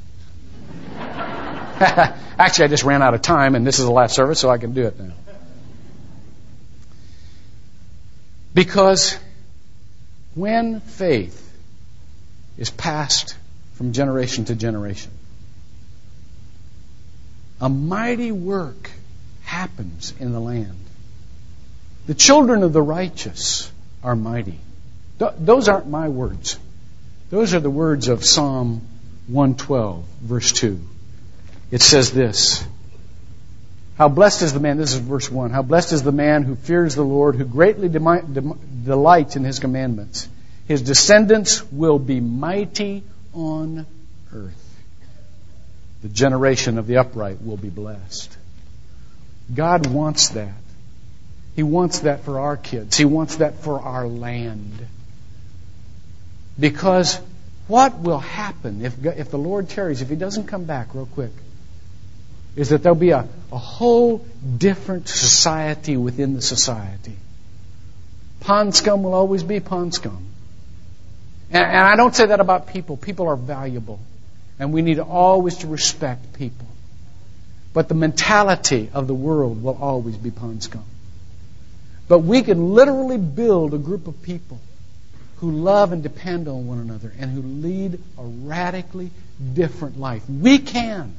Actually, 0.96 2.66
I 2.66 2.68
just 2.70 2.84
ran 2.84 3.02
out 3.02 3.14
of 3.14 3.22
time, 3.22 3.56
and 3.56 3.68
this 3.68 3.80
is 3.80 3.86
the 3.86 3.92
last 3.92 4.16
service, 4.16 4.40
so 4.40 4.50
I 4.50 4.58
can 4.58 4.74
do 4.74 4.86
it 4.88 5.00
now. 5.00 5.14
Because 8.54 9.18
when 10.36 10.80
faith 10.80 11.44
is 12.58 12.70
passed 12.70 13.36
from 13.74 13.94
generation 13.94 14.46
to 14.46 14.56
generation. 14.56 15.12
A 17.60 17.70
mighty 17.70 18.32
work 18.32 18.92
happens 19.44 20.14
in 20.20 20.32
the 20.32 20.40
land. 20.40 20.78
The 22.06 22.14
children 22.14 22.64
of 22.64 22.74
the 22.74 22.82
righteous 22.82 23.72
are 24.04 24.16
mighty. 24.16 24.60
Th- 25.20 25.32
those 25.40 25.68
aren't 25.68 25.88
my 25.88 26.10
words. 26.10 26.60
Those 27.30 27.54
are 27.54 27.60
the 27.60 27.70
words 27.70 28.10
of 28.10 28.24
Psalm 28.24 28.82
112, 29.28 30.06
verse 30.22 30.52
2. 30.52 30.80
It 31.72 31.82
says 31.82 32.12
this 32.12 32.64
How 33.98 34.10
blessed 34.10 34.42
is 34.42 34.54
the 34.54 34.60
man, 34.60 34.78
this 34.78 34.94
is 34.94 35.00
verse 35.00 35.32
1. 35.32 35.52
How 35.52 35.62
blessed 35.62 35.94
is 35.94 36.04
the 36.04 36.12
man 36.12 36.44
who 36.44 36.56
fears 36.56 36.96
the 36.96 37.04
Lord, 37.04 37.36
who 37.36 37.46
greatly 37.46 37.90
delights 37.90 39.36
in 39.36 39.44
his 39.44 39.60
commandments. 39.60 40.28
His 40.68 40.82
descendants 40.82 41.64
will 41.72 42.00
be 42.00 42.20
mighty 42.20 43.04
on 43.34 43.86
earth. 44.34 44.82
The 46.02 46.10
generation 46.10 46.78
of 46.78 46.88
the 46.88 46.98
upright 46.98 47.42
will 47.42 47.58
be 47.58 47.70
blessed. 47.70 48.38
God 49.54 49.88
wants 49.88 50.30
that. 50.30 50.63
He 51.56 51.64
wants 51.64 52.00
that 52.00 52.24
for 52.24 52.40
our 52.40 52.58
kids. 52.58 52.98
He 52.98 53.06
wants 53.06 53.38
that 53.38 53.60
for 53.60 53.80
our 53.80 54.08
land. 54.08 54.88
Because 56.60 57.20
what 57.68 58.00
will 58.00 58.20
happen 58.20 58.84
if, 58.84 59.06
if 59.06 59.30
the 59.30 59.38
Lord 59.38 59.70
tarries, 59.70 60.02
if 60.02 60.10
He 60.10 60.16
doesn't 60.16 60.48
come 60.48 60.66
back 60.66 60.94
real 60.94 61.06
quick, 61.06 61.32
is 62.56 62.70
that 62.70 62.84
there'll 62.84 62.96
be 62.96 63.12
a, 63.12 63.28
a 63.52 63.58
whole 63.58 64.26
different 64.58 65.08
society 65.08 65.98
within 65.98 66.34
the 66.34 66.42
society. 66.42 67.16
Pond 68.42 68.76
scum 68.76 69.04
will 69.04 69.14
always 69.14 69.42
be 69.42 69.60
pond 69.60 69.94
scum. 69.94 70.28
And, 71.50 71.64
and 71.64 71.88
I 71.88 71.96
don't 71.96 72.16
say 72.16 72.28
that 72.28 72.40
about 72.40 72.68
people. 72.68 72.98
People 72.98 73.28
are 73.28 73.36
valuable. 73.36 74.00
And 74.60 74.74
we 74.74 74.82
need 74.82 75.00
always 75.00 75.58
to 75.60 75.68
respect 75.68 76.34
people. 76.34 76.68
But 77.74 77.88
the 77.88 77.96
mentality 77.96 78.90
of 78.94 79.08
the 79.08 79.16
world 79.16 79.64
will 79.64 79.78
always 79.82 80.16
be 80.16 80.30
pond 80.30 80.62
scum. 80.62 80.86
But 82.08 82.20
we 82.20 82.42
can 82.42 82.74
literally 82.74 83.18
build 83.18 83.74
a 83.74 83.78
group 83.78 84.08
of 84.08 84.22
people 84.24 84.60
who 85.38 85.52
love 85.52 85.92
and 85.92 86.04
depend 86.04 86.48
on 86.48 86.68
one 86.68 86.80
another 86.80 87.12
and 87.20 87.32
who 87.32 87.42
lead 87.42 88.00
a 88.18 88.24
radically 88.24 89.12
different 89.54 90.00
life. 90.00 90.24
We 90.30 90.60
can 90.60 91.14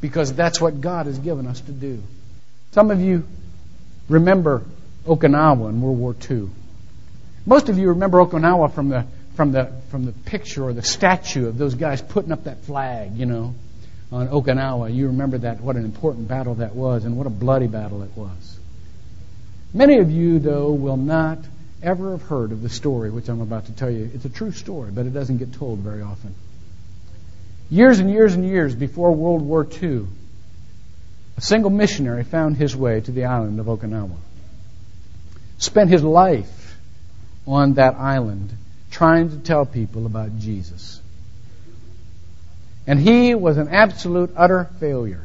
because 0.00 0.32
that's 0.32 0.60
what 0.60 0.80
God 0.80 1.06
has 1.06 1.18
given 1.18 1.46
us 1.46 1.60
to 1.62 1.72
do. 1.72 2.02
Some 2.72 2.90
of 2.90 3.00
you 3.00 3.24
remember 4.08 4.62
Okinawa 5.06 5.70
in 5.70 5.80
World 5.80 5.98
War 5.98 6.16
II. 6.30 6.50
Most 7.46 7.68
of 7.68 7.78
you 7.78 7.88
remember 7.88 8.18
Okinawa 8.18 8.72
from 8.74 8.88
the 8.88 9.06
from 9.36 9.52
the 9.52 9.72
from 9.90 10.04
the 10.04 10.12
picture 10.12 10.64
or 10.64 10.72
the 10.72 10.82
statue 10.82 11.48
of 11.48 11.56
those 11.56 11.74
guys 11.74 12.02
putting 12.02 12.32
up 12.32 12.44
that 12.44 12.64
flag, 12.64 13.16
you 13.16 13.26
know, 13.26 13.54
on 14.12 14.28
Okinawa. 14.28 14.94
You 14.94 15.08
remember 15.08 15.38
that 15.38 15.60
what 15.60 15.76
an 15.76 15.84
important 15.84 16.28
battle 16.28 16.56
that 16.56 16.74
was 16.74 17.04
and 17.04 17.16
what 17.16 17.26
a 17.26 17.30
bloody 17.30 17.66
battle 17.66 18.02
it 18.02 18.10
was. 18.14 18.59
Many 19.72 19.98
of 19.98 20.10
you 20.10 20.38
though 20.38 20.72
will 20.72 20.96
not 20.96 21.38
ever 21.82 22.12
have 22.12 22.22
heard 22.22 22.52
of 22.52 22.62
the 22.62 22.68
story 22.68 23.10
which 23.10 23.28
I'm 23.28 23.40
about 23.40 23.66
to 23.66 23.72
tell 23.72 23.90
you. 23.90 24.10
It's 24.14 24.24
a 24.24 24.30
true 24.30 24.52
story, 24.52 24.90
but 24.90 25.06
it 25.06 25.14
doesn't 25.14 25.38
get 25.38 25.52
told 25.52 25.78
very 25.78 26.02
often. 26.02 26.34
Years 27.70 28.00
and 28.00 28.10
years 28.10 28.34
and 28.34 28.44
years 28.44 28.74
before 28.74 29.12
World 29.12 29.42
War 29.42 29.66
II, 29.80 30.06
a 31.36 31.40
single 31.40 31.70
missionary 31.70 32.24
found 32.24 32.56
his 32.56 32.76
way 32.76 33.00
to 33.00 33.12
the 33.12 33.24
island 33.24 33.60
of 33.60 33.66
Okinawa. 33.66 34.16
Spent 35.58 35.88
his 35.88 36.02
life 36.02 36.76
on 37.46 37.74
that 37.74 37.94
island 37.94 38.52
trying 38.90 39.30
to 39.30 39.36
tell 39.38 39.64
people 39.64 40.04
about 40.04 40.38
Jesus. 40.38 41.00
And 42.86 42.98
he 42.98 43.34
was 43.34 43.56
an 43.56 43.68
absolute, 43.68 44.32
utter 44.36 44.68
failure. 44.80 45.24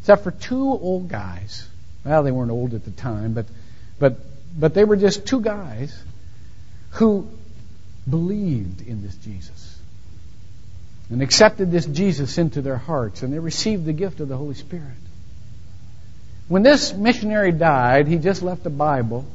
Except 0.00 0.24
for 0.24 0.30
two 0.30 0.64
old 0.64 1.08
guys. 1.08 1.68
Well, 2.04 2.22
they 2.22 2.30
weren't 2.30 2.50
old 2.50 2.74
at 2.74 2.84
the 2.84 2.90
time, 2.90 3.32
but, 3.32 3.46
but, 3.98 4.16
but 4.58 4.74
they 4.74 4.84
were 4.84 4.96
just 4.96 5.26
two 5.26 5.40
guys 5.40 5.96
who 6.92 7.28
believed 8.08 8.86
in 8.86 9.02
this 9.02 9.14
Jesus 9.16 9.78
and 11.10 11.22
accepted 11.22 11.70
this 11.70 11.86
Jesus 11.86 12.38
into 12.38 12.62
their 12.62 12.76
hearts, 12.76 13.22
and 13.22 13.32
they 13.32 13.38
received 13.38 13.84
the 13.84 13.92
gift 13.92 14.20
of 14.20 14.28
the 14.28 14.36
Holy 14.36 14.54
Spirit. 14.54 14.96
When 16.48 16.62
this 16.62 16.92
missionary 16.92 17.52
died, 17.52 18.08
he 18.08 18.18
just 18.18 18.42
left 18.42 18.66
a 18.66 18.70
Bible 18.70 19.26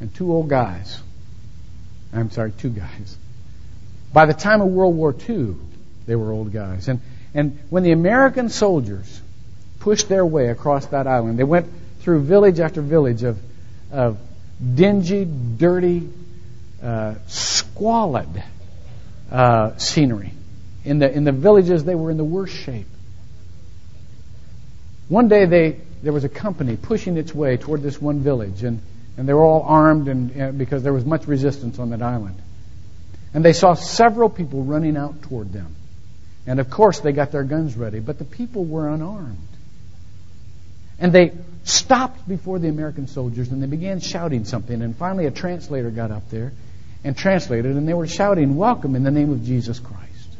and 0.00 0.14
two 0.14 0.32
old 0.32 0.48
guys. 0.48 1.00
I'm 2.12 2.30
sorry, 2.30 2.52
two 2.52 2.70
guys. 2.70 3.16
By 4.12 4.26
the 4.26 4.34
time 4.34 4.60
of 4.60 4.68
World 4.68 4.94
War 4.94 5.14
II, 5.28 5.56
they 6.06 6.14
were 6.14 6.30
old 6.30 6.52
guys. 6.52 6.88
And, 6.88 7.00
and 7.34 7.58
when 7.70 7.82
the 7.82 7.92
American 7.92 8.48
soldiers 8.48 9.22
pushed 9.84 10.08
their 10.08 10.24
way 10.24 10.48
across 10.48 10.86
that 10.86 11.06
island, 11.06 11.38
they 11.38 11.44
went 11.44 11.66
through 12.00 12.22
village 12.22 12.58
after 12.58 12.80
village 12.80 13.22
of, 13.22 13.38
of 13.92 14.18
dingy, 14.74 15.26
dirty, 15.26 16.08
uh, 16.82 17.16
squalid 17.26 18.42
uh, 19.30 19.76
scenery. 19.76 20.32
In 20.86 21.00
the, 21.00 21.12
in 21.12 21.24
the 21.24 21.32
villages, 21.32 21.84
they 21.84 21.94
were 21.94 22.10
in 22.10 22.16
the 22.16 22.24
worst 22.24 22.54
shape. 22.54 22.86
One 25.08 25.28
day, 25.28 25.44
they, 25.44 25.80
there 26.02 26.14
was 26.14 26.24
a 26.24 26.30
company 26.30 26.76
pushing 26.76 27.18
its 27.18 27.34
way 27.34 27.58
toward 27.58 27.82
this 27.82 28.00
one 28.00 28.20
village, 28.20 28.64
and, 28.64 28.80
and 29.18 29.28
they 29.28 29.34
were 29.34 29.44
all 29.44 29.64
armed 29.64 30.08
and, 30.08 30.30
and 30.30 30.56
because 30.58 30.82
there 30.82 30.94
was 30.94 31.04
much 31.04 31.26
resistance 31.26 31.78
on 31.78 31.90
that 31.90 32.00
island. 32.00 32.40
And 33.34 33.44
they 33.44 33.52
saw 33.52 33.74
several 33.74 34.30
people 34.30 34.62
running 34.62 34.96
out 34.96 35.20
toward 35.24 35.52
them. 35.52 35.76
And 36.46 36.58
of 36.58 36.70
course, 36.70 37.00
they 37.00 37.12
got 37.12 37.32
their 37.32 37.44
guns 37.44 37.76
ready, 37.76 38.00
but 38.00 38.18
the 38.18 38.24
people 38.24 38.64
were 38.64 38.88
unarmed. 38.88 39.48
And 41.04 41.12
they 41.12 41.32
stopped 41.64 42.26
before 42.26 42.58
the 42.58 42.68
American 42.68 43.08
soldiers 43.08 43.50
and 43.52 43.62
they 43.62 43.66
began 43.66 44.00
shouting 44.00 44.46
something. 44.46 44.80
And 44.80 44.96
finally, 44.96 45.26
a 45.26 45.30
translator 45.30 45.90
got 45.90 46.10
up 46.10 46.30
there 46.30 46.54
and 47.04 47.14
translated, 47.14 47.76
and 47.76 47.86
they 47.86 47.92
were 47.92 48.06
shouting, 48.06 48.56
Welcome 48.56 48.96
in 48.96 49.02
the 49.02 49.10
name 49.10 49.30
of 49.30 49.44
Jesus 49.44 49.78
Christ. 49.78 50.30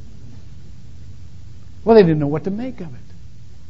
Well, 1.84 1.96
they 1.96 2.02
didn't 2.02 2.18
know 2.18 2.28
what 2.28 2.44
to 2.44 2.50
make 2.50 2.80
of 2.80 2.86
it. 2.86 3.14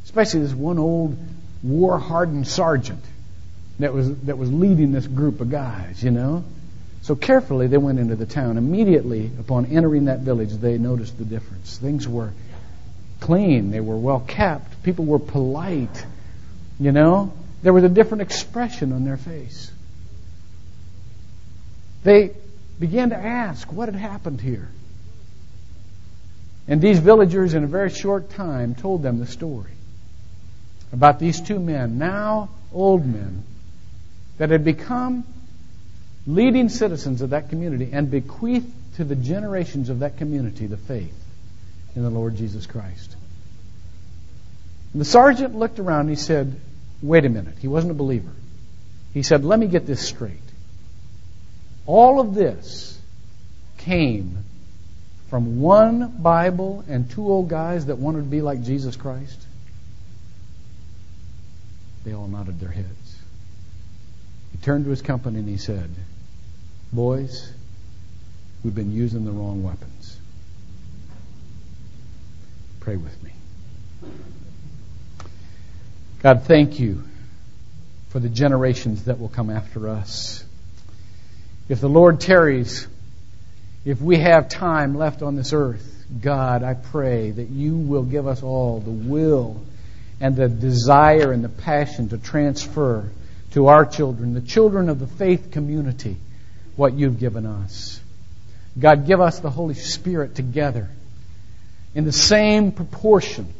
Especially 0.05 0.39
this 0.39 0.53
one 0.53 0.79
old 0.79 1.17
war 1.61 1.99
hardened 1.99 2.47
sergeant 2.47 3.03
that 3.79 3.93
was, 3.93 4.17
that 4.21 4.37
was 4.37 4.49
leading 4.49 4.93
this 4.93 5.05
group 5.05 5.41
of 5.41 5.51
guys, 5.51 6.01
you 6.01 6.11
know. 6.11 6.45
So 7.01 7.13
carefully 7.13 7.67
they 7.67 7.77
went 7.77 7.99
into 7.99 8.15
the 8.15 8.25
town. 8.25 8.57
Immediately 8.57 9.31
upon 9.37 9.65
entering 9.65 10.05
that 10.05 10.19
village, 10.21 10.53
they 10.53 10.77
noticed 10.77 11.17
the 11.17 11.25
difference. 11.25 11.77
Things 11.77 12.07
were 12.07 12.31
clean, 13.19 13.71
they 13.71 13.81
were 13.81 13.97
well 13.97 14.21
kept, 14.21 14.81
people 14.81 15.03
were 15.03 15.19
polite, 15.19 16.05
you 16.79 16.91
know. 16.91 17.33
There 17.63 17.73
was 17.73 17.83
a 17.83 17.89
different 17.89 18.21
expression 18.21 18.93
on 18.93 19.05
their 19.05 19.17
face. 19.17 19.71
They 22.03 22.31
began 22.79 23.09
to 23.09 23.15
ask 23.15 23.71
what 23.71 23.87
had 23.89 23.95
happened 23.95 24.41
here. 24.41 24.69
And 26.67 26.81
these 26.81 26.99
villagers, 26.99 27.53
in 27.53 27.63
a 27.63 27.67
very 27.67 27.89
short 27.89 28.29
time, 28.31 28.75
told 28.75 29.03
them 29.03 29.19
the 29.19 29.27
story 29.27 29.71
about 30.91 31.19
these 31.19 31.41
two 31.41 31.59
men, 31.59 31.97
now 31.97 32.49
old 32.73 33.05
men, 33.05 33.43
that 34.37 34.49
had 34.49 34.63
become 34.63 35.23
leading 36.27 36.69
citizens 36.69 37.21
of 37.21 37.31
that 37.31 37.49
community 37.49 37.89
and 37.91 38.09
bequeathed 38.09 38.71
to 38.95 39.03
the 39.03 39.15
generations 39.15 39.89
of 39.89 39.99
that 39.99 40.17
community 40.17 40.67
the 40.67 40.77
faith 40.77 41.15
in 41.95 42.03
the 42.03 42.09
Lord 42.09 42.35
Jesus 42.35 42.65
Christ. 42.65 43.15
The 44.95 45.05
sergeant 45.05 45.55
looked 45.55 45.79
around 45.79 46.01
and 46.01 46.09
he 46.09 46.15
said, 46.15 46.55
Wait 47.01 47.25
a 47.25 47.29
minute. 47.29 47.55
He 47.59 47.67
wasn't 47.67 47.91
a 47.91 47.95
believer. 47.95 48.31
He 49.13 49.23
said, 49.23 49.43
Let 49.43 49.59
me 49.59 49.67
get 49.67 49.85
this 49.85 50.05
straight. 50.05 50.37
All 51.85 52.21
of 52.21 52.33
this 52.33 52.97
came 53.77 54.37
from 55.29 55.59
one 55.59 56.15
Bible 56.19 56.85
and 56.87 57.11
two 57.11 57.27
old 57.27 57.49
guys 57.49 57.87
that 57.87 57.97
wanted 57.97 58.19
to 58.19 58.29
be 58.29 58.41
like 58.41 58.63
Jesus 58.63 58.95
Christ? 58.95 59.41
They 62.05 62.13
all 62.13 62.27
nodded 62.27 62.59
their 62.59 62.69
heads. 62.69 63.17
He 64.53 64.59
turned 64.59 64.85
to 64.85 64.91
his 64.91 65.01
company 65.01 65.39
and 65.39 65.49
he 65.49 65.57
said, 65.57 65.89
Boys, 66.93 67.51
we've 68.63 68.75
been 68.75 68.93
using 68.93 69.25
the 69.25 69.31
wrong 69.31 69.61
weapons. 69.61 70.17
Pray 72.79 72.95
with 72.95 73.21
me. 73.23 73.24
God, 76.25 76.41
thank 76.45 76.79
you 76.79 77.03
for 78.09 78.19
the 78.19 78.29
generations 78.29 79.03
that 79.03 79.19
will 79.19 79.29
come 79.29 79.51
after 79.51 79.87
us. 79.87 80.43
If 81.69 81.81
the 81.81 81.87
Lord 81.87 82.19
tarries, 82.19 82.87
if 83.85 84.01
we 84.01 84.17
have 84.17 84.49
time 84.49 84.97
left 84.97 85.21
on 85.21 85.35
this 85.35 85.53
earth, 85.53 85.87
God, 86.23 86.63
I 86.63 86.73
pray 86.73 87.29
that 87.29 87.49
you 87.49 87.77
will 87.77 88.01
give 88.01 88.25
us 88.25 88.41
all 88.41 88.79
the 88.79 88.89
will 88.89 89.61
and 90.19 90.35
the 90.35 90.49
desire 90.49 91.31
and 91.31 91.43
the 91.43 91.49
passion 91.49 92.09
to 92.09 92.17
transfer 92.17 93.07
to 93.51 93.67
our 93.67 93.85
children, 93.85 94.33
the 94.33 94.41
children 94.41 94.89
of 94.89 94.97
the 94.97 95.05
faith 95.05 95.51
community, 95.51 96.17
what 96.75 96.95
you've 96.95 97.19
given 97.19 97.45
us. 97.45 98.01
God, 98.79 99.05
give 99.05 99.21
us 99.21 99.41
the 99.41 99.51
Holy 99.51 99.75
Spirit 99.75 100.33
together 100.33 100.89
in 101.93 102.03
the 102.03 102.11
same 102.11 102.71
proportion 102.71 103.53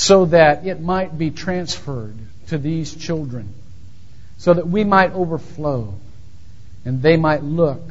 so 0.00 0.24
that 0.24 0.66
it 0.66 0.80
might 0.80 1.18
be 1.18 1.30
transferred 1.30 2.16
to 2.48 2.56
these 2.56 2.94
children, 2.94 3.52
so 4.38 4.54
that 4.54 4.66
we 4.66 4.82
might 4.82 5.12
overflow 5.12 5.92
and 6.86 7.02
they 7.02 7.18
might 7.18 7.42
look 7.42 7.82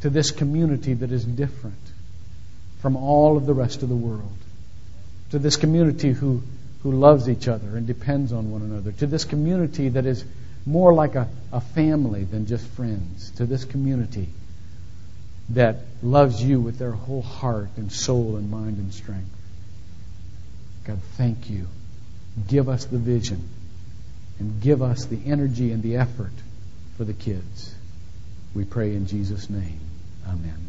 to 0.00 0.08
this 0.08 0.30
community 0.30 0.94
that 0.94 1.12
is 1.12 1.26
different 1.26 1.76
from 2.80 2.96
all 2.96 3.36
of 3.36 3.44
the 3.44 3.52
rest 3.52 3.82
of 3.82 3.90
the 3.90 3.94
world. 3.94 4.32
To 5.32 5.38
this 5.38 5.58
community 5.58 6.10
who, 6.10 6.42
who 6.82 6.92
loves 6.92 7.28
each 7.28 7.48
other 7.48 7.76
and 7.76 7.86
depends 7.86 8.32
on 8.32 8.50
one 8.50 8.62
another. 8.62 8.92
To 8.92 9.06
this 9.06 9.26
community 9.26 9.90
that 9.90 10.06
is 10.06 10.24
more 10.64 10.94
like 10.94 11.16
a, 11.16 11.28
a 11.52 11.60
family 11.60 12.24
than 12.24 12.46
just 12.46 12.66
friends. 12.68 13.30
To 13.32 13.44
this 13.44 13.66
community 13.66 14.28
that 15.50 15.80
loves 16.02 16.42
you 16.42 16.62
with 16.62 16.78
their 16.78 16.92
whole 16.92 17.20
heart 17.20 17.68
and 17.76 17.92
soul 17.92 18.36
and 18.36 18.50
mind 18.50 18.78
and 18.78 18.94
strength. 18.94 19.35
God, 20.86 20.98
thank 21.16 21.50
you. 21.50 21.66
Give 22.48 22.68
us 22.68 22.84
the 22.84 22.98
vision. 22.98 23.48
and 24.38 24.60
give 24.60 24.82
us 24.82 25.06
the 25.06 25.18
energy 25.26 25.72
and 25.72 25.82
the 25.82 25.96
effort 25.96 26.32
for 26.96 27.04
the 27.04 27.14
kids. 27.14 27.74
We 28.54 28.64
pray 28.64 28.94
in 28.94 29.06
Jesus' 29.06 29.48
name. 29.48 29.80
Amen. 30.26 30.65